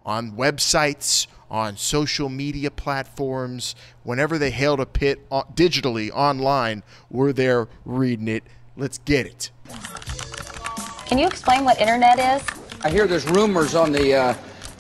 on 0.06 0.34
websites, 0.34 1.28
on 1.50 1.78
social 1.78 2.28
media 2.28 2.70
platforms? 2.70 3.74
Whenever 4.04 4.38
they 4.38 4.52
hailed 4.52 4.82
a 4.82 4.86
Pitt 4.86 5.26
uh, 5.32 5.44
digitally 5.54 6.12
online, 6.12 6.84
we're 7.10 7.34
there 7.34 7.70
reading 7.86 8.28
it. 8.28 8.44
Let's 8.76 8.98
get 9.00 9.26
it. 9.26 9.52
Can 11.06 11.18
you 11.18 11.28
explain 11.28 11.64
what 11.64 11.80
internet 11.80 12.20
is? 12.20 12.46
I 12.84 12.90
hear 12.90 13.08
there's 13.08 13.30
rumors 13.30 13.76
on 13.76 13.92
the 13.92 14.14
uh, 14.14 14.34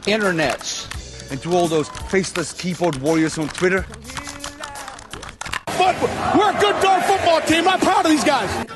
internets. 0.04 0.90
And 1.32 1.42
to 1.44 1.54
all 1.54 1.68
those 1.68 1.88
faceless 1.88 2.52
keyboard 2.52 2.98
warriors 2.98 3.38
on 3.38 3.48
Twitter. 3.48 3.86
But 5.82 6.00
we're 6.38 6.56
a 6.56 6.60
good 6.60 6.80
darn 6.80 7.02
football 7.02 7.42
team. 7.42 7.68
I'm 7.68 7.80
proud 7.80 8.06
of 8.06 8.12
these 8.12 8.24
guys. 8.24 8.68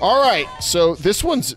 All 0.00 0.22
right, 0.22 0.46
so 0.60 0.94
this 0.94 1.24
one's. 1.24 1.56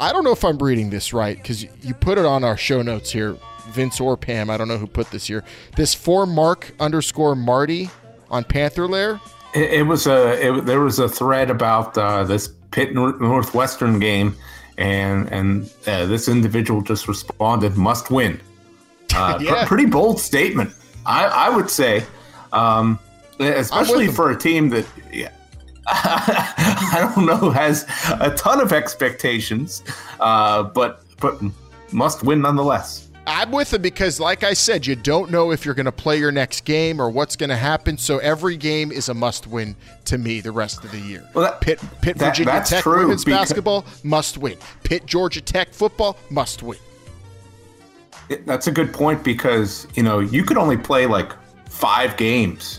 I 0.00 0.10
don't 0.10 0.24
know 0.24 0.32
if 0.32 0.42
I'm 0.42 0.56
reading 0.56 0.88
this 0.88 1.12
right 1.12 1.36
because 1.36 1.64
you 1.64 1.92
put 1.92 2.16
it 2.16 2.24
on 2.24 2.42
our 2.42 2.56
show 2.56 2.80
notes 2.80 3.12
here, 3.12 3.36
Vince 3.68 4.00
or 4.00 4.16
Pam. 4.16 4.48
I 4.48 4.56
don't 4.56 4.68
know 4.68 4.78
who 4.78 4.86
put 4.86 5.10
this 5.10 5.26
here. 5.26 5.44
This 5.76 5.92
for 5.92 6.24
Mark 6.24 6.72
underscore 6.80 7.36
Marty 7.36 7.90
on 8.30 8.44
Panther 8.44 8.88
Lair. 8.88 9.20
It, 9.54 9.80
it 9.80 9.82
was 9.82 10.06
a 10.06 10.48
it, 10.48 10.64
there 10.64 10.80
was 10.80 10.98
a 10.98 11.10
thread 11.10 11.50
about 11.50 11.98
uh, 11.98 12.24
this 12.24 12.48
Pitt 12.70 12.94
Nor- 12.94 13.18
Northwestern 13.18 13.98
game, 13.98 14.34
and 14.78 15.30
and 15.30 15.70
uh, 15.86 16.06
this 16.06 16.26
individual 16.26 16.80
just 16.80 17.06
responded, 17.06 17.76
"Must 17.76 18.10
win." 18.10 18.40
Uh, 19.14 19.36
pr- 19.46 19.66
pretty 19.66 19.84
bold 19.84 20.20
statement, 20.20 20.72
I, 21.04 21.26
I 21.26 21.48
would 21.50 21.68
say, 21.68 22.02
um, 22.54 22.98
especially 23.38 24.08
for 24.08 24.30
a 24.30 24.36
team 24.36 24.68
that. 24.70 24.86
Yeah, 25.12 25.30
I 25.86 27.10
don't 27.14 27.26
know 27.26 27.50
has 27.50 27.84
a 28.20 28.34
ton 28.36 28.60
of 28.60 28.72
expectations, 28.72 29.82
uh, 30.20 30.62
but 30.64 31.02
but 31.20 31.40
must 31.92 32.22
win 32.22 32.40
nonetheless. 32.40 33.02
I'm 33.28 33.50
with 33.50 33.74
him 33.74 33.82
because, 33.82 34.20
like 34.20 34.44
I 34.44 34.52
said, 34.52 34.86
you 34.86 34.94
don't 34.94 35.32
know 35.32 35.50
if 35.50 35.64
you're 35.64 35.74
going 35.74 35.86
to 35.86 35.90
play 35.90 36.16
your 36.16 36.30
next 36.30 36.64
game 36.64 37.00
or 37.00 37.10
what's 37.10 37.34
going 37.34 37.50
to 37.50 37.56
happen. 37.56 37.98
So 37.98 38.18
every 38.18 38.56
game 38.56 38.92
is 38.92 39.08
a 39.08 39.14
must-win 39.14 39.74
to 40.04 40.16
me 40.16 40.40
the 40.40 40.52
rest 40.52 40.84
of 40.84 40.92
the 40.92 41.00
year. 41.00 41.28
Well, 41.34 41.42
that- 41.42 41.60
Pitt, 41.60 41.80
Pitt 42.02 42.18
that- 42.18 42.28
Virginia 42.36 42.52
that's 42.52 42.70
Tech 42.70 42.84
true, 42.84 43.00
women's 43.00 43.24
because- 43.24 43.48
basketball 43.48 43.84
must 44.04 44.38
win. 44.38 44.56
Pitt 44.84 45.06
Georgia 45.06 45.40
Tech 45.40 45.72
football 45.74 46.16
must 46.30 46.62
win. 46.62 46.78
It- 48.28 48.46
That's 48.46 48.68
a 48.68 48.72
good 48.72 48.92
point 48.92 49.24
because 49.24 49.88
you 49.94 50.04
know 50.04 50.20
you 50.20 50.44
could 50.44 50.56
only 50.56 50.76
play 50.76 51.06
like 51.06 51.32
five 51.68 52.16
games, 52.16 52.78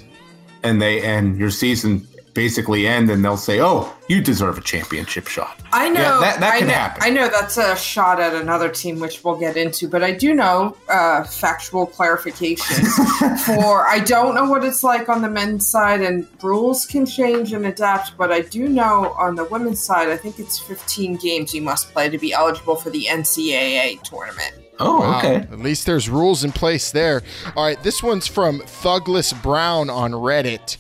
and 0.64 0.82
they 0.82 1.02
and 1.02 1.38
your 1.38 1.50
season 1.52 2.08
basically 2.34 2.86
end, 2.86 3.10
and 3.10 3.26
they'll 3.26 3.36
say, 3.36 3.60
"Oh, 3.62 3.92
you 4.08 4.22
deserve 4.22 4.60
a 4.60 4.62
championship 4.62 5.28
shot." 5.28 5.60
I 5.74 5.90
know 5.90 6.02
Yeah, 6.02 6.20
that, 6.20 6.40
that 6.40 6.54
I 6.54 6.60
can 6.60 6.68
know, 6.68 6.74
happen. 6.76 7.04
I 7.04 7.10
know 7.10 7.28
that's 7.30 7.58
a 7.58 7.76
shot 7.76 8.20
at 8.20 8.36
another 8.36 8.70
team, 8.70 9.00
which 9.00 9.24
we'll 9.24 9.38
get 9.38 9.58
into, 9.58 9.88
but 9.90 10.04
I 10.04 10.12
do 10.12 10.36
know 10.36 10.78
uh, 10.88 11.24
factual 11.24 11.88
clarification 11.88 12.86
for. 13.46 13.88
I 13.88 14.04
don't 14.06 14.36
know 14.36 14.46
what 14.46 14.64
it's 14.64 14.84
like 14.84 15.10
on 15.10 15.24
the 15.24 15.30
men's 15.30 15.68
side, 15.68 16.02
and 16.02 16.28
rules 16.44 16.86
can 16.86 17.08
change 17.08 17.54
and 17.54 17.66
adapt, 17.66 18.16
but 18.18 18.32
I 18.32 18.42
do 18.42 18.70
know 18.70 19.16
on 19.18 19.34
the 19.34 19.46
women's 19.46 19.82
side, 19.84 20.10
I 20.10 20.18
think 20.18 20.38
it's 20.38 20.60
15 20.60 21.16
games 21.16 21.56
you 21.56 21.64
must 21.64 21.92
play 21.92 22.08
to 22.08 22.20
be 22.20 22.34
eligible 22.34 22.76
for 22.76 22.92
the 22.92 23.06
NCAA 23.06 24.04
tournament. 24.04 24.54
Oh, 24.80 25.00
Wow. 25.00 25.18
okay. 25.20 25.36
At 25.38 25.60
least 25.60 25.86
there's 25.86 26.10
rules 26.10 26.44
in 26.44 26.52
place 26.52 26.92
there. 26.92 27.24
All 27.56 27.64
right, 27.66 27.82
this 27.84 28.04
one's 28.04 28.28
from 28.28 28.60
Thugless 28.62 29.34
Brown 29.42 29.90
on 29.90 30.12
Reddit 30.12 30.78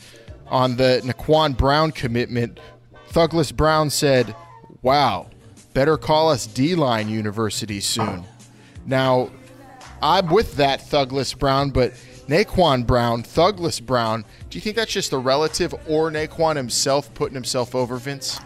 on 0.47 0.77
the 0.77 1.01
Naquan 1.03 1.57
Brown 1.57 1.91
commitment. 1.91 2.59
Thugless 3.09 3.51
Brown 3.51 3.89
said, 3.89 4.35
Wow, 4.81 5.27
better 5.73 5.97
call 5.97 6.29
us 6.29 6.45
D 6.45 6.75
Line 6.75 7.09
University 7.09 7.79
soon. 7.79 8.23
Now, 8.85 9.29
I'm 10.01 10.27
with 10.29 10.55
that 10.57 10.79
Thugless 10.81 11.33
Brown, 11.37 11.71
but 11.71 11.93
Naquan 12.27 12.85
Brown, 12.85 13.23
Thugless 13.23 13.79
Brown, 13.79 14.23
do 14.49 14.57
you 14.57 14.61
think 14.61 14.75
that's 14.75 14.91
just 14.91 15.11
a 15.13 15.17
relative 15.17 15.73
or 15.87 16.11
Naquan 16.11 16.55
himself 16.55 17.11
putting 17.15 17.33
himself 17.35 17.73
over, 17.73 17.97
Vince? 17.97 18.39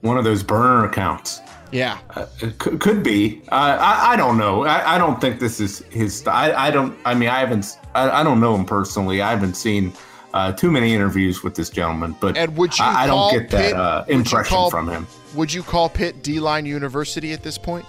One 0.00 0.16
of 0.16 0.24
those 0.24 0.42
burner 0.42 0.84
accounts. 0.86 1.40
Yeah. 1.72 1.98
Uh, 2.10 2.26
could, 2.58 2.80
could 2.80 3.02
be. 3.02 3.42
Uh, 3.50 3.78
I, 3.80 4.12
I 4.12 4.16
don't 4.16 4.36
know. 4.38 4.64
I, 4.64 4.94
I 4.94 4.98
don't 4.98 5.20
think 5.20 5.40
this 5.40 5.58
is 5.58 5.78
his. 5.90 6.16
st- 6.18 6.28
I, 6.28 6.68
I 6.68 6.70
don't. 6.70 6.96
I 7.04 7.14
mean, 7.14 7.28
I 7.30 7.38
haven't. 7.40 7.78
I, 7.94 8.20
I 8.20 8.22
don't 8.22 8.40
know 8.40 8.54
him 8.54 8.64
personally. 8.66 9.22
I 9.22 9.30
haven't 9.30 9.54
seen 9.54 9.92
uh, 10.34 10.52
too 10.52 10.70
many 10.70 10.94
interviews 10.94 11.42
with 11.42 11.54
this 11.54 11.70
gentleman. 11.70 12.14
But 12.20 12.36
And 12.36 12.56
would 12.58 12.78
you 12.78 12.84
I, 12.84 13.04
I 13.04 13.06
don't 13.06 13.32
get 13.32 13.50
that 13.50 13.62
Pitt- 13.70 13.74
uh, 13.74 14.04
would 14.06 14.12
you 14.12 14.18
impression 14.20 14.54
call- 14.54 14.70
from 14.70 14.88
him. 14.88 15.06
Would 15.34 15.50
you 15.52 15.62
call 15.62 15.88
Pitt 15.88 16.22
D 16.22 16.40
Line 16.40 16.66
University 16.66 17.32
at 17.32 17.42
this 17.42 17.56
point? 17.56 17.86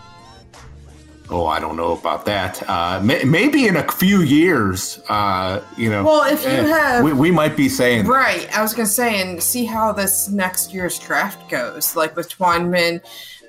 Oh, 1.29 1.45
I 1.47 1.59
don't 1.59 1.77
know 1.77 1.93
about 1.97 2.25
that. 2.25 2.61
Uh, 2.69 3.01
may, 3.03 3.23
maybe 3.23 3.65
in 3.65 3.77
a 3.77 3.91
few 3.91 4.21
years, 4.21 4.99
uh, 5.09 5.61
you 5.77 5.89
know. 5.89 6.03
Well, 6.03 6.31
if 6.31 6.43
you 6.43 6.49
eh, 6.49 6.67
have- 6.67 7.03
we, 7.03 7.11
we 7.13 7.31
might 7.31 7.55
be 7.57 7.69
saying 7.69 8.05
Right. 8.05 8.47
I 8.55 8.61
was 8.61 8.73
gonna 8.73 8.85
say, 8.85 9.21
and 9.21 9.41
see 9.41 9.65
how 9.65 9.91
this 9.93 10.29
next 10.29 10.73
year's 10.73 10.99
draft 10.99 11.49
goes, 11.49 11.95
like 11.95 12.15
with 12.15 12.29
Twyman, 12.29 13.01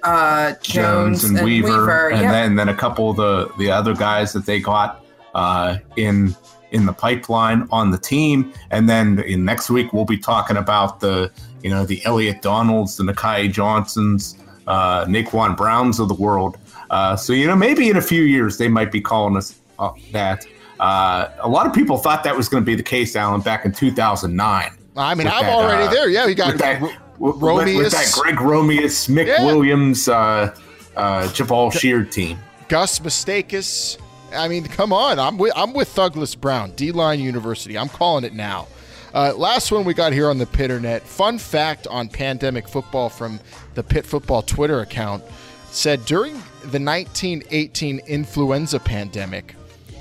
uh, 0.05 0.53
Jones, 0.63 1.23
Jones 1.23 1.25
and, 1.25 1.45
Weaver, 1.45 2.11
and 2.11 2.23
Yep. 2.23 2.33
then 2.33 2.57
then 2.57 2.69
a 2.69 2.75
couple 2.75 3.11
of 3.11 3.17
the 3.17 3.51
the 3.59 3.71
other 3.71 3.95
guys 3.95 4.33
that 4.33 4.47
they 4.47 4.61
got 4.61 5.05
uh, 5.35 5.79
in 5.97 6.35
in 6.71 6.87
the 6.87 6.93
pipeline 6.93 7.69
on 7.71 7.91
the 7.91 7.99
team, 7.99 8.53
and 8.71 8.89
then 8.89 9.21
in 9.21 9.45
next 9.45 9.71
week 9.71 9.93
we'll 9.93 10.05
be 10.05 10.19
talking 10.19 10.57
about 10.57 11.01
the 11.01 11.31
you 11.63 11.71
know 11.71 11.85
the 11.85 12.05
Elliot 12.05 12.43
Donalds, 12.43 12.97
the 12.97 13.05
Nakai 13.05 13.51
Johnsons, 13.51 14.37
uh, 14.67 15.05
Naquan 15.07 15.57
Browns 15.57 15.99
of 15.99 16.09
the 16.09 16.15
world. 16.15 16.59
Uh, 16.91 17.17
so 17.17 17.33
you 17.33 17.47
know 17.47 17.57
maybe 17.57 17.89
in 17.89 17.97
a 17.97 18.03
few 18.03 18.23
years 18.23 18.59
they 18.59 18.69
might 18.69 18.93
be 18.93 19.01
calling 19.01 19.37
us 19.37 19.59
uh, 19.79 19.91
that. 20.13 20.47
Uh, 20.81 21.29
a 21.39 21.49
lot 21.49 21.67
of 21.67 21.73
people 21.73 21.97
thought 21.97 22.25
that 22.25 22.37
was 22.37 22.49
going 22.49 22.61
to 22.61 22.67
be 22.67 22.75
the 22.75 22.83
case, 22.83 23.15
Alan, 23.15 23.41
back 23.41 23.65
in 23.65 23.73
2009. 23.73 24.71
I 24.97 25.15
mean, 25.15 25.27
I'm 25.29 25.45
that, 25.45 25.53
already 25.53 25.85
uh, 25.85 25.91
there. 25.91 26.09
Yeah, 26.09 26.27
we 26.27 26.35
got 26.35 26.53
with 26.53 26.61
that, 26.61 26.83
Ro- 27.19 27.57
with, 27.57 27.93
that 27.93 28.13
Greg 28.13 28.41
Romeus, 28.41 29.07
Mick 29.09 29.27
Yeah. 29.27 29.45
Williams, 29.45 30.09
uh, 30.09 30.55
uh, 30.97 31.23
Jabaal 31.29 31.73
Sheard 31.73 32.11
team. 32.13 32.39
Gus 32.69 32.99
Mustakas. 32.99 33.99
I 34.35 34.49
mean, 34.49 34.65
come 34.65 34.93
on. 34.93 35.19
I'm 35.19 35.39
with 35.39 35.53
I'm 35.55 35.73
with 35.75 35.95
Thugless 35.95 36.35
Brown, 36.39 36.73
D 36.73 36.93
Line 36.93 37.21
University. 37.21 37.79
I'm 37.79 37.89
calling 37.89 38.25
it 38.25 38.35
now. 38.35 38.67
Uh, 39.13 39.33
last 39.37 39.71
one 39.71 39.85
we 39.85 39.95
got 39.95 40.13
here 40.13 40.29
on 40.29 40.39
the 40.39 40.47
Pitternet. 40.47 41.03
Fun 41.03 41.39
fact 41.39 41.87
on 41.87 42.09
pandemic 42.09 42.67
football 42.67 43.09
from 43.09 43.39
the 43.75 43.83
Pitt 43.83 44.05
Football 44.05 44.43
Twitter 44.43 44.81
account 44.81 45.23
said 45.71 46.05
during 46.05 46.33
the 46.63 46.81
1918 46.81 48.01
influenza 48.07 48.81
pandemic, 48.81 49.55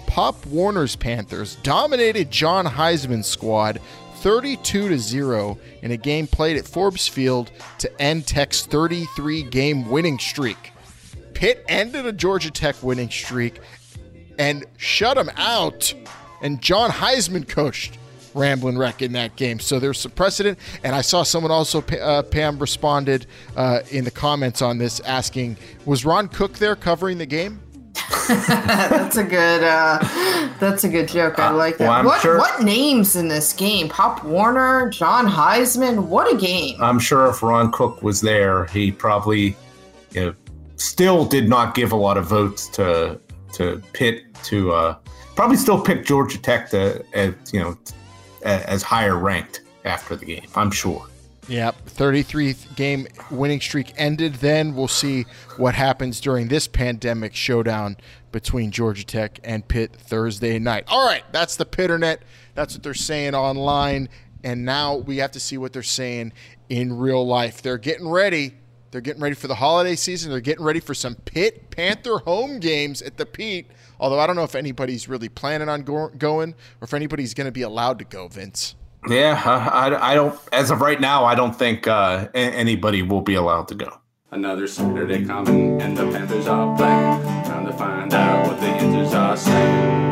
Pop 0.08 0.44
Warner's 0.48 0.96
Panthers 0.96 1.56
dominated 1.58 2.32
John 2.32 2.66
Heisman's 2.66 3.28
squad 3.28 3.80
32 4.24 4.88
to 4.88 4.98
0 4.98 5.60
in 5.82 5.92
a 5.92 5.98
game 5.98 6.28
played 6.28 6.56
at 6.56 6.66
Forbes 6.66 7.10
Field 7.10 7.52
to 7.80 8.02
end 8.02 8.26
Tech's 8.26 8.66
33 8.66 9.44
game 9.44 9.90
winning 9.90 10.18
streak. 10.18 10.72
Pitt 11.34 11.66
ended 11.68 12.06
a 12.06 12.14
Georgia 12.14 12.50
Tech 12.50 12.82
winning 12.82 13.10
streak 13.10 13.60
and 14.40 14.66
shut 14.78 15.18
them 15.18 15.30
out. 15.36 15.94
And 16.42 16.62
John 16.62 16.90
Heisman 16.90 17.46
coached 17.50 17.98
Ramblin' 18.34 18.78
Wreck 18.78 19.02
in 19.02 19.12
that 19.12 19.36
game. 19.36 19.60
So 19.60 19.78
there's 19.78 20.00
some 20.00 20.12
precedent. 20.12 20.58
And 20.86 20.96
I 20.96 21.02
saw 21.02 21.24
someone 21.24 21.52
also, 21.52 21.82
uh, 21.82 22.24
Pam 22.24 22.60
responded 22.60 23.26
uh, 23.58 23.82
in 23.92 24.06
the 24.06 24.12
comments 24.12 24.62
on 24.62 24.78
this 24.78 25.02
asking, 25.02 25.58
was 25.86 26.06
Ron 26.06 26.30
Cook 26.30 26.54
there 26.54 26.78
covering 26.78 27.18
the 27.18 27.26
game? 27.26 27.60
that's 28.28 29.18
a 29.18 29.24
good. 29.24 29.64
Uh, 29.64 30.00
that's 30.60 30.84
a 30.84 30.90
good 30.90 31.08
joke. 31.08 31.38
I 31.40 31.52
like 31.52 31.78
that. 31.78 31.90
well, 31.90 32.06
what 32.06 32.22
sure- 32.22 32.38
what 32.38 32.64
names 32.64 33.16
in 33.16 33.28
this 33.28 33.54
game? 33.54 33.90
Pop 33.90 34.24
Warner, 34.24 34.90
John 34.90 35.28
Heisman. 35.28 36.08
What 36.08 36.34
a 36.34 36.38
game! 36.38 36.82
I'm 36.82 37.00
sure 37.00 37.28
if 37.28 37.44
Ron 37.44 37.72
Cook 37.72 38.02
was 38.02 38.22
there, 38.22 38.66
he 38.66 38.92
probably, 38.92 39.56
you 40.12 40.26
know, 40.26 40.36
still 40.78 41.26
did 41.26 41.48
not 41.48 41.76
give 41.76 41.92
a 41.92 41.96
lot 41.96 42.18
of 42.18 42.26
votes 42.26 42.68
to 42.70 43.20
to 43.54 43.82
Pitt 43.94 44.24
to 44.46 44.72
uh, 44.72 44.98
probably 45.36 45.58
still 45.58 45.80
pick 45.80 46.06
Georgia 46.06 46.38
Tech 46.42 46.70
to 46.72 47.04
as 47.14 47.34
you 47.52 47.60
know 47.60 47.78
as 48.44 48.82
higher 48.84 49.18
ranked 49.18 49.62
after 49.86 50.16
the 50.16 50.26
game. 50.26 50.48
I'm 50.56 50.72
sure. 50.72 51.06
Yep, 51.48 51.88
33 51.88 52.56
game 52.76 53.08
winning 53.30 53.60
streak 53.60 53.94
ended. 53.98 54.36
Then 54.36 54.76
we'll 54.76 54.88
see 54.88 55.26
what 55.58 55.76
happens 55.76 56.22
during 56.22 56.48
this 56.48 56.68
pandemic 56.68 57.36
showdown 57.36 57.98
between 58.32 58.72
Georgia 58.72 59.06
Tech 59.06 59.40
and 59.44 59.68
Pitt 59.68 59.94
Thursday 59.96 60.58
night. 60.58 60.86
All 60.88 61.06
right, 61.06 61.24
that's 61.32 61.56
the 61.58 61.66
Pitternet. 61.66 62.20
That's 62.56 62.74
what 62.74 62.84
they're 62.84 62.94
saying 62.94 63.36
online. 63.36 64.10
And 64.44 64.66
now 64.66 64.96
we 64.96 65.18
have 65.18 65.32
to 65.32 65.40
see 65.40 65.58
what 65.58 65.74
they're 65.74 65.84
saying 65.84 66.34
in 66.70 66.98
real 66.98 67.26
life. 67.26 67.62
They're 67.62 67.78
getting 67.78 68.10
ready. 68.10 68.56
They're 68.92 69.02
getting 69.02 69.22
ready 69.22 69.36
for 69.36 69.48
the 69.48 69.56
holiday 69.56 69.96
season. 69.96 70.32
They're 70.32 70.40
getting 70.40 70.64
ready 70.64 70.80
for 70.80 70.94
some 70.94 71.16
Pitt 71.16 71.72
Panther 71.72 72.20
home 72.20 72.60
games 72.60 73.02
at 73.02 73.18
the 73.18 73.26
Pete. 73.26 73.68
Although 74.00 74.20
I 74.20 74.28
don't 74.28 74.36
know 74.36 74.44
if 74.44 74.56
anybody's 74.56 75.08
really 75.10 75.30
planning 75.30 75.70
on 75.70 75.82
go- 75.82 76.10
going 76.10 76.52
or 76.80 76.84
if 76.84 76.94
anybody's 76.94 77.34
going 77.34 77.46
to 77.46 77.52
be 77.52 77.62
allowed 77.62 78.00
to 78.00 78.06
go, 78.06 78.28
Vince. 78.28 78.76
Yeah, 79.10 79.42
I, 79.46 79.90
I, 79.90 80.12
I 80.12 80.16
don't. 80.16 80.40
As 80.52 80.72
of 80.72 80.82
right 80.82 81.00
now, 81.00 81.26
I 81.26 81.36
don't 81.36 81.56
think 81.56 81.88
uh, 81.88 82.28
a- 82.34 82.38
anybody 82.38 83.02
will 83.02 83.22
be 83.22 83.36
allowed 83.36 83.68
to 83.70 83.76
go. 83.76 84.00
Another 84.32 84.68
Saturday 84.68 85.26
coming, 85.26 85.82
and 85.82 85.96
the 85.96 86.10
Panthers 86.10 86.48
are 86.48 86.76
playing. 86.78 87.22
Time 87.44 87.66
to 87.66 87.74
find 87.74 88.14
out 88.14 88.48
what 88.48 88.60
the 88.60 88.66
Panthers 88.66 89.14
are 89.14 89.38
saying. 89.38 90.04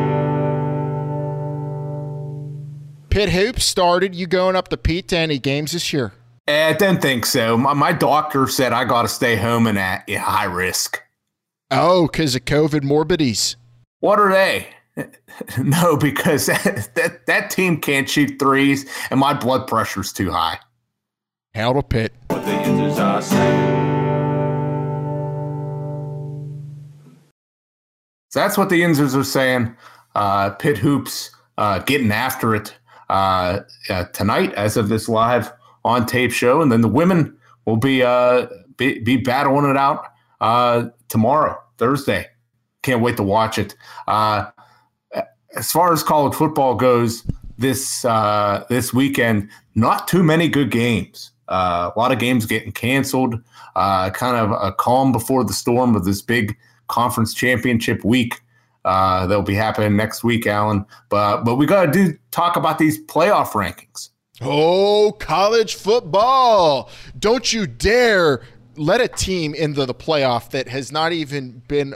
Pitt 3.08 3.30
Hoops 3.30 3.64
started. 3.64 4.14
You 4.14 4.26
going 4.26 4.56
up 4.56 4.68
to 4.68 4.76
Pete 4.76 5.08
to 5.08 5.18
any 5.18 5.38
games 5.38 5.72
this 5.72 5.92
year? 5.92 6.12
Eh, 6.46 6.68
I 6.68 6.72
didn't 6.72 7.02
think 7.02 7.26
so. 7.26 7.56
My, 7.56 7.72
my 7.72 7.92
doctor 7.92 8.46
said 8.46 8.72
I 8.72 8.84
got 8.84 9.02
to 9.02 9.08
stay 9.08 9.36
home 9.36 9.66
and 9.66 9.78
at 9.78 10.04
yeah, 10.08 10.18
high 10.20 10.44
risk. 10.44 11.02
Oh, 11.70 12.06
because 12.06 12.34
of 12.34 12.44
COVID 12.44 12.82
morbidities. 12.82 13.56
What 14.00 14.18
are 14.18 14.30
they? 14.30 14.68
no, 15.58 15.96
because 15.96 16.46
that, 16.46 16.90
that 16.94 17.26
that 17.26 17.50
team 17.50 17.80
can't 17.80 18.08
shoot 18.08 18.38
threes, 18.38 18.88
and 19.10 19.18
my 19.18 19.34
blood 19.34 19.66
pressure's 19.66 20.12
too 20.12 20.30
high. 20.30 20.58
Hail 21.54 21.74
to 21.74 21.82
Pitt. 21.82 22.12
What 22.28 22.44
the 22.44 22.52
Panthers 22.52 22.98
are 22.98 23.22
saying. 23.22 23.82
So 28.30 28.40
that's 28.40 28.56
what 28.56 28.70
the 28.70 28.80
Inzers 28.80 29.14
are 29.14 29.24
saying. 29.24 29.76
Uh, 30.14 30.50
Pitt 30.50 30.78
hoops 30.78 31.30
uh, 31.58 31.80
getting 31.80 32.10
after 32.10 32.54
it 32.54 32.74
uh, 33.10 33.60
uh, 33.90 34.04
tonight, 34.14 34.54
as 34.54 34.78
of 34.78 34.88
this 34.88 35.06
live 35.06 35.52
on 35.84 36.06
tape 36.06 36.32
show, 36.32 36.62
and 36.62 36.72
then 36.72 36.80
the 36.80 36.88
women 36.88 37.36
will 37.66 37.76
be 37.76 38.02
uh, 38.02 38.46
be, 38.78 39.00
be 39.00 39.18
battling 39.18 39.70
it 39.70 39.76
out 39.76 40.06
uh, 40.40 40.86
tomorrow, 41.08 41.58
Thursday. 41.76 42.26
Can't 42.82 43.02
wait 43.02 43.18
to 43.18 43.22
watch 43.22 43.58
it. 43.58 43.74
As 45.54 45.70
far 45.70 45.92
as 45.92 46.02
college 46.02 46.34
football 46.34 46.74
goes, 46.74 47.24
this 47.58 48.04
uh, 48.04 48.64
this 48.68 48.92
weekend, 48.92 49.48
not 49.74 50.08
too 50.08 50.22
many 50.22 50.48
good 50.48 50.70
games. 50.70 51.30
Uh, 51.48 51.90
a 51.94 51.98
lot 51.98 52.12
of 52.12 52.18
games 52.18 52.46
getting 52.46 52.72
canceled. 52.72 53.40
Uh, 53.76 54.10
kind 54.10 54.36
of 54.36 54.50
a 54.50 54.72
calm 54.72 55.12
before 55.12 55.44
the 55.44 55.52
storm 55.52 55.94
of 55.94 56.04
this 56.04 56.22
big 56.22 56.56
conference 56.88 57.34
championship 57.34 58.04
week. 58.04 58.40
Uh, 58.84 59.26
that'll 59.26 59.42
be 59.42 59.54
happening 59.54 59.96
next 59.96 60.24
week, 60.24 60.46
Alan. 60.46 60.84
But 61.08 61.44
but 61.44 61.56
we 61.56 61.66
got 61.66 61.86
to 61.86 61.92
do 61.92 62.18
talk 62.30 62.56
about 62.56 62.78
these 62.78 63.02
playoff 63.04 63.48
rankings. 63.52 64.10
Oh, 64.40 65.12
college 65.18 65.76
football. 65.76 66.90
Don't 67.18 67.52
you 67.52 67.66
dare 67.66 68.42
let 68.76 69.00
a 69.00 69.08
team 69.08 69.54
into 69.54 69.86
the 69.86 69.94
playoff 69.94 70.50
that 70.50 70.68
has 70.68 70.90
not 70.90 71.12
even 71.12 71.62
been 71.68 71.94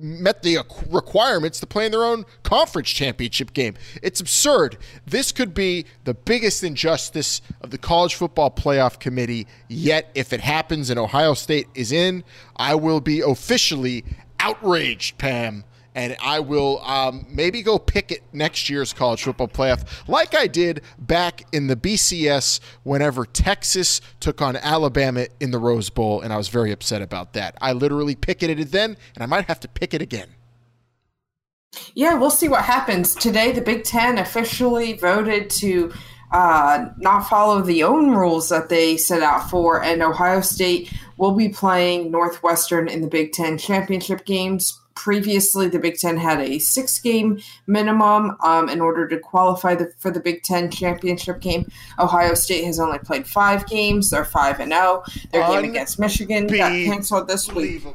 met 0.00 0.42
the 0.42 0.58
requirements 0.90 1.60
to 1.60 1.66
play 1.66 1.86
in 1.86 1.92
their 1.92 2.04
own 2.04 2.24
conference 2.42 2.90
championship 2.90 3.52
game. 3.52 3.74
It's 4.02 4.20
absurd. 4.20 4.78
This 5.06 5.32
could 5.32 5.54
be 5.54 5.86
the 6.04 6.14
biggest 6.14 6.64
injustice 6.64 7.40
of 7.60 7.70
the 7.70 7.78
college 7.78 8.14
football 8.14 8.50
playoff 8.50 8.98
committee 8.98 9.46
yet. 9.68 10.10
If 10.14 10.32
it 10.32 10.40
happens 10.40 10.90
and 10.90 10.98
Ohio 10.98 11.34
State 11.34 11.68
is 11.74 11.92
in, 11.92 12.24
I 12.56 12.74
will 12.74 13.00
be 13.00 13.20
officially 13.20 14.04
outraged, 14.40 15.18
Pam 15.18 15.64
and 15.98 16.16
I 16.22 16.38
will 16.38 16.80
um, 16.84 17.26
maybe 17.28 17.60
go 17.60 17.76
pick 17.76 18.12
it 18.12 18.22
next 18.32 18.70
year's 18.70 18.92
college 18.92 19.24
football 19.24 19.48
playoff, 19.48 19.84
like 20.06 20.32
I 20.32 20.46
did 20.46 20.80
back 20.96 21.42
in 21.52 21.66
the 21.66 21.74
BCS 21.74 22.60
whenever 22.84 23.26
Texas 23.26 24.00
took 24.20 24.40
on 24.40 24.54
Alabama 24.54 25.26
in 25.40 25.50
the 25.50 25.58
Rose 25.58 25.90
Bowl, 25.90 26.20
and 26.20 26.32
I 26.32 26.36
was 26.36 26.46
very 26.46 26.70
upset 26.70 27.02
about 27.02 27.32
that. 27.32 27.58
I 27.60 27.72
literally 27.72 28.14
picketed 28.14 28.60
it 28.60 28.70
then, 28.70 28.96
and 29.16 29.24
I 29.24 29.26
might 29.26 29.46
have 29.46 29.58
to 29.58 29.68
pick 29.68 29.92
it 29.92 30.00
again. 30.00 30.28
Yeah, 31.94 32.14
we'll 32.14 32.30
see 32.30 32.48
what 32.48 32.62
happens. 32.62 33.16
Today, 33.16 33.50
the 33.50 33.60
Big 33.60 33.82
Ten 33.82 34.18
officially 34.18 34.92
voted 34.92 35.50
to 35.50 35.92
uh, 36.30 36.90
not 36.98 37.28
follow 37.28 37.60
the 37.60 37.82
own 37.82 38.12
rules 38.12 38.50
that 38.50 38.68
they 38.68 38.98
set 38.98 39.24
out 39.24 39.50
for, 39.50 39.82
and 39.82 40.00
Ohio 40.00 40.42
State 40.42 40.92
will 41.16 41.32
be 41.32 41.48
playing 41.48 42.12
Northwestern 42.12 42.86
in 42.86 43.00
the 43.00 43.08
Big 43.08 43.32
Ten 43.32 43.58
championship 43.58 44.24
games 44.24 44.78
previously 44.98 45.68
the 45.68 45.78
Big 45.78 45.96
Ten 45.96 46.16
had 46.16 46.40
a 46.40 46.58
six 46.58 46.98
game 46.98 47.40
minimum 47.68 48.36
um, 48.42 48.68
in 48.68 48.80
order 48.80 49.06
to 49.06 49.18
qualify 49.18 49.76
the, 49.76 49.92
for 49.98 50.10
the 50.10 50.18
Big 50.18 50.42
Ten 50.42 50.70
championship 50.70 51.40
game. 51.40 51.70
Ohio 52.00 52.34
State 52.34 52.64
has 52.64 52.80
only 52.80 52.98
played 52.98 53.26
five 53.26 53.64
games. 53.66 54.10
They're 54.10 54.24
5 54.24 54.58
and 54.60 54.72
0. 54.72 55.04
Their 55.30 55.46
game 55.46 55.70
against 55.70 56.00
Michigan 56.00 56.48
got 56.48 56.72
canceled 56.72 57.28
this 57.28 57.50
week. 57.52 57.86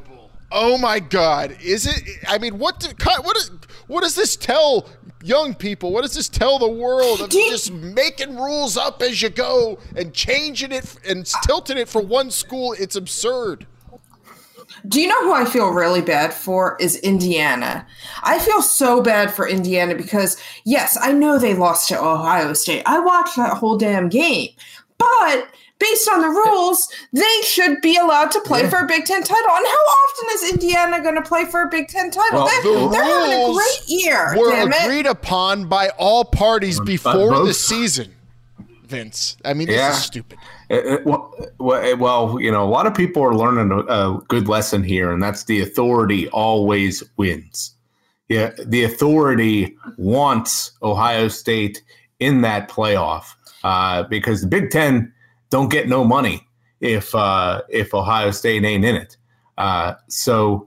Oh 0.50 0.78
my 0.78 0.98
God! 0.98 1.56
Is 1.60 1.86
it? 1.86 2.02
I 2.28 2.38
mean, 2.38 2.58
what? 2.58 2.80
Do, 2.80 2.88
what? 3.22 3.36
Is, 3.36 3.50
what 3.86 4.02
does 4.02 4.14
this 4.14 4.36
tell 4.36 4.88
young 5.22 5.54
people? 5.54 5.92
What 5.92 6.02
does 6.02 6.14
this 6.14 6.28
tell 6.28 6.58
the 6.58 6.68
world 6.68 7.20
of 7.20 7.32
you, 7.32 7.50
just 7.50 7.72
making 7.72 8.36
rules 8.36 8.76
up 8.76 9.02
as 9.02 9.20
you 9.20 9.30
go 9.30 9.78
and 9.96 10.14
changing 10.14 10.72
it 10.72 10.96
and 11.06 11.26
tilting 11.44 11.76
it 11.76 11.88
for 11.88 12.00
one 12.00 12.30
school? 12.30 12.74
It's 12.78 12.96
absurd. 12.96 13.66
Do 14.88 15.00
you 15.00 15.08
know 15.08 15.22
who 15.22 15.32
I 15.32 15.44
feel 15.44 15.70
really 15.70 16.02
bad 16.02 16.34
for? 16.34 16.76
Is 16.78 16.96
Indiana. 16.96 17.86
I 18.22 18.38
feel 18.38 18.60
so 18.60 19.00
bad 19.00 19.32
for 19.32 19.48
Indiana 19.48 19.94
because, 19.94 20.36
yes, 20.64 20.98
I 21.00 21.12
know 21.12 21.38
they 21.38 21.54
lost 21.54 21.88
to 21.88 21.98
Ohio 21.98 22.52
State. 22.52 22.82
I 22.84 22.98
watched 22.98 23.36
that 23.36 23.56
whole 23.56 23.78
damn 23.78 24.08
game. 24.08 24.50
But 24.98 25.48
based 25.78 26.08
on 26.08 26.20
the 26.20 26.28
rules, 26.28 26.88
they 27.12 27.40
should 27.42 27.80
be 27.80 27.96
allowed 27.96 28.30
to 28.32 28.40
play 28.40 28.62
yeah. 28.62 28.70
for 28.70 28.78
a 28.78 28.86
Big 28.86 29.04
Ten 29.04 29.22
title. 29.22 29.50
And 29.50 29.66
how 29.66 29.72
often 29.72 30.28
is 30.32 30.52
Indiana 30.52 31.02
going 31.02 31.16
to 31.16 31.22
play 31.22 31.44
for 31.46 31.62
a 31.62 31.68
Big 31.68 31.88
Ten 31.88 32.10
title? 32.10 32.44
Well, 32.44 32.62
they're, 32.62 32.72
the 32.74 32.88
they're 32.88 33.04
having 33.04 33.50
a 33.50 33.52
great 33.52 33.88
year. 33.88 34.34
Were 34.36 34.52
agreed 34.52 35.06
it. 35.06 35.06
upon 35.06 35.66
by 35.66 35.88
all 35.98 36.24
parties 36.24 36.78
before 36.80 37.44
the 37.44 37.54
season. 37.54 38.14
Vince, 38.84 39.36
I 39.44 39.54
mean, 39.54 39.68
yeah. 39.68 39.88
this 39.88 39.98
is 39.98 40.04
stupid. 40.04 40.38
It, 40.70 41.04
well, 41.04 41.34
well, 41.58 42.38
you 42.40 42.50
know, 42.50 42.64
a 42.64 42.68
lot 42.68 42.86
of 42.86 42.94
people 42.94 43.22
are 43.22 43.34
learning 43.34 43.70
a, 43.70 43.80
a, 43.80 44.22
good 44.28 44.48
lesson 44.48 44.82
here, 44.82 45.12
and 45.12 45.22
that's 45.22 45.44
the 45.44 45.60
authority 45.60 46.28
always 46.28 47.02
wins. 47.16 47.74
Yeah, 48.28 48.52
the 48.64 48.84
authority 48.84 49.76
wants 49.98 50.72
Ohio 50.82 51.28
State 51.28 51.82
in 52.18 52.40
that 52.40 52.70
playoff 52.70 53.34
uh, 53.62 54.04
because 54.04 54.40
the 54.40 54.46
Big 54.46 54.70
Ten 54.70 55.12
don't 55.50 55.70
get 55.70 55.88
no 55.88 56.04
money 56.04 56.46
if 56.80 57.14
uh, 57.14 57.62
if 57.68 57.92
Ohio 57.92 58.30
State 58.30 58.64
ain't 58.64 58.84
in 58.84 58.96
it. 58.96 59.16
Uh, 59.58 59.94
so 60.08 60.66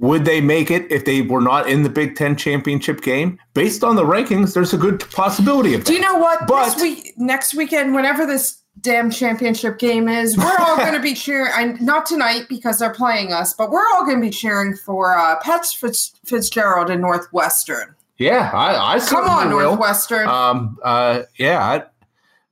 would 0.00 0.24
they 0.24 0.40
make 0.40 0.70
it 0.70 0.90
if 0.90 1.04
they 1.04 1.20
were 1.20 1.42
not 1.42 1.68
in 1.68 1.82
the 1.82 1.90
Big 1.90 2.16
Ten 2.16 2.34
championship 2.34 3.02
game? 3.02 3.38
Based 3.52 3.84
on 3.84 3.96
the 3.96 4.02
rankings, 4.02 4.54
there's 4.54 4.72
a 4.72 4.78
good 4.78 4.98
possibility 5.10 5.74
of 5.74 5.84
that. 5.84 5.86
Do 5.86 5.94
you 5.94 6.00
know 6.00 6.16
what? 6.16 6.46
But 6.46 6.72
this 6.72 6.82
week, 6.82 7.12
next 7.18 7.54
weekend, 7.54 7.94
whenever 7.94 8.26
this 8.26 8.62
damn 8.80 9.10
championship 9.10 9.78
game 9.78 10.08
is, 10.08 10.38
we're 10.38 10.56
all 10.58 10.78
going 10.78 10.94
to 10.94 11.00
be 11.00 11.12
cheering. 11.12 11.52
I, 11.54 11.64
not 11.82 12.06
tonight 12.06 12.46
because 12.48 12.78
they're 12.78 12.94
playing 12.94 13.34
us, 13.34 13.52
but 13.52 13.70
we're 13.70 13.86
all 13.92 14.06
going 14.06 14.16
to 14.16 14.26
be 14.26 14.30
cheering 14.30 14.74
for 14.74 15.14
uh, 15.16 15.38
Pat 15.40 15.66
Fitz, 15.66 16.14
Fitzgerald 16.24 16.88
and 16.88 17.02
Northwestern. 17.02 17.94
Yeah, 18.16 18.50
I, 18.54 18.96
I 18.96 19.00
come 19.00 19.28
on 19.28 19.50
will. 19.50 19.76
Northwestern. 19.76 20.28
Um, 20.28 20.78
uh, 20.82 21.22
yeah, 21.36 21.84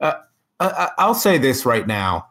I, 0.01 0.05
uh, 0.05 0.21
I, 0.61 0.91
I'll 0.99 1.15
say 1.15 1.39
this 1.39 1.65
right 1.65 1.87
now 1.87 2.28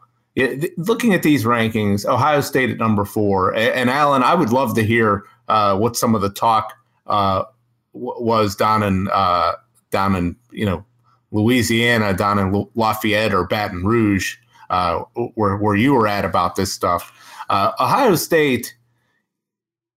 looking 0.76 1.14
at 1.14 1.22
these 1.22 1.44
rankings, 1.44 2.06
Ohio 2.06 2.40
State 2.40 2.70
at 2.70 2.78
number 2.78 3.04
four, 3.04 3.54
and, 3.54 3.90
Alan, 3.90 4.22
I 4.22 4.34
would 4.34 4.50
love 4.50 4.74
to 4.74 4.84
hear 4.84 5.24
uh, 5.48 5.76
what 5.76 5.96
some 5.96 6.14
of 6.14 6.20
the 6.20 6.30
talk 6.30 6.74
uh, 7.06 7.44
w- 7.92 8.22
was 8.22 8.54
down 8.54 8.82
in 8.82 9.08
uh, 9.12 9.52
down 9.90 10.14
in 10.14 10.36
you 10.50 10.64
know 10.64 10.84
Louisiana, 11.32 12.14
down 12.14 12.38
in 12.38 12.66
Lafayette 12.74 13.34
or 13.34 13.46
Baton 13.46 13.84
Rouge, 13.84 14.36
uh, 14.70 15.00
where 15.34 15.56
where 15.56 15.76
you 15.76 15.94
were 15.94 16.06
at 16.06 16.24
about 16.24 16.56
this 16.56 16.72
stuff. 16.72 17.12
Uh, 17.48 17.72
Ohio 17.80 18.14
State, 18.14 18.76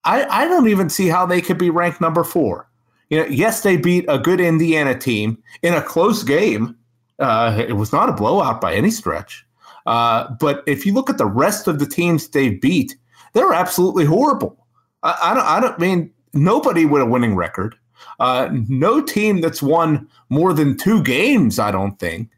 I 0.05 0.25
I 0.25 0.47
don't 0.47 0.67
even 0.67 0.89
see 0.89 1.07
how 1.07 1.25
they 1.25 1.41
could 1.41 1.57
be 1.57 1.69
ranked 1.69 2.01
number 2.01 2.23
four. 2.23 2.67
You 3.09 3.19
know, 3.19 3.25
yes, 3.25 3.61
they 3.61 3.77
beat 3.77 4.05
a 4.07 4.17
good 4.17 4.39
Indiana 4.39 4.97
team 4.97 5.37
in 5.61 5.73
a 5.73 5.81
close 5.81 6.23
game. 6.23 6.77
Uh, 7.19 7.55
it 7.67 7.73
was 7.73 7.91
not 7.91 8.09
a 8.09 8.13
blowout 8.13 8.61
by 8.61 8.73
any 8.73 8.89
stretch. 8.89 9.45
Uh, 9.85 10.33
but 10.39 10.63
if 10.67 10.85
you 10.85 10.93
look 10.93 11.09
at 11.09 11.17
the 11.17 11.25
rest 11.25 11.67
of 11.67 11.79
the 11.79 11.85
teams 11.85 12.27
they've 12.29 12.59
beat, 12.61 12.95
they're 13.33 13.53
absolutely 13.53 14.05
horrible. 14.05 14.65
I, 15.03 15.17
I 15.21 15.33
don't. 15.33 15.45
I 15.45 15.59
don't 15.59 15.79
mean 15.79 16.11
nobody 16.33 16.85
with 16.85 17.01
a 17.01 17.05
winning 17.05 17.35
record. 17.35 17.75
Uh, 18.19 18.49
no 18.67 19.01
team 19.01 19.41
that's 19.41 19.61
won 19.61 20.07
more 20.29 20.53
than 20.53 20.77
two 20.77 21.03
games. 21.03 21.59
I 21.59 21.71
don't 21.71 21.99
think. 21.99 22.29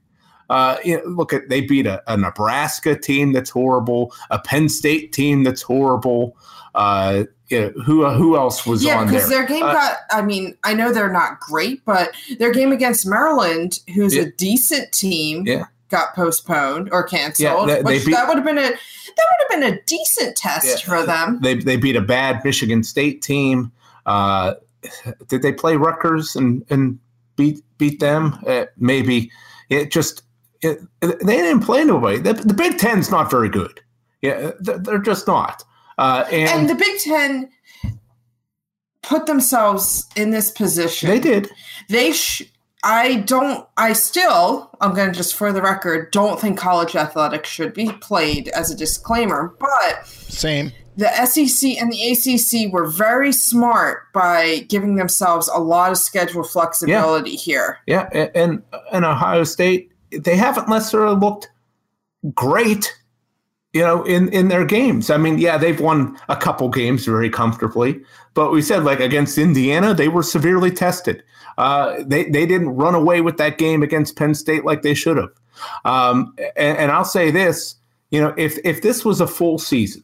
Uh, 0.50 0.78
you 0.84 0.98
know, 0.98 1.04
look 1.06 1.34
at 1.34 1.50
they 1.50 1.62
beat 1.62 1.88
a, 1.88 2.04
a, 2.12 2.18
Nebraska 2.18 2.98
team 2.98 3.32
that's 3.32 3.50
horrible, 3.50 4.14
a 4.30 4.40
Penn 4.40 4.70
State 4.70 5.14
team 5.14 5.44
that's 5.44 5.62
horrible. 5.62 6.38
Uh, 6.76 7.24
you 7.48 7.62
know, 7.62 7.70
who 7.84 8.08
who 8.10 8.36
else 8.36 8.66
was 8.66 8.84
yeah, 8.84 9.00
on 9.00 9.08
there? 9.08 9.16
Yeah, 9.16 9.20
because 9.20 9.30
their 9.30 9.46
game 9.46 9.64
uh, 9.64 9.74
got. 9.74 9.98
I 10.12 10.22
mean, 10.22 10.58
I 10.64 10.74
know 10.74 10.92
they're 10.92 11.12
not 11.12 11.40
great, 11.40 11.84
but 11.86 12.14
their 12.40 12.52
game 12.52 12.72
against 12.72 13.08
Maryland, 13.08 13.80
who's 13.96 14.16
yeah. 14.16 14.24
a 14.24 14.32
decent 14.32 14.92
team, 14.92 15.46
yeah 15.48 15.66
got 15.94 16.16
postponed 16.16 16.90
or 16.92 17.04
canceled. 17.04 17.70
Yeah, 17.70 17.76
they, 17.76 18.00
they 18.00 18.06
beat, 18.06 18.12
that 18.12 18.28
would 18.28 18.38
have 18.38 18.46
been 18.46 18.58
a 18.58 18.62
that 18.62 18.72
would 18.72 19.40
have 19.40 19.62
been 19.62 19.74
a 19.74 19.82
decent 19.86 20.36
test 20.36 20.66
yeah, 20.66 20.76
for 20.98 21.06
them. 21.06 21.40
They 21.42 21.54
they 21.54 21.78
beat 21.78 21.96
a 21.96 22.02
bad 22.02 22.44
Michigan 22.44 22.84
State 22.84 23.22
team. 23.22 23.72
Uh, 24.08 24.56
did 25.28 25.44
they 25.44 25.54
play 25.54 25.76
Rutgers 25.76 26.36
and 26.36 26.66
and 26.70 27.00
beat 27.36 27.64
beat 27.78 28.00
them? 28.00 28.40
Uh, 28.46 28.66
maybe 28.78 29.32
it 29.70 29.92
just 29.92 30.24
it, 30.62 30.80
they 31.02 31.38
didn't 31.38 31.62
play 31.62 31.86
nobody. 31.86 32.18
The, 32.18 32.34
the 32.34 32.56
Big 32.56 32.80
Ten's 32.80 33.12
not 33.12 33.30
very 33.30 33.50
good. 33.50 33.80
Yeah, 34.22 34.52
they're 34.60 34.98
just 34.98 35.28
not. 35.28 35.64
Uh, 35.98 36.26
and, 36.32 36.50
and 36.62 36.70
the 36.70 36.76
Big 36.76 37.00
Ten 37.02 37.52
put 39.04 39.28
themselves 39.28 40.08
in 40.16 40.32
this 40.32 40.50
position. 40.50 41.10
They 41.10 41.20
did. 41.20 41.52
They 41.90 42.14
sh- 42.14 42.44
I 42.84 43.18
don't, 43.18 43.66
I 43.78 43.94
still, 43.94 44.70
I'm 44.82 44.94
going 44.94 45.10
to 45.10 45.16
just 45.16 45.36
for 45.36 45.54
the 45.54 45.62
record, 45.62 46.12
don't 46.12 46.40
think 46.40 46.58
college 46.58 46.96
athletics 46.96 47.50
should 47.50 47.74
be 47.74 47.90
played 48.02 48.50
as 48.50 48.70
a 48.70 48.76
disclaimer, 48.76 49.56
but. 49.60 50.06
Same. 50.06 50.72
The 50.96 51.10
SEC 51.26 51.82
and 51.82 51.92
the 51.92 52.12
ACC 52.12 52.72
were 52.72 52.86
very 52.86 53.32
smart 53.32 54.12
by 54.14 54.66
giving 54.68 54.96
themselves 54.96 55.48
a 55.48 55.58
lot 55.58 55.92
of 55.92 55.98
schedule 55.98 56.44
flexibility 56.44 57.32
yeah. 57.32 57.38
here. 57.38 57.78
Yeah. 57.88 58.30
And, 58.36 58.62
and 58.92 59.06
Ohio 59.06 59.44
State, 59.46 59.92
they 60.12 60.36
haven't 60.36 60.70
necessarily 60.70 61.16
looked 61.16 61.50
great, 62.36 62.96
you 63.74 63.82
know, 63.82 64.04
in, 64.04 64.30
in 64.30 64.48
their 64.48 64.66
games. 64.66 65.10
I 65.10 65.18
mean, 65.18 65.40
yeah, 65.40 65.58
they've 65.58 65.80
won 65.80 66.18
a 66.30 66.36
couple 66.36 66.70
games 66.70 67.06
very 67.06 67.30
comfortably, 67.30 68.00
but 68.36 68.52
we 68.52 68.62
said 68.62 68.84
like 68.84 69.00
against 69.00 69.38
Indiana, 69.38 69.94
they 69.94 70.08
were 70.08 70.24
severely 70.24 70.72
tested. 70.72 71.24
Uh, 71.58 72.04
they 72.06 72.26
they 72.26 72.46
didn't 72.46 72.70
run 72.70 72.96
away 72.96 73.22
with 73.22 73.38
that 73.38 73.58
game 73.58 73.84
against 73.84 74.16
Penn 74.16 74.36
State 74.36 74.64
like 74.64 74.82
they 74.82 74.94
should 74.94 75.18
have. 75.18 75.30
Um, 75.86 76.34
and, 76.56 76.78
and, 76.78 76.92
I'll 76.92 77.06
say 77.06 77.30
this, 77.30 77.76
you 78.10 78.20
know, 78.20 78.34
if 78.38 78.58
if 78.64 78.82
this 78.82 79.06
was 79.06 79.22
a 79.22 79.28
full 79.28 79.60
season, 79.60 80.04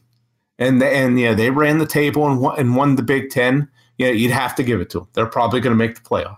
and 0.58 0.80
the, 0.80 0.86
and 0.86 1.18
yeah, 1.18 1.34
they 1.34 1.50
ran 1.50 1.78
the 1.78 1.86
table 1.86 2.26
and 2.28 2.40
won, 2.40 2.58
and 2.58 2.76
won 2.76 2.94
the 2.94 3.02
Big 3.02 3.30
Ten, 3.30 3.68
you 3.98 4.06
know, 4.06 4.12
you'd 4.12 4.30
have 4.30 4.54
to 4.56 4.62
give 4.62 4.80
it 4.80 4.90
to 4.90 5.00
them. 5.00 5.08
They're 5.14 5.26
probably 5.26 5.60
going 5.60 5.72
to 5.72 5.76
make 5.76 5.96
the 5.96 6.08
playoff. 6.08 6.36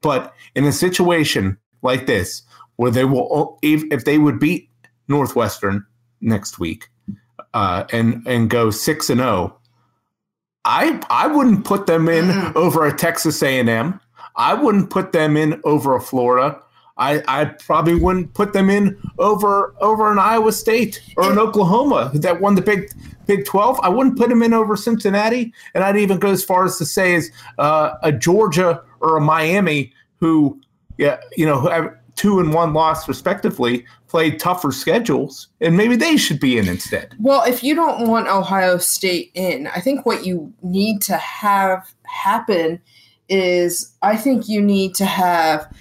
But 0.00 0.34
in 0.54 0.64
a 0.64 0.72
situation 0.72 1.58
like 1.82 2.06
this, 2.06 2.42
where 2.76 2.90
they 2.90 3.04
will, 3.04 3.58
if, 3.62 3.84
if 3.90 4.04
they 4.04 4.18
would 4.18 4.38
beat 4.38 4.68
Northwestern 5.08 5.86
next 6.24 6.58
week, 6.58 6.88
uh, 7.52 7.84
and 7.92 8.26
and 8.26 8.50
go 8.50 8.70
six 8.70 9.10
and 9.10 9.20
zero, 9.20 9.30
oh, 9.30 9.58
I 10.64 11.00
I 11.10 11.26
wouldn't 11.26 11.64
put 11.64 11.86
them 11.86 12.08
in 12.08 12.26
mm-hmm. 12.26 12.58
over 12.58 12.86
a 12.86 12.96
Texas 12.96 13.42
A 13.42 13.58
and 13.58 13.68
M. 13.68 14.00
I 14.36 14.54
wouldn't 14.54 14.90
put 14.90 15.12
them 15.12 15.36
in 15.36 15.60
over 15.64 15.94
a 15.94 16.00
Florida. 16.00 16.60
I, 16.96 17.24
I 17.26 17.44
probably 17.46 17.96
wouldn't 17.96 18.34
put 18.34 18.52
them 18.52 18.70
in 18.70 18.96
over 19.18 19.74
over 19.80 20.10
an 20.12 20.18
Iowa 20.18 20.52
State 20.52 21.02
or 21.16 21.30
an 21.30 21.38
Oklahoma 21.38 22.12
that 22.14 22.40
won 22.40 22.54
the 22.54 22.62
Big 22.62 22.90
Big 23.26 23.44
12, 23.44 23.80
I 23.82 23.88
wouldn't 23.88 24.18
put 24.18 24.28
them 24.28 24.42
in 24.42 24.52
over 24.52 24.76
Cincinnati. 24.76 25.52
And 25.74 25.84
I'd 25.84 25.96
even 25.96 26.18
go 26.18 26.30
as 26.30 26.44
far 26.44 26.64
as 26.64 26.78
to 26.78 26.86
say 26.86 27.14
is 27.14 27.30
uh, 27.58 27.94
a 28.02 28.12
Georgia 28.12 28.82
or 29.00 29.16
a 29.16 29.20
Miami 29.20 29.92
who, 30.20 30.60
yeah, 30.98 31.18
you 31.36 31.46
know, 31.46 31.60
who 31.60 31.68
have 31.68 31.94
two 32.16 32.40
and 32.40 32.52
one 32.52 32.72
loss 32.72 33.08
respectively, 33.08 33.84
played 34.08 34.38
tougher 34.38 34.72
schedules, 34.72 35.48
and 35.60 35.76
maybe 35.76 35.96
they 35.96 36.16
should 36.16 36.40
be 36.40 36.58
in 36.58 36.68
instead. 36.68 37.14
Well, 37.18 37.42
if 37.44 37.62
you 37.62 37.74
don't 37.74 38.08
want 38.08 38.28
Ohio 38.28 38.78
State 38.78 39.30
in, 39.34 39.66
I 39.68 39.80
think 39.80 40.06
what 40.06 40.24
you 40.24 40.52
need 40.62 41.02
to 41.02 41.16
have 41.16 41.92
happen 42.04 42.80
is 43.28 43.94
I 44.02 44.16
think 44.16 44.48
you 44.48 44.60
need 44.60 44.94
to 44.96 45.04
have 45.04 45.72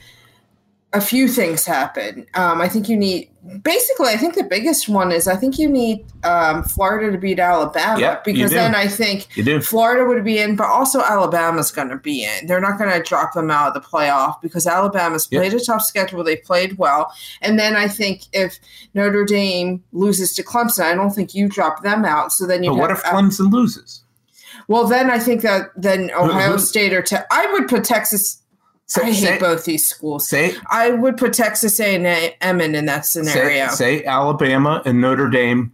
a 0.94 1.02
few 1.02 1.28
things 1.28 1.66
happen. 1.66 2.26
Um, 2.34 2.62
I 2.62 2.70
think 2.70 2.88
you 2.88 2.98
need 2.98 3.30
basically. 3.62 4.10
I 4.10 4.18
think 4.18 4.36
the 4.36 4.44
biggest 4.44 4.88
one 4.90 5.12
is 5.12 5.28
I 5.28 5.36
think 5.36 5.58
you 5.60 5.70
need 5.70 6.06
um, 6.24 6.64
Florida 6.64 7.12
to 7.12 7.18
beat 7.18 7.40
Alabama 7.40 8.22
because 8.24 8.52
then 8.52 8.76
I 8.76 8.88
think 8.88 9.28
Florida 9.64 10.06
would 10.06 10.24
be 10.24 10.40
in, 10.40 10.56
but 10.56 10.68
also 10.68 11.02
Alabama's 11.02 11.72
going 11.72 11.90
to 11.90 11.98
be 11.98 12.24
in. 12.24 12.48
They're 12.48 12.62
not 12.62 12.78
going 12.78 12.92
to 12.92 13.02
drop 13.02 13.34
them 13.34 13.52
out 13.52 13.68
of 13.70 13.74
the 13.74 13.88
playoff 13.88 14.42
because 14.42 14.66
Alabama's 14.68 15.28
Yep. 15.32 15.42
played 15.42 15.54
a 15.54 15.64
tough 15.64 15.82
schedule. 15.82 16.24
They 16.24 16.38
played 16.38 16.78
well, 16.78 17.14
and 17.42 17.58
then 17.60 17.76
I 17.76 17.88
think 17.88 18.24
if 18.34 18.60
Notre 18.94 19.26
Dame 19.26 19.84
loses 19.92 20.34
to 20.36 20.44
Clemson, 20.44 20.84
I 20.86 20.96
don't 20.96 21.12
think 21.12 21.34
you 21.34 21.48
drop 21.50 21.84
them 21.84 22.06
out. 22.06 22.32
So 22.32 22.46
then 22.48 22.64
you. 22.64 22.72
But 22.72 22.80
what 22.80 22.92
if 22.92 23.04
Clemson 23.04 23.52
loses? 23.52 24.04
Well, 24.68 24.86
then 24.88 25.10
I 25.10 25.20
think 25.20 25.42
that 25.42 25.72
then 25.76 26.12
Ohio 26.12 26.58
State 26.58 26.94
or 26.94 27.02
te- 27.02 27.18
I 27.32 27.52
would 27.52 27.68
put 27.68 27.84
Texas. 27.84 28.40
Say- 28.86 29.02
I 29.02 29.06
hate 29.12 29.16
say- 29.16 29.40
both 29.40 29.66
these 29.66 29.86
schools. 29.88 30.28
Say 30.28 30.56
I 30.70 30.92
would 30.92 31.18
put 31.18 31.34
Texas 31.34 31.80
A 31.80 31.96
and 31.96 32.34
M 32.42 32.62
in 32.62 32.76
in 32.76 32.86
that 32.86 33.06
say, 33.06 33.24
scenario. 33.24 33.70
say 33.70 34.04
Alabama 34.06 34.82
and 34.86 35.00
Notre 35.02 35.30
Dame 35.30 35.72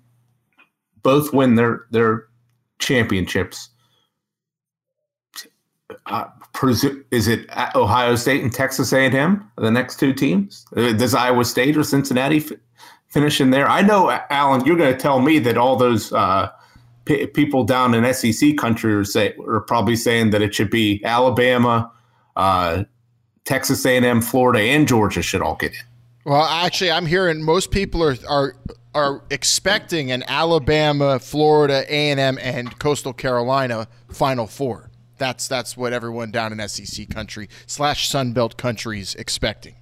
both 1.03 1.33
win 1.33 1.55
their 1.55 1.85
their 1.91 2.27
championships. 2.79 3.69
Uh, 6.05 6.25
presu- 6.53 7.03
is 7.11 7.27
it 7.27 7.47
Ohio 7.75 8.15
State 8.15 8.43
and 8.43 8.53
Texas 8.53 8.93
A&M 8.93 9.49
the 9.57 9.71
next 9.71 9.99
two 9.99 10.13
teams? 10.13 10.65
Uh, 10.75 10.91
Does 10.93 11.13
Iowa 11.15 11.43
State 11.45 11.75
or 11.77 11.83
Cincinnati 11.83 12.37
f- 12.37 12.51
finish 13.07 13.41
in 13.41 13.49
there? 13.49 13.67
I 13.67 13.81
know, 13.81 14.09
Alan, 14.29 14.65
you're 14.65 14.77
going 14.77 14.93
to 14.93 14.99
tell 14.99 15.19
me 15.19 15.39
that 15.39 15.57
all 15.57 15.75
those 15.75 16.11
uh, 16.13 16.49
p- 17.05 17.25
people 17.27 17.63
down 17.63 17.93
in 17.95 18.11
SEC 18.13 18.55
country 18.57 18.93
are, 18.93 19.03
say, 19.03 19.35
are 19.47 19.61
probably 19.61 19.95
saying 19.95 20.29
that 20.31 20.41
it 20.43 20.53
should 20.53 20.69
be 20.69 21.03
Alabama, 21.03 21.91
uh, 22.35 22.83
Texas 23.45 23.85
A&M, 23.85 24.21
Florida, 24.21 24.59
and 24.59 24.87
Georgia 24.87 25.21
should 25.21 25.41
all 25.41 25.55
get 25.55 25.71
in. 25.71 25.79
Well, 26.25 26.43
actually, 26.43 26.91
I'm 26.91 27.05
hearing 27.05 27.43
most 27.43 27.71
people 27.71 28.03
are 28.03 28.15
are 28.27 28.55
are 28.93 29.23
expecting 29.29 30.11
an 30.11 30.23
Alabama, 30.27 31.19
Florida, 31.19 31.85
A 31.87 32.11
and 32.11 32.79
Coastal 32.79 33.13
Carolina 33.13 33.87
Final 34.11 34.47
Four. 34.47 34.91
That's 35.17 35.47
that's 35.47 35.77
what 35.77 35.93
everyone 35.93 36.31
down 36.31 36.57
in 36.57 36.67
SEC 36.67 37.09
country 37.09 37.49
slash 37.67 38.09
Sun 38.09 38.33
Sunbelt 38.33 38.57
countries 38.57 39.15
expecting. 39.15 39.75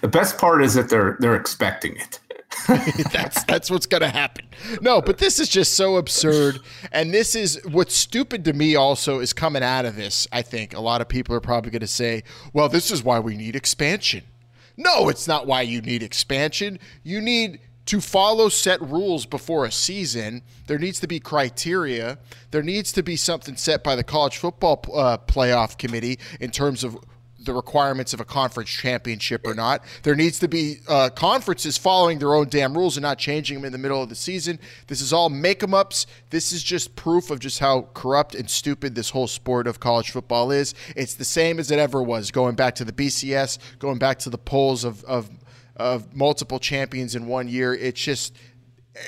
The 0.00 0.08
best 0.08 0.38
part 0.38 0.62
is 0.62 0.74
that 0.74 0.88
they're 0.88 1.16
they're 1.20 1.36
expecting 1.36 1.96
it. 1.96 2.20
that's 3.12 3.44
that's 3.44 3.70
what's 3.70 3.86
going 3.86 4.02
to 4.02 4.08
happen. 4.08 4.46
No, 4.80 5.00
but 5.02 5.18
this 5.18 5.38
is 5.38 5.48
just 5.48 5.74
so 5.74 5.96
absurd, 5.96 6.60
and 6.92 7.12
this 7.12 7.34
is 7.34 7.60
what's 7.70 7.94
stupid 7.94 8.44
to 8.46 8.52
me. 8.52 8.74
Also, 8.74 9.18
is 9.18 9.32
coming 9.32 9.62
out 9.62 9.84
of 9.84 9.96
this. 9.96 10.26
I 10.32 10.42
think 10.42 10.74
a 10.74 10.80
lot 10.80 11.00
of 11.00 11.08
people 11.08 11.34
are 11.34 11.40
probably 11.40 11.70
going 11.70 11.80
to 11.80 11.86
say, 11.86 12.22
"Well, 12.52 12.68
this 12.68 12.90
is 12.90 13.02
why 13.02 13.18
we 13.18 13.36
need 13.36 13.56
expansion." 13.56 14.24
No, 14.76 15.08
it's 15.08 15.28
not 15.28 15.46
why 15.46 15.62
you 15.62 15.80
need 15.80 16.02
expansion. 16.02 16.78
You 17.02 17.20
need 17.20 17.60
to 17.86 18.00
follow 18.00 18.48
set 18.48 18.80
rules 18.80 19.26
before 19.26 19.66
a 19.66 19.70
season. 19.70 20.42
There 20.66 20.78
needs 20.78 21.00
to 21.00 21.06
be 21.06 21.20
criteria. 21.20 22.18
There 22.50 22.62
needs 22.62 22.92
to 22.92 23.02
be 23.02 23.16
something 23.16 23.56
set 23.56 23.84
by 23.84 23.94
the 23.94 24.04
college 24.04 24.38
football 24.38 24.84
uh, 24.94 25.18
playoff 25.18 25.76
committee 25.76 26.18
in 26.40 26.50
terms 26.50 26.82
of 26.82 26.96
the 27.44 27.54
requirements 27.54 28.12
of 28.12 28.20
a 28.20 28.24
conference 28.24 28.70
championship 28.70 29.46
or 29.46 29.54
not. 29.54 29.84
There 30.02 30.14
needs 30.14 30.38
to 30.40 30.48
be 30.48 30.78
uh, 30.88 31.10
conferences 31.10 31.78
following 31.78 32.18
their 32.18 32.34
own 32.34 32.48
damn 32.48 32.76
rules 32.76 32.96
and 32.96 33.02
not 33.02 33.18
changing 33.18 33.58
them 33.58 33.64
in 33.64 33.72
the 33.72 33.78
middle 33.78 34.02
of 34.02 34.08
the 34.08 34.14
season. 34.14 34.58
This 34.86 35.00
is 35.00 35.12
all 35.12 35.28
make 35.30 35.62
'em 35.62 35.74
ups. 35.74 36.06
This 36.30 36.52
is 36.52 36.62
just 36.62 36.96
proof 36.96 37.30
of 37.30 37.38
just 37.38 37.58
how 37.58 37.88
corrupt 37.94 38.34
and 38.34 38.48
stupid 38.48 38.94
this 38.94 39.10
whole 39.10 39.26
sport 39.26 39.66
of 39.66 39.80
college 39.80 40.10
football 40.10 40.50
is. 40.50 40.74
It's 40.96 41.14
the 41.14 41.24
same 41.24 41.58
as 41.58 41.70
it 41.70 41.78
ever 41.78 42.02
was, 42.02 42.30
going 42.30 42.54
back 42.54 42.74
to 42.76 42.84
the 42.84 42.92
BCS, 42.92 43.58
going 43.78 43.98
back 43.98 44.18
to 44.20 44.30
the 44.30 44.38
polls 44.38 44.84
of 44.84 45.04
of, 45.04 45.30
of 45.76 46.14
multiple 46.14 46.58
champions 46.58 47.14
in 47.14 47.26
one 47.26 47.48
year. 47.48 47.74
It's 47.74 48.00
just. 48.00 48.36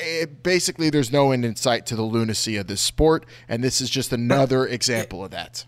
It, 0.01 0.43
basically, 0.43 0.91
there's 0.91 1.12
no 1.12 1.30
end 1.30 1.45
in 1.45 1.55
sight 1.55 1.87
to 1.87 1.95
the 1.95 2.03
lunacy 2.03 2.57
of 2.57 2.66
this 2.66 2.80
sport, 2.80 3.24
and 3.49 3.62
this 3.62 3.80
is 3.80 3.89
just 3.89 4.12
another 4.12 4.66
example 4.66 5.24
of 5.24 5.30
that. 5.30 5.64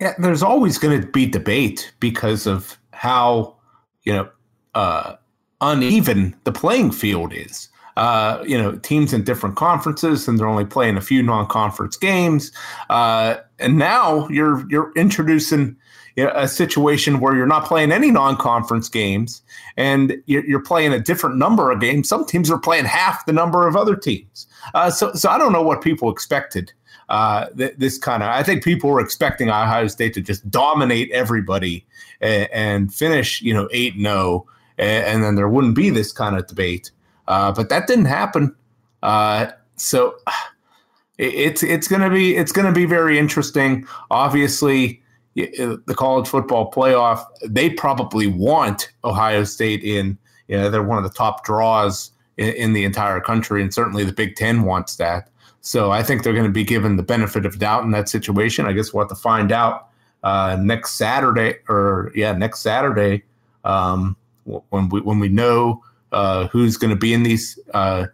Yeah, 0.00 0.14
there's 0.18 0.42
always 0.42 0.78
going 0.78 1.00
to 1.00 1.06
be 1.06 1.26
debate 1.26 1.92
because 2.00 2.46
of 2.46 2.78
how 2.92 3.56
you 4.02 4.12
know 4.12 4.28
uh, 4.74 5.14
uneven 5.60 6.34
the 6.44 6.52
playing 6.52 6.90
field 6.92 7.32
is. 7.32 7.68
Uh, 7.96 8.42
you 8.44 8.58
know, 8.58 8.74
teams 8.78 9.12
in 9.12 9.22
different 9.22 9.54
conferences, 9.54 10.26
and 10.26 10.36
they're 10.36 10.48
only 10.48 10.64
playing 10.64 10.96
a 10.96 11.00
few 11.00 11.22
non-conference 11.22 11.96
games. 11.96 12.50
Uh, 12.90 13.36
and 13.60 13.78
now 13.78 14.26
you're 14.28 14.68
you're 14.68 14.92
introducing 14.96 15.76
you 16.16 16.24
know, 16.24 16.32
a 16.34 16.48
situation 16.48 17.20
where 17.20 17.36
you're 17.36 17.46
not 17.46 17.66
playing 17.66 17.92
any 17.92 18.10
non-conference 18.10 18.88
games, 18.88 19.42
and 19.76 20.20
you're, 20.26 20.44
you're 20.44 20.62
playing 20.62 20.92
a 20.92 20.98
different 20.98 21.36
number 21.36 21.70
of 21.70 21.80
games. 21.80 22.08
Some 22.08 22.26
teams 22.26 22.50
are 22.50 22.58
playing 22.58 22.84
half 22.84 23.26
the 23.26 23.32
number 23.32 23.68
of 23.68 23.76
other 23.76 23.94
teams. 23.94 24.48
Uh, 24.74 24.90
so, 24.90 25.12
so 25.12 25.28
I 25.28 25.38
don't 25.38 25.52
know 25.52 25.62
what 25.62 25.80
people 25.80 26.10
expected 26.10 26.72
uh, 27.08 27.46
th- 27.56 27.74
this 27.76 27.98
kind 27.98 28.22
of. 28.22 28.28
I 28.28 28.42
think 28.42 28.62
people 28.62 28.90
were 28.90 29.00
expecting 29.00 29.48
Ohio 29.48 29.86
State 29.88 30.14
to 30.14 30.20
just 30.20 30.48
dominate 30.50 31.10
everybody 31.10 31.84
and, 32.20 32.48
and 32.52 32.94
finish, 32.94 33.42
you 33.42 33.52
know, 33.52 33.68
eight 33.72 33.94
and 33.94 34.04
zero, 34.04 34.46
and 34.78 35.22
then 35.22 35.34
there 35.34 35.48
wouldn't 35.48 35.74
be 35.74 35.90
this 35.90 36.12
kind 36.12 36.36
of 36.36 36.46
debate. 36.46 36.90
Uh, 37.28 37.52
but 37.52 37.68
that 37.68 37.86
didn't 37.86 38.06
happen. 38.06 38.54
Uh, 39.02 39.46
so 39.76 40.16
it, 41.18 41.34
it's 41.34 41.62
it's 41.62 41.88
gonna 41.88 42.10
be 42.10 42.36
it's 42.36 42.52
gonna 42.52 42.72
be 42.72 42.86
very 42.86 43.18
interesting. 43.18 43.86
Obviously, 44.10 45.02
uh, 45.38 45.76
the 45.86 45.94
college 45.96 46.28
football 46.28 46.70
playoff 46.70 47.24
they 47.46 47.70
probably 47.70 48.26
want 48.26 48.90
Ohio 49.04 49.44
State 49.44 49.82
in. 49.82 50.18
You 50.48 50.58
know, 50.58 50.70
they're 50.70 50.82
one 50.82 50.98
of 50.98 51.04
the 51.04 51.16
top 51.16 51.44
draws 51.44 52.10
in, 52.36 52.52
in 52.54 52.72
the 52.72 52.84
entire 52.84 53.20
country, 53.20 53.62
and 53.62 53.72
certainly 53.72 54.04
the 54.04 54.12
Big 54.12 54.36
Ten 54.36 54.62
wants 54.62 54.96
that. 54.96 55.30
So 55.66 55.90
I 55.90 56.02
think 56.02 56.22
they're 56.22 56.34
going 56.34 56.44
to 56.44 56.52
be 56.52 56.62
given 56.62 56.96
the 56.96 57.02
benefit 57.02 57.46
of 57.46 57.58
doubt 57.58 57.84
in 57.84 57.90
that 57.92 58.10
situation. 58.10 58.66
I 58.66 58.72
guess 58.74 58.92
we'll 58.92 59.02
have 59.02 59.08
to 59.08 59.14
find 59.14 59.50
out 59.50 59.88
uh, 60.22 60.58
next 60.60 60.92
Saturday, 60.92 61.56
or 61.70 62.12
yeah, 62.14 62.32
next 62.32 62.60
Saturday 62.60 63.22
um, 63.64 64.14
when 64.44 64.90
we 64.90 65.00
when 65.00 65.18
we 65.20 65.28
know 65.30 65.82
uh, 66.12 66.48
who's 66.48 66.76
going 66.76 66.90
to 66.90 66.96
be 66.96 67.14
in 67.14 67.22
these. 67.22 67.58
Uh, 67.72 68.06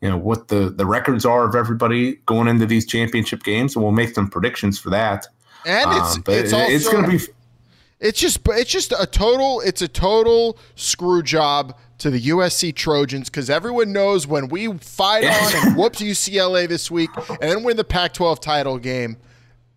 you 0.00 0.08
know 0.08 0.16
what 0.16 0.48
the 0.48 0.70
the 0.70 0.86
records 0.86 1.24
are 1.24 1.44
of 1.46 1.54
everybody 1.54 2.14
going 2.26 2.48
into 2.48 2.66
these 2.66 2.86
championship 2.86 3.42
games, 3.44 3.76
and 3.76 3.84
we'll 3.84 3.92
make 3.92 4.14
some 4.14 4.28
predictions 4.28 4.78
for 4.78 4.90
that. 4.90 5.26
And 5.66 5.92
it's 5.92 6.16
Um, 6.16 6.24
it's 6.26 6.52
it- 6.52 6.56
also 6.56 6.72
it's 6.72 6.88
going 6.88 7.04
to 7.04 7.10
be 7.18 7.32
It's 8.00 8.18
just 8.18 8.40
it's 8.48 8.70
just 8.70 8.92
a 8.98 9.06
total 9.06 9.60
it's 9.60 9.82
a 9.82 9.88
total 9.88 10.58
screw 10.74 11.22
job 11.22 11.76
to 11.98 12.08
the 12.10 12.20
USC 12.28 12.74
Trojans 12.74 13.28
because 13.28 13.50
everyone 13.50 13.92
knows 13.92 14.26
when 14.26 14.48
we 14.48 14.72
fight 14.78 15.24
on 15.24 15.66
and 15.68 15.76
whoop 15.76 15.92
UCLA 15.94 16.66
this 16.66 16.90
week 16.90 17.10
and 17.28 17.38
then 17.42 17.62
win 17.62 17.76
the 17.76 17.84
Pac-12 17.84 18.40
title 18.40 18.78
game, 18.78 19.18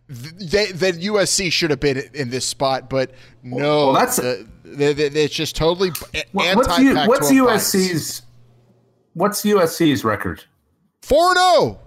th- 0.08 0.34
they 0.52 0.72
then 0.72 0.94
USC 1.02 1.52
should 1.52 1.70
have 1.70 1.82
been 1.82 2.02
in 2.14 2.30
this 2.30 2.46
spot, 2.46 2.90
but 2.90 3.12
no, 3.44 3.58
Well, 3.58 3.94
that's- 3.94 4.16
the- 4.16 4.48
the- 4.64 4.94
the- 4.94 5.24
it's 5.24 5.36
just 5.36 5.58
totally 5.58 5.90
what's, 6.32 6.48
anti 6.70 6.82
U, 6.82 6.94
Pac-12 6.96 7.08
what's. 7.10 7.30
USC's 7.32 8.22
what's 9.16 9.42
USC's 9.44 10.06
record? 10.06 10.46
four 11.02 11.34
zero. 11.34 11.44
Oh. 11.46 11.80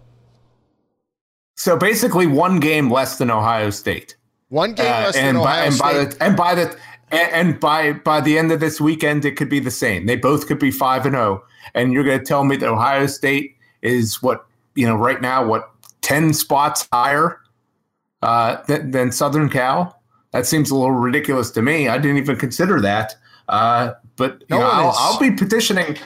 So 1.57 1.79
basically, 1.79 2.27
one 2.27 2.61
game 2.61 2.91
less 2.91 3.17
than 3.17 3.31
Ohio 3.31 3.71
State. 3.71 4.17
One 4.49 4.75
game 4.75 4.87
Uh, 4.87 5.01
less 5.07 5.17
and 5.17 5.37
than 5.37 5.43
by, 5.43 5.59
Ohio 5.59 5.65
and 5.65 5.75
State. 5.75 5.85
by 5.85 5.93
the 5.93 6.25
and 6.25 6.37
by 6.37 6.55
the 6.55 6.77
and, 7.11 7.33
and 7.33 7.61
by 7.61 7.93
by 7.93 8.21
the 8.21 8.39
end 8.39 8.53
of 8.53 8.61
this 8.61 8.81
weekend, 8.81 9.25
it 9.25 9.37
could 9.37 9.49
be 9.49 9.61
the 9.61 9.71
same. 9.71 10.07
They 10.07 10.17
both 10.17 10.47
could 10.47 10.59
be 10.59 10.71
five 10.71 11.05
and 11.07 11.15
zero. 11.15 11.45
And 11.75 11.93
you're 11.93 12.05
going 12.05 12.19
to 12.19 12.25
tell 12.25 12.45
me 12.45 12.57
that 12.57 12.69
Ohio 12.69 13.07
State 13.07 13.57
is 13.83 14.23
what 14.23 14.47
you 14.75 14.87
know 14.87 14.97
right 14.97 15.21
now? 15.21 15.45
What 15.45 15.71
ten 16.01 16.33
spots 16.33 16.89
higher 16.93 17.41
uh, 18.23 18.63
than, 18.69 18.93
than 18.93 19.13
Southern 19.13 19.49
Cal? 19.49 20.01
That 20.33 20.47
seems 20.47 20.71
a 20.71 20.75
little 20.75 20.93
ridiculous 20.93 21.51
to 21.53 21.63
me. 21.63 21.89
I 21.89 21.99
didn't 21.99 22.19
even 22.19 22.37
consider 22.37 22.81
that. 22.83 23.17
Uh, 23.49 23.93
but 24.17 24.45
No 24.49 24.59
know, 24.59 24.67
I'll. 24.67 24.95
I'll 24.97 25.19
be 25.19 25.31
petitioning. 25.31 25.97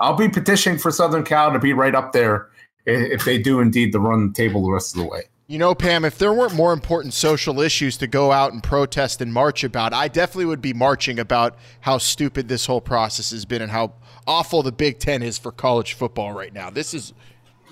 I'll 0.00 0.16
be 0.16 0.28
petitioning 0.28 0.78
for 0.78 0.90
Southern 0.90 1.24
Cal 1.24 1.52
to 1.52 1.58
be 1.58 1.72
right 1.72 1.94
up 1.94 2.12
there 2.12 2.48
if 2.84 3.24
they 3.24 3.38
do 3.38 3.60
indeed 3.60 3.92
the 3.92 4.00
run 4.00 4.28
the 4.28 4.34
table 4.34 4.64
the 4.64 4.72
rest 4.72 4.94
of 4.94 5.02
the 5.02 5.08
way. 5.08 5.22
You 5.48 5.60
know, 5.60 5.76
Pam, 5.76 6.04
if 6.04 6.18
there 6.18 6.32
weren't 6.32 6.54
more 6.54 6.72
important 6.72 7.14
social 7.14 7.60
issues 7.60 7.96
to 7.98 8.08
go 8.08 8.32
out 8.32 8.52
and 8.52 8.60
protest 8.60 9.20
and 9.20 9.32
march 9.32 9.62
about, 9.62 9.94
I 9.94 10.08
definitely 10.08 10.46
would 10.46 10.60
be 10.60 10.72
marching 10.72 11.20
about 11.20 11.56
how 11.80 11.98
stupid 11.98 12.48
this 12.48 12.66
whole 12.66 12.80
process 12.80 13.30
has 13.30 13.44
been 13.44 13.62
and 13.62 13.70
how 13.70 13.92
awful 14.26 14.64
the 14.64 14.72
Big 14.72 14.98
Ten 14.98 15.22
is 15.22 15.38
for 15.38 15.52
college 15.52 15.92
football 15.92 16.32
right 16.32 16.52
now. 16.52 16.68
This 16.70 16.94
is 16.94 17.12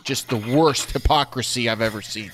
just 0.05 0.29
the 0.29 0.37
worst 0.37 0.93
hypocrisy 0.93 1.69
I've 1.69 1.81
ever 1.81 2.01
seen. 2.01 2.31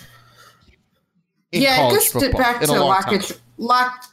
yeah, 1.53 1.87
it 1.87 1.91
goes 1.91 2.09
football 2.09 2.39
back 2.39 2.61
to 2.61 2.85
lack 2.85 3.07
time. 3.07 3.15
of 3.15 3.41
lack 3.57 4.05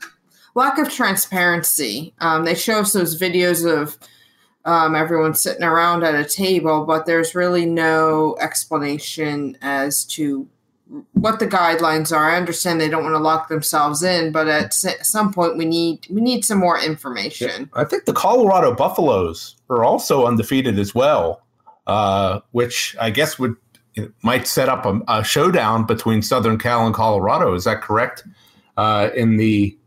lack 0.55 0.77
of 0.77 0.89
transparency. 0.89 2.13
Um, 2.19 2.45
they 2.45 2.55
show 2.55 2.79
us 2.79 2.93
those 2.93 3.19
videos 3.19 3.69
of 3.69 3.97
um, 4.63 4.95
everyone 4.95 5.33
sitting 5.33 5.63
around 5.63 6.03
at 6.03 6.15
a 6.15 6.23
table, 6.23 6.85
but 6.85 7.05
there's 7.05 7.35
really 7.35 7.65
no 7.65 8.37
explanation 8.39 9.57
as 9.61 10.05
to 10.05 10.47
what 11.13 11.39
the 11.39 11.47
guidelines 11.47 12.15
are. 12.15 12.29
I 12.31 12.37
understand 12.37 12.79
they 12.79 12.89
don't 12.89 13.03
want 13.03 13.15
to 13.15 13.19
lock 13.19 13.49
themselves 13.49 14.03
in, 14.03 14.31
but 14.31 14.47
at 14.47 14.65
s- 14.67 15.07
some 15.09 15.33
point 15.33 15.57
we 15.57 15.65
need 15.65 16.07
we 16.09 16.21
need 16.21 16.45
some 16.45 16.57
more 16.59 16.79
information. 16.79 17.69
I 17.73 17.83
think 17.83 18.05
the 18.05 18.13
Colorado 18.13 18.73
Buffaloes 18.73 19.55
are 19.69 19.83
also 19.83 20.25
undefeated 20.25 20.79
as 20.79 20.95
well, 20.95 21.43
uh, 21.87 22.39
which 22.51 22.95
I 23.01 23.09
guess 23.09 23.37
would 23.37 23.55
it 23.95 24.11
might 24.23 24.47
set 24.47 24.69
up 24.69 24.85
a, 24.85 25.01
a 25.07 25.23
showdown 25.23 25.85
between 25.85 26.21
Southern 26.21 26.57
Cal 26.57 26.85
and 26.85 26.95
Colorado. 26.95 27.53
Is 27.53 27.63
that 27.65 27.81
correct? 27.81 28.23
Uh, 28.77 29.09
in 29.15 29.37
the 29.37 29.77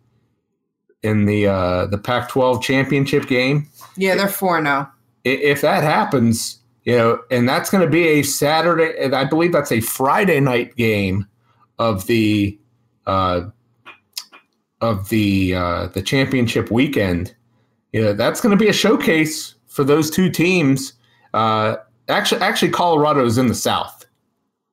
in 1.03 1.25
the 1.25 1.47
uh, 1.47 1.87
the 1.87 1.97
Pac-12 1.99 2.63
championship 2.63 3.27
game, 3.27 3.69
Yeah, 3.97 4.17
they're 4.17 4.29
four 4.29 4.61
now. 4.61 4.93
I- 5.25 5.29
if 5.31 5.61
that 5.63 5.83
happens, 5.83 6.60
you 6.85 6.97
know, 6.97 7.21
and 7.31 7.49
that's 7.49 7.71
going 7.71 7.85
to 7.85 7.91
be 7.91 8.07
a 8.09 8.23
Saturday, 8.23 8.95
and 8.99 9.15
I 9.15 9.25
believe 9.25 9.53
that's 9.53 9.73
a 9.73 9.81
Friday 9.81 10.41
night 10.41 10.77
game 10.77 11.27
of 11.79 12.07
the 12.07 12.59
uh, 13.07 13.43
of 14.81 15.09
the 15.09 15.55
uh, 15.55 15.87
the 15.89 16.03
championship 16.03 16.71
weekend. 16.71 17.35
You 17.93 18.03
know, 18.03 18.13
that's 18.13 18.41
going 18.41 18.57
to 18.57 18.57
be 18.63 18.69
a 18.69 18.73
showcase 18.73 19.55
for 19.67 19.85
those 19.85 20.11
two 20.11 20.31
teams. 20.31 20.93
Uh, 21.35 21.77
actually, 22.09 22.41
actually, 22.41 22.71
Colorado 22.71 23.25
is 23.25 23.37
in 23.39 23.47
the 23.49 23.55
South. 23.55 24.07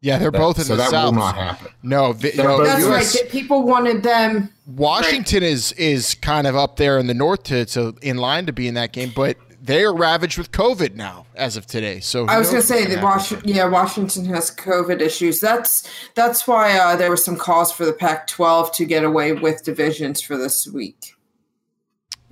Yeah, 0.02 0.20
they're 0.20 0.30
That- 0.32 0.38
both 0.40 0.60
in 0.60 0.66
so 0.66 0.76
the 0.76 0.84
that 0.84 0.92
South. 0.92 1.06
will 1.16 1.20
not 1.20 1.36
happen. 1.36 1.72
No, 1.82 2.14
vi- 2.14 2.32
They're 2.32 2.46
no 2.48 2.64
That's 2.64 2.86
US 2.86 3.20
right. 3.22 3.32
People 3.32 3.64
wanted 3.64 4.04
them. 4.04 4.50
Washington 4.68 5.42
is 5.44 5.72
is 5.74 6.14
kind 6.16 6.46
of 6.46 6.56
up 6.56 6.76
there 6.78 7.00
in 7.00 7.08
the 7.08 7.14
north 7.16 7.44
to, 7.44 7.66
to 7.66 7.96
in 8.04 8.18
line 8.18 8.46
to 8.46 8.54
be 8.54 8.68
in 8.68 8.76
that 8.76 8.94
game, 8.94 9.12
but 9.16 9.38
they 9.68 9.84
are 9.84 9.94
ravaged 9.94 10.38
with 10.38 10.52
COVID 10.52 10.96
now 10.96 11.26
as 11.36 11.58
of 11.58 11.68
today. 11.68 12.00
So 12.00 12.26
I 12.26 12.40
was 12.40 12.50
going 12.50 12.62
to 12.62 12.68
say 12.68 12.86
that 12.86 12.90
happen. 12.90 13.04
Washington, 13.04 13.50
yeah, 13.50 13.66
Washington 13.66 14.26
has 14.26 14.50
COVID 14.56 15.02
issues. 15.02 15.40
That's 15.40 15.88
that's 16.16 16.48
why 16.48 16.78
uh, 16.78 16.96
there 16.96 17.10
were 17.10 17.18
some 17.18 17.38
calls 17.38 17.72
for 17.72 17.86
the 17.86 17.94
Pac-12 17.94 18.74
to 18.74 18.86
get 18.86 19.04
away 19.04 19.34
with 19.34 19.64
divisions 19.64 20.22
for 20.22 20.38
this 20.38 20.68
week 20.68 21.14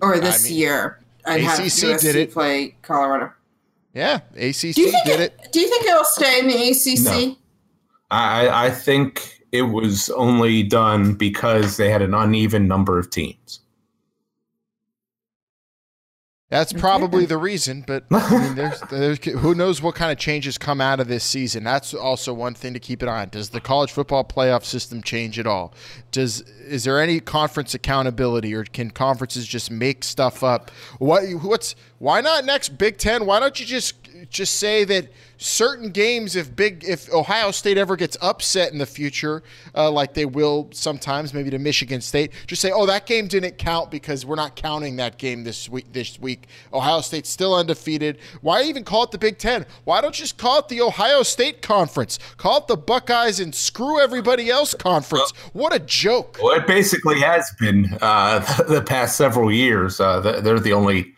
or 0.01 0.19
this 0.19 0.49
mean, 0.49 0.57
year 0.57 0.99
and 1.25 1.43
have 1.43 1.59
ACC 1.59 1.65
USC 1.65 2.01
did 2.01 2.15
it. 2.15 2.31
play 2.31 2.75
Colorado. 2.81 3.31
Yeah, 3.93 4.21
ACC 4.35 4.75
Do 4.75 4.81
you 4.81 4.91
think 4.91 5.05
did 5.05 5.19
it, 5.19 5.39
it. 5.43 5.51
Do 5.51 5.59
you 5.59 5.69
think 5.69 5.85
it'll 5.85 6.03
stay 6.03 6.39
in 6.39 6.47
the 6.47 6.69
ACC? 6.69 7.29
No. 7.29 7.35
I, 8.11 8.67
I 8.67 8.69
think 8.71 9.41
it 9.51 9.63
was 9.63 10.09
only 10.11 10.63
done 10.63 11.13
because 11.13 11.77
they 11.77 11.89
had 11.89 12.01
an 12.01 12.13
uneven 12.13 12.67
number 12.67 12.99
of 12.99 13.09
teams. 13.09 13.61
That's 16.49 16.71
probably 16.73 17.25
the 17.25 17.39
reason, 17.39 17.83
but 17.87 18.05
I 18.11 18.37
mean, 18.39 18.53
there's, 18.53 18.79
there's 18.91 19.23
who 19.23 19.55
knows 19.55 19.81
what 19.81 19.95
kind 19.95 20.11
of 20.11 20.19
changes 20.19 20.59
come 20.59 20.79
out 20.79 20.99
of 20.99 21.07
this 21.07 21.23
season. 21.23 21.63
That's 21.63 21.91
also 21.91 22.35
one 22.35 22.53
thing 22.53 22.73
to 22.73 22.79
keep 22.79 23.01
an 23.01 23.09
eye 23.09 23.23
on. 23.23 23.29
Does 23.29 23.49
the 23.49 23.59
college 23.59 23.91
football 23.91 24.23
playoff 24.23 24.63
system 24.63 25.01
change 25.01 25.39
at 25.39 25.47
all? 25.47 25.73
Does 26.11 26.41
is 26.41 26.83
there 26.83 27.01
any 27.01 27.19
conference 27.19 27.73
accountability, 27.73 28.53
or 28.53 28.63
can 28.63 28.91
conferences 28.91 29.47
just 29.47 29.71
make 29.71 30.03
stuff 30.03 30.43
up? 30.43 30.69
What 30.99 31.23
what's 31.41 31.75
why 31.97 32.21
not 32.21 32.45
next 32.45 32.77
Big 32.77 32.99
Ten? 32.99 33.25
Why 33.25 33.39
don't 33.39 33.59
you 33.59 33.65
just 33.65 34.04
just 34.29 34.55
say 34.55 34.83
that 34.85 35.09
certain 35.37 35.89
games, 35.89 36.35
if 36.35 36.55
big 36.55 36.83
if 36.83 37.11
Ohio 37.11 37.51
State 37.51 37.77
ever 37.77 37.95
gets 37.95 38.17
upset 38.21 38.71
in 38.71 38.77
the 38.77 38.85
future, 38.85 39.43
uh, 39.75 39.91
like 39.91 40.13
they 40.13 40.25
will 40.25 40.69
sometimes, 40.71 41.33
maybe 41.33 41.49
to 41.49 41.59
Michigan 41.59 42.01
State, 42.01 42.31
just 42.47 42.61
say, 42.61 42.71
oh, 42.71 42.85
that 42.85 43.05
game 43.05 43.27
didn't 43.27 43.57
count 43.57 43.91
because 43.91 44.25
we're 44.25 44.35
not 44.35 44.55
counting 44.55 44.95
that 44.97 45.17
game 45.17 45.43
this 45.43 45.69
week. 45.69 45.91
This 45.91 46.19
week, 46.19 46.47
Ohio 46.73 47.01
State's 47.01 47.29
still 47.29 47.55
undefeated. 47.55 48.17
Why 48.41 48.63
even 48.63 48.83
call 48.83 49.03
it 49.03 49.11
the 49.11 49.17
Big 49.17 49.37
Ten? 49.37 49.65
Why 49.83 50.01
don't 50.01 50.17
you 50.17 50.23
just 50.23 50.37
call 50.37 50.59
it 50.59 50.67
the 50.67 50.81
Ohio 50.81 51.23
State 51.23 51.61
Conference? 51.61 52.19
Call 52.37 52.59
it 52.59 52.67
the 52.67 52.77
Buckeyes 52.77 53.39
and 53.39 53.53
screw 53.53 53.99
everybody 53.99 54.49
else 54.49 54.73
conference. 54.73 55.31
What 55.53 55.73
a 55.73 55.79
joke! 55.79 56.37
Well, 56.41 56.57
it 56.57 56.67
basically 56.67 57.19
has 57.21 57.51
been 57.59 57.97
uh, 58.01 58.39
the 58.67 58.81
past 58.81 59.17
several 59.17 59.51
years. 59.51 59.99
Uh, 59.99 60.19
they're 60.19 60.59
the 60.59 60.73
only 60.73 61.14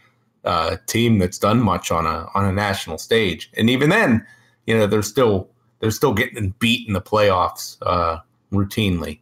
uh, 0.47 0.77
team 0.87 1.19
that's 1.19 1.37
done 1.37 1.61
much 1.61 1.91
on 1.91 2.05
a 2.05 2.27
on 2.33 2.45
a 2.45 2.51
national 2.51 2.97
stage, 2.97 3.51
and 3.57 3.69
even 3.69 3.89
then, 3.89 4.25
you 4.65 4.77
know, 4.77 4.87
they're 4.87 5.03
still 5.03 5.49
they're 5.79 5.91
still 5.91 6.13
getting 6.13 6.53
beat 6.59 6.87
in 6.87 6.93
the 6.93 7.01
playoffs 7.01 7.77
uh, 7.81 8.19
routinely. 8.51 9.19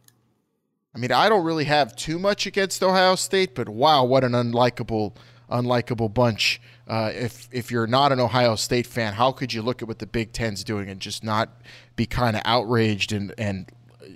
I 0.94 0.98
mean, 0.98 1.12
I 1.12 1.28
don't 1.28 1.44
really 1.44 1.64
have 1.64 1.94
too 1.94 2.18
much 2.18 2.46
against 2.46 2.82
Ohio 2.82 3.16
State, 3.16 3.54
but 3.54 3.68
wow, 3.68 4.04
what 4.04 4.24
an 4.24 4.32
unlikable, 4.32 5.14
unlikable 5.50 6.12
bunch. 6.12 6.60
Uh, 6.88 7.10
if 7.14 7.48
if 7.52 7.70
you're 7.70 7.86
not 7.86 8.12
an 8.12 8.20
Ohio 8.20 8.54
State 8.54 8.86
fan, 8.86 9.12
how 9.12 9.32
could 9.32 9.52
you 9.52 9.60
look 9.60 9.82
at 9.82 9.88
what 9.88 9.98
the 9.98 10.06
Big 10.06 10.32
Ten's 10.32 10.64
doing 10.64 10.88
and 10.88 11.00
just 11.00 11.22
not 11.22 11.50
be 11.96 12.06
kind 12.06 12.36
of 12.36 12.42
outraged 12.44 13.12
and 13.12 13.34
and 13.36 13.70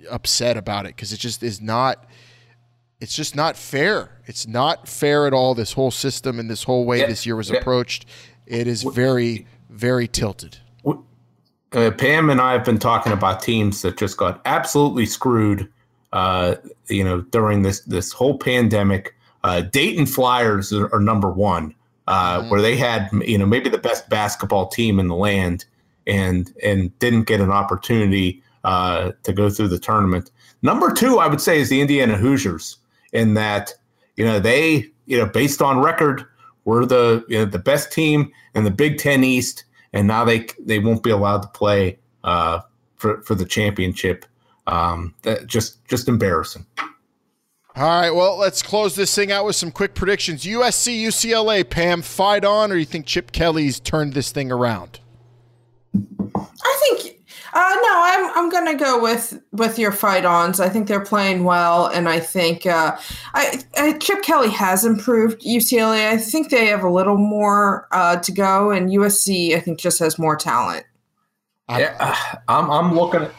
upset 0.09 0.57
about 0.57 0.85
it? 0.85 0.95
Because 0.95 1.13
it 1.13 1.19
just 1.19 1.43
is 1.43 1.61
not. 1.61 2.05
It's 3.01 3.15
just 3.15 3.35
not 3.35 3.57
fair. 3.57 4.11
It's 4.27 4.47
not 4.47 4.87
fair 4.87 5.25
at 5.25 5.33
all. 5.33 5.55
This 5.55 5.73
whole 5.73 5.91
system 5.91 6.39
and 6.39 6.49
this 6.49 6.63
whole 6.63 6.85
way 6.85 6.99
Yeah, 6.99 7.07
this 7.07 7.25
year 7.25 7.35
was 7.35 7.49
yeah. 7.49 7.57
approached, 7.57 8.05
it 8.45 8.67
is 8.67 8.83
very, 8.83 9.47
very 9.69 10.07
tilted. 10.07 10.59
Uh, 11.73 11.89
Pam 11.91 12.29
and 12.29 12.41
I 12.41 12.51
have 12.51 12.65
been 12.65 12.77
talking 12.77 13.13
about 13.13 13.41
teams 13.41 13.81
that 13.81 13.97
just 13.97 14.17
got 14.17 14.41
absolutely 14.45 15.05
screwed. 15.05 15.69
Uh, 16.11 16.55
you 16.89 17.03
know, 17.03 17.21
during 17.21 17.61
this 17.61 17.79
this 17.81 18.11
whole 18.11 18.37
pandemic, 18.37 19.15
uh, 19.45 19.61
Dayton 19.61 20.05
Flyers 20.05 20.73
are, 20.73 20.93
are 20.93 20.99
number 20.99 21.29
one, 21.29 21.73
uh, 22.07 22.43
where 22.49 22.61
they 22.61 22.75
had 22.75 23.09
you 23.25 23.37
know 23.37 23.45
maybe 23.45 23.69
the 23.69 23.77
best 23.77 24.09
basketball 24.09 24.67
team 24.67 24.99
in 24.99 25.07
the 25.07 25.15
land, 25.15 25.63
and 26.07 26.53
and 26.61 26.97
didn't 26.99 27.23
get 27.23 27.39
an 27.39 27.51
opportunity 27.51 28.43
uh, 28.65 29.13
to 29.23 29.31
go 29.31 29.49
through 29.49 29.69
the 29.69 29.79
tournament. 29.79 30.29
Number 30.61 30.91
two, 30.91 31.19
I 31.19 31.27
would 31.27 31.39
say, 31.41 31.61
is 31.61 31.69
the 31.69 31.79
Indiana 31.79 32.17
Hoosiers, 32.17 32.77
in 33.13 33.33
that 33.35 33.73
you 34.15 34.25
know 34.25 34.39
they 34.39 34.91
you 35.05 35.17
know 35.17 35.25
based 35.25 35.61
on 35.61 35.79
record 35.79 36.25
were 36.65 36.85
the 36.85 37.25
you 37.27 37.39
know, 37.39 37.45
the 37.45 37.59
best 37.59 37.91
team 37.91 38.31
in 38.55 38.63
the 38.63 38.71
Big 38.71 38.97
Ten 38.97 39.23
East, 39.23 39.65
and 39.93 40.07
now 40.07 40.25
they 40.25 40.47
they 40.59 40.79
won't 40.79 41.03
be 41.03 41.09
allowed 41.09 41.41
to 41.41 41.47
play 41.49 41.99
uh, 42.23 42.61
for 42.95 43.21
for 43.21 43.35
the 43.35 43.45
championship. 43.45 44.25
Um, 44.67 45.15
that 45.23 45.47
just 45.47 45.85
just 45.87 46.07
embarrassing. 46.07 46.65
All 47.73 47.83
right, 47.87 48.11
well, 48.11 48.37
let's 48.37 48.61
close 48.61 48.95
this 48.95 49.15
thing 49.15 49.31
out 49.31 49.45
with 49.45 49.55
some 49.55 49.71
quick 49.71 49.95
predictions. 49.95 50.43
USC, 50.43 51.03
UCLA, 51.03 51.67
Pam, 51.67 52.01
fight 52.01 52.43
on, 52.43 52.69
or 52.69 52.75
you 52.75 52.83
think 52.83 53.05
Chip 53.05 53.31
Kelly's 53.31 53.79
turned 53.79 54.11
this 54.11 54.29
thing 54.29 54.51
around? 54.51 54.99
I 55.95 56.79
think 56.81 57.20
uh, 57.53 57.75
no, 57.81 58.01
I'm 58.03 58.37
I'm 58.37 58.49
gonna 58.49 58.75
go 58.75 59.01
with 59.01 59.41
with 59.51 59.77
your 59.77 59.91
fight 59.91 60.25
ons. 60.25 60.59
I 60.59 60.69
think 60.69 60.87
they're 60.87 61.03
playing 61.03 61.43
well, 61.43 61.87
and 61.87 62.07
I 62.07 62.19
think 62.19 62.65
uh, 62.65 62.97
I, 63.33 63.61
I 63.77 63.97
Chip 63.97 64.21
Kelly 64.23 64.49
has 64.49 64.85
improved 64.85 65.41
UCLA. 65.41 66.07
I 66.07 66.17
think 66.17 66.49
they 66.49 66.67
have 66.67 66.83
a 66.83 66.89
little 66.89 67.17
more 67.17 67.87
uh, 67.91 68.17
to 68.17 68.31
go, 68.31 68.71
and 68.71 68.89
USC 68.89 69.55
I 69.55 69.59
think 69.59 69.79
just 69.79 69.99
has 69.99 70.17
more 70.17 70.35
talent. 70.35 70.85
yeah, 71.69 71.95
uh, 71.99 72.37
I'm 72.47 72.71
I'm 72.71 72.95
looking. 72.95 73.23
At, 73.23 73.31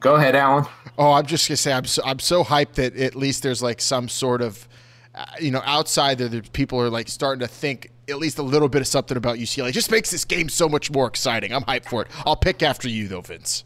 go 0.00 0.16
ahead, 0.16 0.36
Alan. 0.36 0.66
Oh, 0.98 1.12
I'm 1.12 1.26
just 1.26 1.48
gonna 1.48 1.56
say 1.56 1.72
I'm 1.72 1.86
so, 1.86 2.02
I'm 2.04 2.18
so 2.18 2.44
hyped 2.44 2.74
that 2.74 2.96
at 2.96 3.16
least 3.16 3.42
there's 3.42 3.62
like 3.62 3.80
some 3.80 4.08
sort 4.08 4.42
of, 4.42 4.68
uh, 5.14 5.24
you 5.40 5.50
know, 5.50 5.62
outside 5.64 6.18
there, 6.18 6.28
that 6.28 6.52
people 6.52 6.80
are 6.80 6.90
like 6.90 7.08
starting 7.08 7.40
to 7.40 7.48
think 7.48 7.90
at 8.08 8.18
least 8.18 8.38
a 8.38 8.42
little 8.42 8.68
bit 8.68 8.80
of 8.80 8.86
something 8.86 9.16
about 9.16 9.38
UCLA. 9.38 9.70
It 9.70 9.72
just 9.72 9.90
makes 9.90 10.10
this 10.10 10.24
game 10.24 10.48
so 10.48 10.68
much 10.68 10.90
more 10.90 11.06
exciting. 11.06 11.52
I'm 11.52 11.62
hyped 11.64 11.86
for 11.86 12.02
it. 12.02 12.08
I'll 12.26 12.36
pick 12.36 12.62
after 12.62 12.88
you 12.88 13.08
though, 13.08 13.20
Vince. 13.20 13.64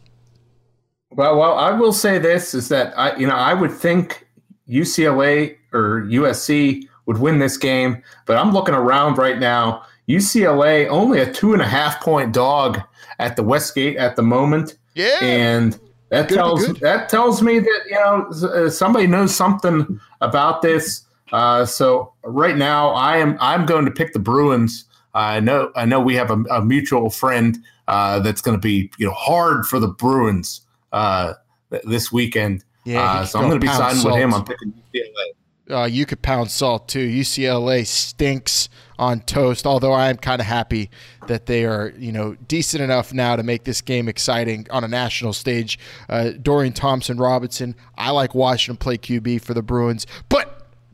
Well, 1.10 1.38
well, 1.38 1.54
I 1.54 1.72
will 1.72 1.92
say 1.92 2.18
this 2.18 2.54
is 2.54 2.68
that 2.68 2.96
I, 2.98 3.16
you 3.16 3.26
know, 3.26 3.34
I 3.34 3.54
would 3.54 3.72
think 3.72 4.26
UCLA 4.68 5.56
or 5.72 6.02
USC 6.02 6.84
would 7.06 7.18
win 7.18 7.38
this 7.38 7.56
game, 7.56 8.02
but 8.26 8.36
I'm 8.36 8.52
looking 8.52 8.74
around 8.74 9.16
right 9.16 9.38
now. 9.38 9.84
UCLA 10.08 10.86
only 10.88 11.20
a 11.20 11.32
two 11.32 11.52
and 11.52 11.62
a 11.62 11.66
half 11.66 12.00
point 12.02 12.32
dog 12.32 12.80
at 13.18 13.36
the 13.36 13.42
Westgate 13.42 13.96
at 13.96 14.16
the 14.16 14.22
moment. 14.22 14.76
Yeah, 14.94 15.18
and 15.22 15.78
that 16.10 16.28
Good, 16.28 16.34
tells 16.34 16.66
good. 16.66 16.80
that 16.80 17.08
tells 17.08 17.42
me 17.42 17.58
that 17.58 17.80
you 17.88 17.94
know 17.94 18.48
uh, 18.48 18.70
somebody 18.70 19.06
knows 19.06 19.34
something 19.34 20.00
about 20.20 20.62
this. 20.62 21.02
Uh, 21.32 21.64
so 21.64 22.12
right 22.24 22.56
now, 22.56 22.90
I 22.90 23.18
am 23.18 23.36
I'm 23.40 23.66
going 23.66 23.84
to 23.84 23.90
pick 23.90 24.12
the 24.12 24.18
Bruins. 24.18 24.84
I 25.14 25.40
know 25.40 25.72
I 25.74 25.84
know 25.84 26.00
we 26.00 26.14
have 26.14 26.30
a, 26.30 26.42
a 26.50 26.64
mutual 26.64 27.10
friend 27.10 27.58
uh, 27.86 28.20
that's 28.20 28.40
going 28.40 28.56
to 28.56 28.60
be 28.60 28.90
you 28.98 29.06
know 29.06 29.12
hard 29.12 29.66
for 29.66 29.80
the 29.80 29.88
Bruins 29.88 30.62
uh, 30.92 31.34
th- 31.70 31.82
this 31.84 32.12
weekend. 32.12 32.64
Yeah, 32.84 33.02
uh, 33.02 33.24
so 33.24 33.38
I'm 33.38 33.48
going 33.48 33.60
to 33.60 33.64
be 33.64 33.68
pound 33.68 33.96
siding 33.96 34.04
with 34.04 34.20
him. 34.20 34.34
I'm 34.34 34.44
picking 34.44 34.72
UCLA. 34.94 35.34
Uh, 35.70 35.84
you 35.84 36.06
could 36.06 36.22
pound 36.22 36.50
salt 36.50 36.88
too. 36.88 37.06
UCLA 37.06 37.86
stinks 37.86 38.70
on 38.98 39.20
toast. 39.20 39.66
Although 39.66 39.92
I 39.92 40.08
am 40.08 40.16
kind 40.16 40.40
of 40.40 40.46
happy 40.46 40.90
that 41.26 41.46
they 41.46 41.66
are, 41.66 41.92
you 41.98 42.10
know, 42.10 42.36
decent 42.46 42.82
enough 42.82 43.12
now 43.12 43.36
to 43.36 43.42
make 43.42 43.64
this 43.64 43.82
game 43.82 44.08
exciting 44.08 44.66
on 44.70 44.82
a 44.82 44.88
national 44.88 45.34
stage. 45.34 45.78
Uh, 46.08 46.30
Dorian 46.40 46.72
Thompson 46.72 47.18
Robinson. 47.18 47.74
I 47.96 48.10
like 48.10 48.34
watching 48.34 48.72
him 48.72 48.76
play 48.78 48.96
QB 48.96 49.42
for 49.42 49.52
the 49.52 49.62
Bruins, 49.62 50.06
but 50.30 50.47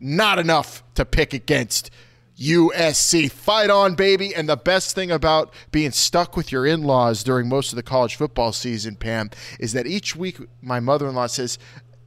not 0.04 0.38
enough 0.38 0.84
to 0.94 1.04
pick 1.06 1.32
against 1.32 1.90
USC. 2.38 3.30
Fight 3.30 3.70
on, 3.70 3.94
baby. 3.94 4.34
And 4.34 4.48
the 4.48 4.56
best 4.56 4.94
thing 4.94 5.10
about 5.10 5.52
being 5.72 5.92
stuck 5.92 6.36
with 6.36 6.52
your 6.52 6.66
in 6.66 6.82
laws 6.82 7.24
during 7.24 7.48
most 7.48 7.72
of 7.72 7.76
the 7.76 7.82
college 7.82 8.16
football 8.16 8.52
season, 8.52 8.96
Pam, 8.96 9.30
is 9.58 9.72
that 9.72 9.86
each 9.86 10.14
week 10.14 10.38
my 10.60 10.78
mother 10.78 11.08
in 11.08 11.14
law 11.14 11.26
says, 11.26 11.58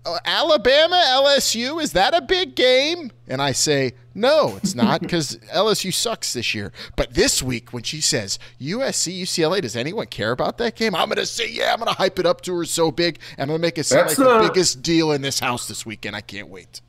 "Uh, 0.06 0.20
Alabama, 0.26 1.02
LSU, 1.08 1.82
is 1.82 1.93
that 1.93 2.14
a 2.14 2.22
big 2.22 2.56
game? 2.56 3.12
And 3.28 3.41
I 3.41 3.52
say, 3.52 3.93
no, 4.14 4.58
it's 4.58 4.76
not 4.76 5.02
because 5.02 5.38
LSU 5.54 5.93
sucks 5.93 6.34
this 6.34 6.54
year. 6.54 6.72
But 6.95 7.14
this 7.14 7.41
week, 7.41 7.74
when 7.74 7.84
she 7.84 8.00
says 8.02 8.38
USC, 8.62 9.22
UCLA, 9.22 9.62
does 9.62 9.76
anyone 9.76 10.06
care 10.08 10.32
about 10.32 10.58
that 10.60 10.76
game? 10.76 10.93
I'm 10.93 11.08
going 11.08 11.18
to 11.18 11.26
say, 11.26 11.50
yeah, 11.50 11.74
I'm 11.74 11.80
going 11.80 11.88
to 11.89 11.98
hype 11.98 12.20
it 12.20 12.26
up 12.26 12.41
to 12.41 12.56
her 12.58 12.66
so 12.66 12.91
big. 12.91 13.18
I'm 13.39 13.48
going 13.48 13.58
to 13.60 13.62
make 13.62 13.78
it 13.78 13.86
sound 13.86 14.10
That's 14.10 14.20
like 14.20 14.41
the- 14.43 14.50
biggest 14.50 14.82
deal 14.82 15.12
in 15.14 15.22
this 15.22 15.39
house 15.39 15.68
this 15.68 15.86
weekend. 15.86 16.16
I 16.16 16.22
can't 16.22 16.50
wait. 16.50 16.82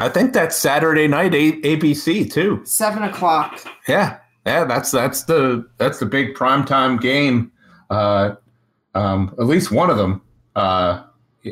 I 0.00 0.08
think 0.08 0.32
that's 0.32 0.56
Saturday 0.56 1.06
night 1.06 1.34
A- 1.34 1.60
ABC 1.60 2.32
too. 2.32 2.60
Seven 2.64 3.02
o'clock. 3.02 3.60
Yeah, 3.86 4.18
yeah, 4.46 4.64
that's 4.64 4.90
that's 4.90 5.24
the 5.24 5.68
that's 5.76 5.98
the 5.98 6.06
big 6.06 6.34
primetime 6.34 7.00
game. 7.00 7.52
Uh, 7.90 8.34
um, 8.94 9.34
at 9.38 9.46
least 9.46 9.70
one 9.70 9.90
of 9.90 9.96
them. 9.96 10.22
Uh, 10.56 11.02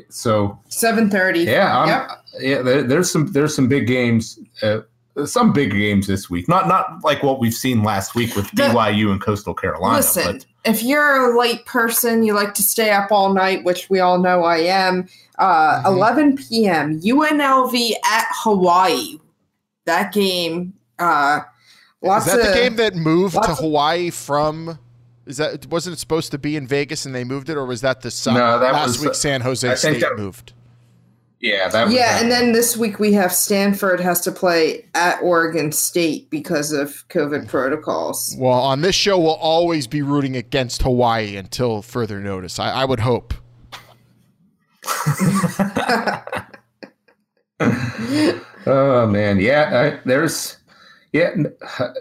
so 0.08 0.58
Seven 0.68 1.10
thirty. 1.10 1.40
yeah, 1.40 1.78
I'm, 1.78 1.88
Yep. 1.88 2.10
yeah. 2.40 2.62
There, 2.62 2.82
there's 2.82 3.10
some 3.12 3.32
there's 3.32 3.54
some 3.54 3.68
big 3.68 3.86
games. 3.86 4.38
Uh, 4.62 4.80
some 5.24 5.52
big 5.52 5.72
games 5.72 6.06
this 6.06 6.30
week. 6.30 6.48
Not 6.48 6.68
not 6.68 7.02
like 7.04 7.22
what 7.22 7.40
we've 7.40 7.52
seen 7.54 7.82
last 7.82 8.14
week 8.14 8.34
with 8.36 8.50
The- 8.52 8.62
BYU 8.64 9.10
and 9.10 9.20
Coastal 9.20 9.54
Carolina. 9.54 9.96
Listen, 9.96 10.24
but 10.36 10.46
if 10.68 10.82
you're 10.82 11.32
a 11.32 11.38
late 11.38 11.64
person, 11.66 12.22
you 12.22 12.34
like 12.34 12.54
to 12.54 12.62
stay 12.62 12.90
up 12.90 13.10
all 13.10 13.32
night, 13.34 13.64
which 13.64 13.88
we 13.90 14.00
all 14.00 14.18
know 14.18 14.44
I 14.44 14.58
am. 14.58 15.08
Uh, 15.38 15.82
Mm-hmm. 15.82 15.86
11 15.86 16.36
p.m. 16.36 17.00
UNLV 17.00 17.92
at 18.04 18.26
Hawaii. 18.42 19.18
That 19.84 20.12
game. 20.12 20.74
Uh, 20.98 21.40
lots 22.02 22.26
Is 22.26 22.32
that 22.34 22.46
the 22.48 22.52
game 22.54 22.76
that 22.76 22.94
moved 22.96 23.34
to 23.42 23.54
Hawaii 23.54 24.10
from? 24.10 24.78
Is 25.26 25.36
that 25.36 25.66
wasn't 25.66 25.94
it 25.94 25.98
supposed 26.00 26.30
to 26.32 26.38
be 26.38 26.56
in 26.56 26.66
Vegas 26.66 27.04
and 27.06 27.14
they 27.14 27.22
moved 27.24 27.48
it, 27.50 27.56
or 27.56 27.66
was 27.66 27.82
that 27.82 28.00
the 28.00 28.10
Sun- 28.10 28.34
No, 28.34 28.58
that 28.58 28.72
last 28.72 28.86
was- 28.88 29.00
week 29.04 29.14
San 29.14 29.40
Jose 29.42 29.66
I 29.66 29.74
think 29.74 29.98
State 29.98 30.00
that- 30.00 30.16
moved? 30.18 30.52
Yeah, 31.40 31.68
that 31.68 31.84
was 31.86 31.94
yeah, 31.94 32.14
that. 32.14 32.22
and 32.22 32.30
then 32.30 32.52
this 32.52 32.76
week 32.76 32.98
we 32.98 33.12
have 33.12 33.32
Stanford 33.32 34.00
has 34.00 34.20
to 34.22 34.32
play 34.32 34.86
at 34.94 35.20
Oregon 35.22 35.70
State 35.72 36.28
because 36.30 36.72
of 36.72 37.06
COVID 37.08 37.46
protocols. 37.48 38.34
Well, 38.38 38.52
on 38.58 38.80
this 38.80 38.94
show, 38.96 39.18
we'll 39.18 39.32
always 39.34 39.86
be 39.86 40.02
rooting 40.02 40.36
against 40.36 40.82
Hawaii 40.82 41.36
until 41.36 41.82
further 41.82 42.20
notice. 42.20 42.58
I, 42.58 42.70
I 42.70 42.84
would 42.84 43.00
hope. 43.00 43.34
Oh 48.66 49.06
man, 49.06 49.40
yeah. 49.40 49.94
I, 49.96 50.00
there's 50.06 50.56
yeah, 51.12 51.30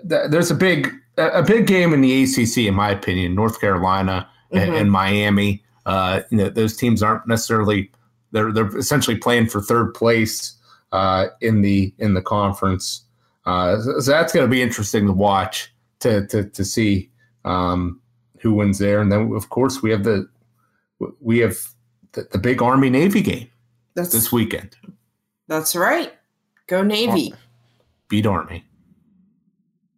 there's 0.04 0.52
a 0.52 0.56
big 0.56 0.92
a 1.18 1.28
a 1.40 1.44
big 1.44 1.66
game 1.66 1.94
in 1.94 2.02
the 2.02 2.24
ACC 2.24 2.58
in 2.68 2.74
my 2.76 2.90
opinion. 2.90 3.36
North 3.36 3.62
Carolina 3.62 4.28
and, 4.52 4.72
Mhm. 4.72 4.82
and 4.82 4.92
Miami. 4.92 5.64
Uh, 5.86 6.22
you 6.30 6.38
know, 6.38 6.50
those 6.50 6.76
teams 6.76 7.02
aren't 7.02 7.26
necessarily 7.28 7.90
they're 8.32 8.52
they're 8.52 8.76
essentially 8.78 9.18
playing 9.18 9.48
for 9.48 9.62
third 9.62 9.94
place 9.94 10.54
uh, 10.92 11.28
in 11.42 11.62
the 11.62 11.94
in 11.98 12.14
the 12.14 12.22
conference. 12.22 13.04
Uh, 13.46 13.80
so, 13.80 14.00
so 14.00 14.12
that's 14.12 14.34
going 14.34 14.46
to 14.46 14.50
be 14.52 14.62
interesting 14.62 15.06
to 15.08 15.14
watch 15.14 15.74
to 16.00 16.28
to 16.28 16.44
to 16.50 16.66
see 16.66 17.10
um, 17.46 18.02
who 18.40 18.54
wins 18.54 18.80
there. 18.80 19.02
And 19.02 19.12
then 19.12 19.34
of 19.34 19.50
course 19.50 19.82
we 19.82 19.92
have 19.92 20.04
the 20.04 20.28
we 21.22 21.40
have 21.40 21.58
the, 22.14 22.28
the 22.32 22.38
big 22.38 22.62
Army 22.62 22.90
Navy 22.90 23.22
game 23.22 23.50
That's 23.96 24.12
this 24.12 24.32
weekend. 24.32 24.76
that's 25.48 25.76
right. 25.76 26.14
Go 26.68 26.84
Navy. 26.84 27.34
Beat 28.10 28.26
Army. 28.26 28.66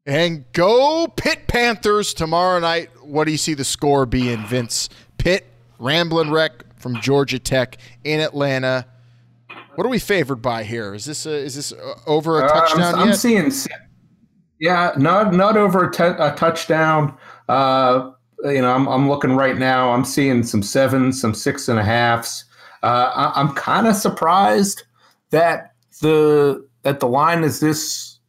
And 0.05 0.51
go 0.53 1.07
Pitt 1.07 1.47
Panthers 1.47 2.13
tomorrow 2.13 2.59
night. 2.59 2.89
What 3.03 3.25
do 3.25 3.31
you 3.31 3.37
see 3.37 3.53
the 3.53 3.63
score 3.63 4.05
being, 4.05 4.43
Vince? 4.45 4.89
Pitt, 5.19 5.45
Ramblin' 5.77 6.31
Wreck 6.31 6.63
from 6.79 6.99
Georgia 7.01 7.37
Tech 7.39 7.77
in 8.03 8.19
Atlanta. 8.19 8.85
What 9.75 9.85
are 9.85 9.89
we 9.89 9.99
favored 9.99 10.41
by 10.41 10.63
here? 10.63 10.93
Is 10.95 11.05
this 11.05 11.25
a, 11.25 11.31
is 11.31 11.55
this 11.55 11.71
uh, 11.71 11.93
over 12.07 12.41
a 12.41 12.45
Uh, 12.45 12.47
I'm- 12.49 12.59
touchdown 12.67 12.95
I'm, 12.95 13.07
yet? 13.09 13.17
seeing, 13.17 13.51
yeah, 14.59 14.91
not 14.97 15.33
not 15.33 15.55
over 15.57 15.85
a, 15.87 15.91
t- 15.91 16.03
a 16.03 16.33
touchdown. 16.35 17.15
Uh, 17.47 18.11
you 18.43 18.61
know, 18.61 18.73
I'm 18.73 18.87
I'm 18.87 19.07
looking 19.09 19.35
right 19.35 19.57
now. 19.57 19.91
I'm 19.91 20.03
seeing 20.05 20.43
some 20.43 20.63
sevens, 20.63 21.19
some 21.21 21.33
six 21.33 21.67
and 21.69 21.79
a 21.79 21.83
halves. 21.83 22.45
Uh, 22.83 23.11
I, 23.13 23.39
I'm 23.39 23.53
kind 23.53 23.87
of 23.87 23.95
surprised 23.95 24.83
that 25.31 25.73
the 26.01 26.67
that 26.83 26.99
the 26.99 27.07
line 27.07 27.43
is 27.43 27.59
this 27.59 28.19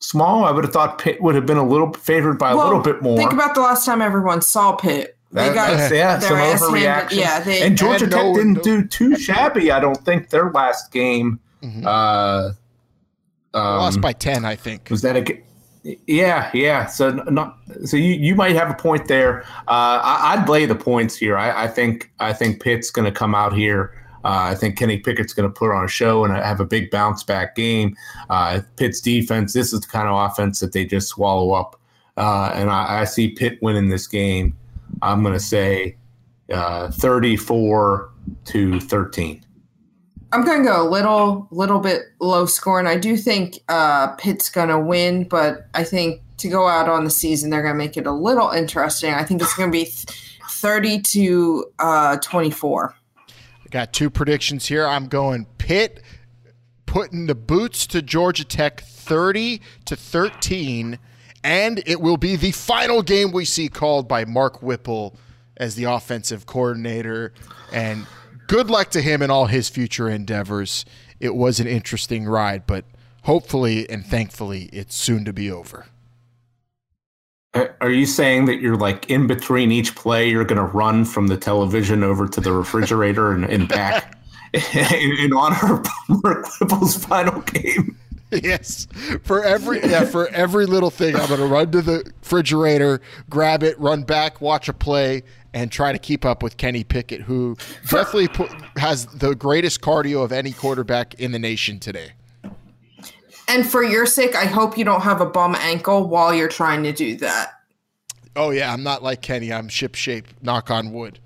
small. 0.00 0.44
I 0.44 0.50
would 0.52 0.64
have 0.64 0.72
thought 0.72 0.98
Pitt 0.98 1.20
would 1.22 1.34
have 1.34 1.46
been 1.46 1.56
a 1.56 1.66
little 1.66 1.92
favored 1.92 2.38
by 2.38 2.50
a 2.52 2.56
little 2.56 2.80
bit 2.80 3.02
more. 3.02 3.16
Think 3.18 3.32
about 3.32 3.54
the 3.54 3.60
last 3.60 3.84
time 3.84 4.00
everyone 4.02 4.40
saw 4.42 4.72
Pitt. 4.76 5.17
They 5.30 5.48
That- 5.48 5.54
got 5.54 5.76
that's, 5.76 5.92
yeah, 5.94 6.16
their 6.16 6.28
some 6.28 6.38
ass 6.38 6.60
handed- 6.60 6.82
overreaction. 6.82 7.16
Yeah, 7.20 7.40
they 7.40 7.62
and 7.62 7.76
Georgia 7.76 8.04
and 8.04 8.12
Tech 8.12 8.24
no- 8.24 8.34
didn't 8.34 8.52
no- 8.54 8.62
do 8.62 8.84
too 8.86 9.16
shabby. 9.16 9.70
I 9.70 9.78
don't 9.80 10.02
think 10.04 10.30
their 10.30 10.50
last 10.50 10.90
game. 10.90 11.38
Mhm. 11.62 11.84
Uh, 11.84 12.52
um, 13.54 13.78
Lost 13.78 14.00
by 14.00 14.12
10, 14.12 14.44
I 14.44 14.56
think. 14.56 14.88
was 14.90 15.02
that 15.02 15.16
a? 15.16 15.20
g- 15.22 15.40
Yeah, 16.06 16.50
yeah. 16.54 16.86
So 16.86 17.10
not 17.10 17.56
so 17.84 17.96
you 17.96 18.14
you 18.14 18.34
might 18.34 18.54
have 18.56 18.70
a 18.70 18.74
point 18.74 19.06
there. 19.08 19.42
Uh, 19.68 20.00
I, 20.02 20.34
I'd 20.36 20.48
lay 20.48 20.66
the 20.66 20.74
points 20.74 21.16
here. 21.16 21.36
I, 21.38 21.64
I 21.64 21.66
think 21.68 22.10
I 22.20 22.32
think 22.32 22.60
Pitt's 22.62 22.90
going 22.90 23.06
to 23.06 23.12
come 23.12 23.34
out 23.34 23.52
here. 23.54 23.92
Uh, 24.24 24.50
I 24.50 24.54
think 24.56 24.76
Kenny 24.76 24.98
Pickett's 24.98 25.32
going 25.32 25.48
to 25.48 25.52
put 25.54 25.70
on 25.70 25.84
a 25.84 25.88
show 25.88 26.24
and 26.24 26.34
have 26.34 26.60
a 26.60 26.64
big 26.66 26.90
bounce 26.90 27.22
back 27.22 27.54
game. 27.54 27.96
Uh, 28.28 28.60
Pitt's 28.76 29.00
defense. 29.00 29.52
This 29.52 29.72
is 29.72 29.80
the 29.80 29.86
kind 29.86 30.08
of 30.08 30.30
offense 30.30 30.58
that 30.60 30.72
they 30.72 30.84
just 30.84 31.08
swallow 31.08 31.52
up. 31.52 31.80
Uh, 32.16 32.50
and 32.54 32.68
I, 32.68 33.00
I 33.00 33.04
see 33.04 33.28
Pitt 33.28 33.58
winning 33.62 33.88
this 33.88 34.06
game. 34.08 34.56
I'm 35.02 35.22
going 35.22 35.34
to 35.34 35.40
say 35.40 35.96
uh, 36.52 36.90
34 36.90 38.10
to 38.46 38.80
13. 38.80 39.44
I'm 40.30 40.44
going 40.44 40.62
to 40.62 40.68
go 40.68 40.86
a 40.86 40.88
little, 40.88 41.48
little 41.50 41.80
bit 41.80 42.02
low 42.20 42.44
score, 42.46 42.78
and 42.78 42.88
I 42.88 42.98
do 42.98 43.16
think 43.16 43.60
uh, 43.68 44.08
Pitt's 44.16 44.50
going 44.50 44.68
to 44.68 44.78
win. 44.78 45.24
But 45.24 45.68
I 45.74 45.84
think 45.84 46.20
to 46.38 46.48
go 46.48 46.68
out 46.68 46.88
on 46.88 47.04
the 47.04 47.10
season, 47.10 47.50
they're 47.50 47.62
going 47.62 47.74
to 47.74 47.78
make 47.78 47.96
it 47.96 48.06
a 48.06 48.12
little 48.12 48.50
interesting. 48.50 49.14
I 49.14 49.24
think 49.24 49.40
it's 49.40 49.54
going 49.54 49.72
to 49.72 49.78
be 49.78 49.90
30 50.50 51.00
to 51.00 51.64
uh, 51.78 52.16
24. 52.18 52.94
I 53.28 53.32
got 53.70 53.92
two 53.92 54.10
predictions 54.10 54.66
here. 54.66 54.86
I'm 54.86 55.08
going 55.08 55.46
Pitt 55.56 56.02
putting 56.84 57.26
the 57.26 57.34
boots 57.34 57.86
to 57.86 58.02
Georgia 58.02 58.44
Tech 58.44 58.80
30 58.80 59.60
to 59.86 59.96
13 59.96 60.98
and 61.48 61.82
it 61.86 62.02
will 62.02 62.18
be 62.18 62.36
the 62.36 62.50
final 62.50 63.00
game 63.00 63.32
we 63.32 63.46
see 63.46 63.70
called 63.70 64.06
by 64.06 64.26
Mark 64.26 64.60
Whipple 64.62 65.16
as 65.56 65.76
the 65.76 65.84
offensive 65.84 66.44
coordinator 66.44 67.32
and 67.72 68.06
good 68.48 68.68
luck 68.68 68.90
to 68.90 69.00
him 69.00 69.22
in 69.22 69.30
all 69.30 69.46
his 69.46 69.70
future 69.70 70.10
endeavors. 70.10 70.84
It 71.20 71.34
was 71.34 71.58
an 71.58 71.66
interesting 71.66 72.26
ride, 72.26 72.66
but 72.66 72.84
hopefully 73.22 73.88
and 73.88 74.04
thankfully 74.04 74.68
it's 74.74 74.94
soon 74.94 75.24
to 75.24 75.32
be 75.32 75.50
over. 75.50 75.86
Are 77.54 77.90
you 77.90 78.04
saying 78.04 78.44
that 78.44 78.60
you're 78.60 78.76
like 78.76 79.08
in 79.08 79.26
between 79.26 79.72
each 79.72 79.96
play, 79.96 80.28
you're 80.28 80.44
going 80.44 80.58
to 80.58 80.76
run 80.76 81.06
from 81.06 81.28
the 81.28 81.38
television 81.38 82.04
over 82.04 82.28
to 82.28 82.42
the 82.42 82.52
refrigerator 82.52 83.32
and, 83.32 83.46
and 83.46 83.66
back 83.66 84.18
in, 84.52 85.16
in 85.18 85.32
honor 85.32 85.76
of 85.76 85.86
Mark 86.22 86.46
Whipple's 86.60 87.02
final 87.02 87.40
game? 87.40 87.96
yes. 88.42 88.86
For 89.22 89.42
every 89.42 89.80
yeah, 89.80 90.04
for 90.04 90.28
every 90.28 90.66
little 90.66 90.90
thing, 90.90 91.16
I'm 91.16 91.28
gonna 91.28 91.46
run 91.46 91.70
to 91.72 91.82
the 91.82 92.12
refrigerator, 92.20 93.00
grab 93.30 93.62
it, 93.62 93.78
run 93.80 94.02
back, 94.02 94.40
watch 94.40 94.68
a 94.68 94.72
play, 94.74 95.22
and 95.54 95.72
try 95.72 95.92
to 95.92 95.98
keep 95.98 96.24
up 96.24 96.42
with 96.42 96.56
Kenny 96.56 96.84
Pickett, 96.84 97.22
who 97.22 97.56
definitely 97.88 98.28
put, 98.28 98.50
has 98.76 99.06
the 99.06 99.34
greatest 99.34 99.80
cardio 99.80 100.22
of 100.22 100.32
any 100.32 100.52
quarterback 100.52 101.14
in 101.14 101.32
the 101.32 101.38
nation 101.38 101.78
today. 101.78 102.12
And 103.48 103.66
for 103.66 103.82
your 103.82 104.04
sake, 104.04 104.34
I 104.34 104.44
hope 104.44 104.76
you 104.76 104.84
don't 104.84 105.00
have 105.00 105.22
a 105.22 105.26
bum 105.26 105.54
ankle 105.54 106.06
while 106.06 106.34
you're 106.34 106.48
trying 106.48 106.82
to 106.82 106.92
do 106.92 107.16
that. 107.16 107.54
Oh 108.36 108.50
yeah, 108.50 108.72
I'm 108.72 108.82
not 108.82 109.02
like 109.02 109.22
Kenny. 109.22 109.52
I'm 109.52 109.68
ship 109.68 109.94
shape. 109.94 110.28
Knock 110.42 110.70
on 110.70 110.92
wood. 110.92 111.18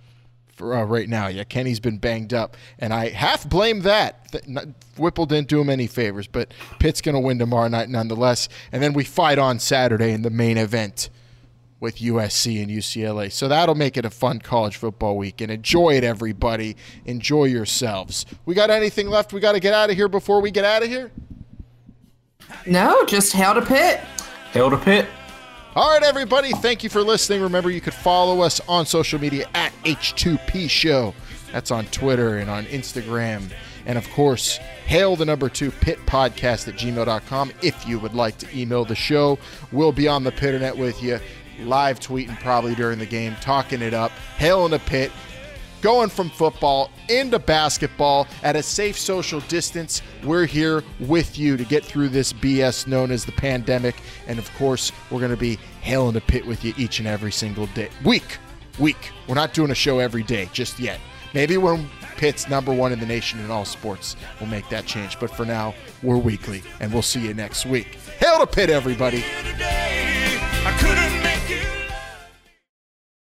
For 0.62 0.76
uh, 0.76 0.84
right 0.84 1.08
now, 1.08 1.26
yeah, 1.26 1.42
Kenny's 1.42 1.80
been 1.80 1.98
banged 1.98 2.32
up, 2.32 2.56
and 2.78 2.94
I 2.94 3.08
half 3.08 3.48
blame 3.48 3.80
that. 3.80 4.32
Whipple 4.96 5.26
didn't 5.26 5.48
do 5.48 5.60
him 5.60 5.68
any 5.68 5.88
favors, 5.88 6.28
but 6.28 6.54
Pitt's 6.78 7.00
going 7.00 7.16
to 7.16 7.20
win 7.20 7.40
tomorrow 7.40 7.66
night 7.66 7.88
nonetheless. 7.88 8.48
And 8.70 8.80
then 8.80 8.92
we 8.92 9.02
fight 9.02 9.40
on 9.40 9.58
Saturday 9.58 10.12
in 10.12 10.22
the 10.22 10.30
main 10.30 10.56
event. 10.58 11.10
with 11.80 11.96
USC 11.96 12.62
and 12.62 12.70
UCLA. 12.70 13.32
So 13.32 13.48
that'll 13.48 13.74
make 13.74 13.96
it 13.96 14.04
a 14.04 14.10
fun 14.10 14.38
college 14.38 14.76
football 14.76 15.16
week 15.16 15.40
and 15.40 15.50
enjoy 15.50 15.96
it, 15.96 16.04
everybody. 16.04 16.76
Enjoy 17.06 17.46
yourselves. 17.46 18.24
We 18.46 18.54
got 18.54 18.70
anything 18.70 19.08
left 19.08 19.32
we 19.32 19.40
got 19.40 19.54
to 19.54 19.60
get 19.60 19.74
out 19.74 19.90
of 19.90 19.96
here 19.96 20.06
before 20.06 20.40
we 20.40 20.52
get 20.52 20.64
out 20.64 20.84
of 20.84 20.88
here? 20.88 21.10
No, 22.66 23.04
just 23.06 23.32
hail 23.32 23.54
to 23.54 23.62
Pitt. 23.62 23.98
Hail 24.52 24.70
to 24.70 24.78
Pitt. 24.78 25.08
All 25.74 25.90
right, 25.90 26.02
everybody. 26.02 26.50
Thank 26.52 26.84
you 26.84 26.90
for 26.90 27.02
listening. 27.02 27.40
Remember, 27.40 27.70
you 27.70 27.80
could 27.80 27.94
follow 27.94 28.42
us 28.42 28.60
on 28.68 28.84
social 28.84 29.18
media 29.18 29.48
at 29.54 29.72
H2P 29.84 30.68
Show. 30.68 31.14
That's 31.50 31.70
on 31.70 31.86
Twitter 31.86 32.36
and 32.36 32.50
on 32.50 32.66
Instagram. 32.66 33.50
And 33.86 33.96
of 33.96 34.06
course, 34.10 34.58
hail 34.84 35.16
the 35.16 35.24
number 35.24 35.48
two 35.48 35.70
pit 35.70 35.98
podcast 36.04 36.68
at 36.68 36.74
gmail.com 36.74 37.52
if 37.62 37.88
you 37.88 37.98
would 38.00 38.12
like 38.14 38.36
to 38.38 38.58
email 38.58 38.84
the 38.84 38.94
show. 38.94 39.38
We'll 39.72 39.92
be 39.92 40.08
on 40.08 40.24
the 40.24 40.32
Pitternet 40.32 40.76
with 40.76 41.02
you, 41.02 41.18
live 41.60 42.00
tweeting 42.00 42.38
probably 42.40 42.74
during 42.74 42.98
the 42.98 43.06
game, 43.06 43.34
talking 43.40 43.80
it 43.80 43.94
up. 43.94 44.10
Hail 44.36 44.66
in 44.66 44.72
the 44.72 44.78
pit 44.78 45.10
going 45.82 46.08
from 46.08 46.30
football 46.30 46.90
into 47.10 47.38
basketball 47.38 48.26
at 48.42 48.56
a 48.56 48.62
safe 48.62 48.98
social 48.98 49.40
distance. 49.40 50.00
We're 50.24 50.46
here 50.46 50.82
with 51.00 51.38
you 51.38 51.58
to 51.58 51.64
get 51.64 51.84
through 51.84 52.08
this 52.08 52.32
BS 52.32 52.86
known 52.86 53.10
as 53.10 53.26
the 53.26 53.32
pandemic. 53.32 53.96
And 54.26 54.38
of 54.38 54.50
course, 54.54 54.92
we're 55.10 55.18
going 55.18 55.32
to 55.32 55.36
be 55.36 55.58
hailing 55.82 56.14
the 56.14 56.20
pit 56.22 56.46
with 56.46 56.64
you 56.64 56.72
each 56.78 57.00
and 57.00 57.08
every 57.08 57.32
single 57.32 57.66
day. 57.66 57.90
Week, 58.04 58.38
week. 58.78 59.10
We're 59.28 59.34
not 59.34 59.52
doing 59.52 59.70
a 59.70 59.74
show 59.74 59.98
every 59.98 60.22
day 60.22 60.48
just 60.52 60.78
yet. 60.78 60.98
Maybe 61.34 61.56
when 61.56 61.88
Pitt's 62.16 62.48
number 62.48 62.72
one 62.72 62.92
in 62.92 63.00
the 63.00 63.06
nation 63.06 63.40
in 63.40 63.50
all 63.50 63.64
sports, 63.64 64.16
we'll 64.38 64.50
make 64.50 64.68
that 64.68 64.86
change. 64.86 65.18
But 65.18 65.30
for 65.30 65.44
now, 65.44 65.74
we're 66.02 66.18
weekly, 66.18 66.62
and 66.78 66.92
we'll 66.92 67.02
see 67.02 67.26
you 67.26 67.34
next 67.34 67.66
week. 67.66 67.94
Hail 68.18 68.38
to 68.38 68.46
Pitt, 68.46 68.70
everybody. 68.70 69.24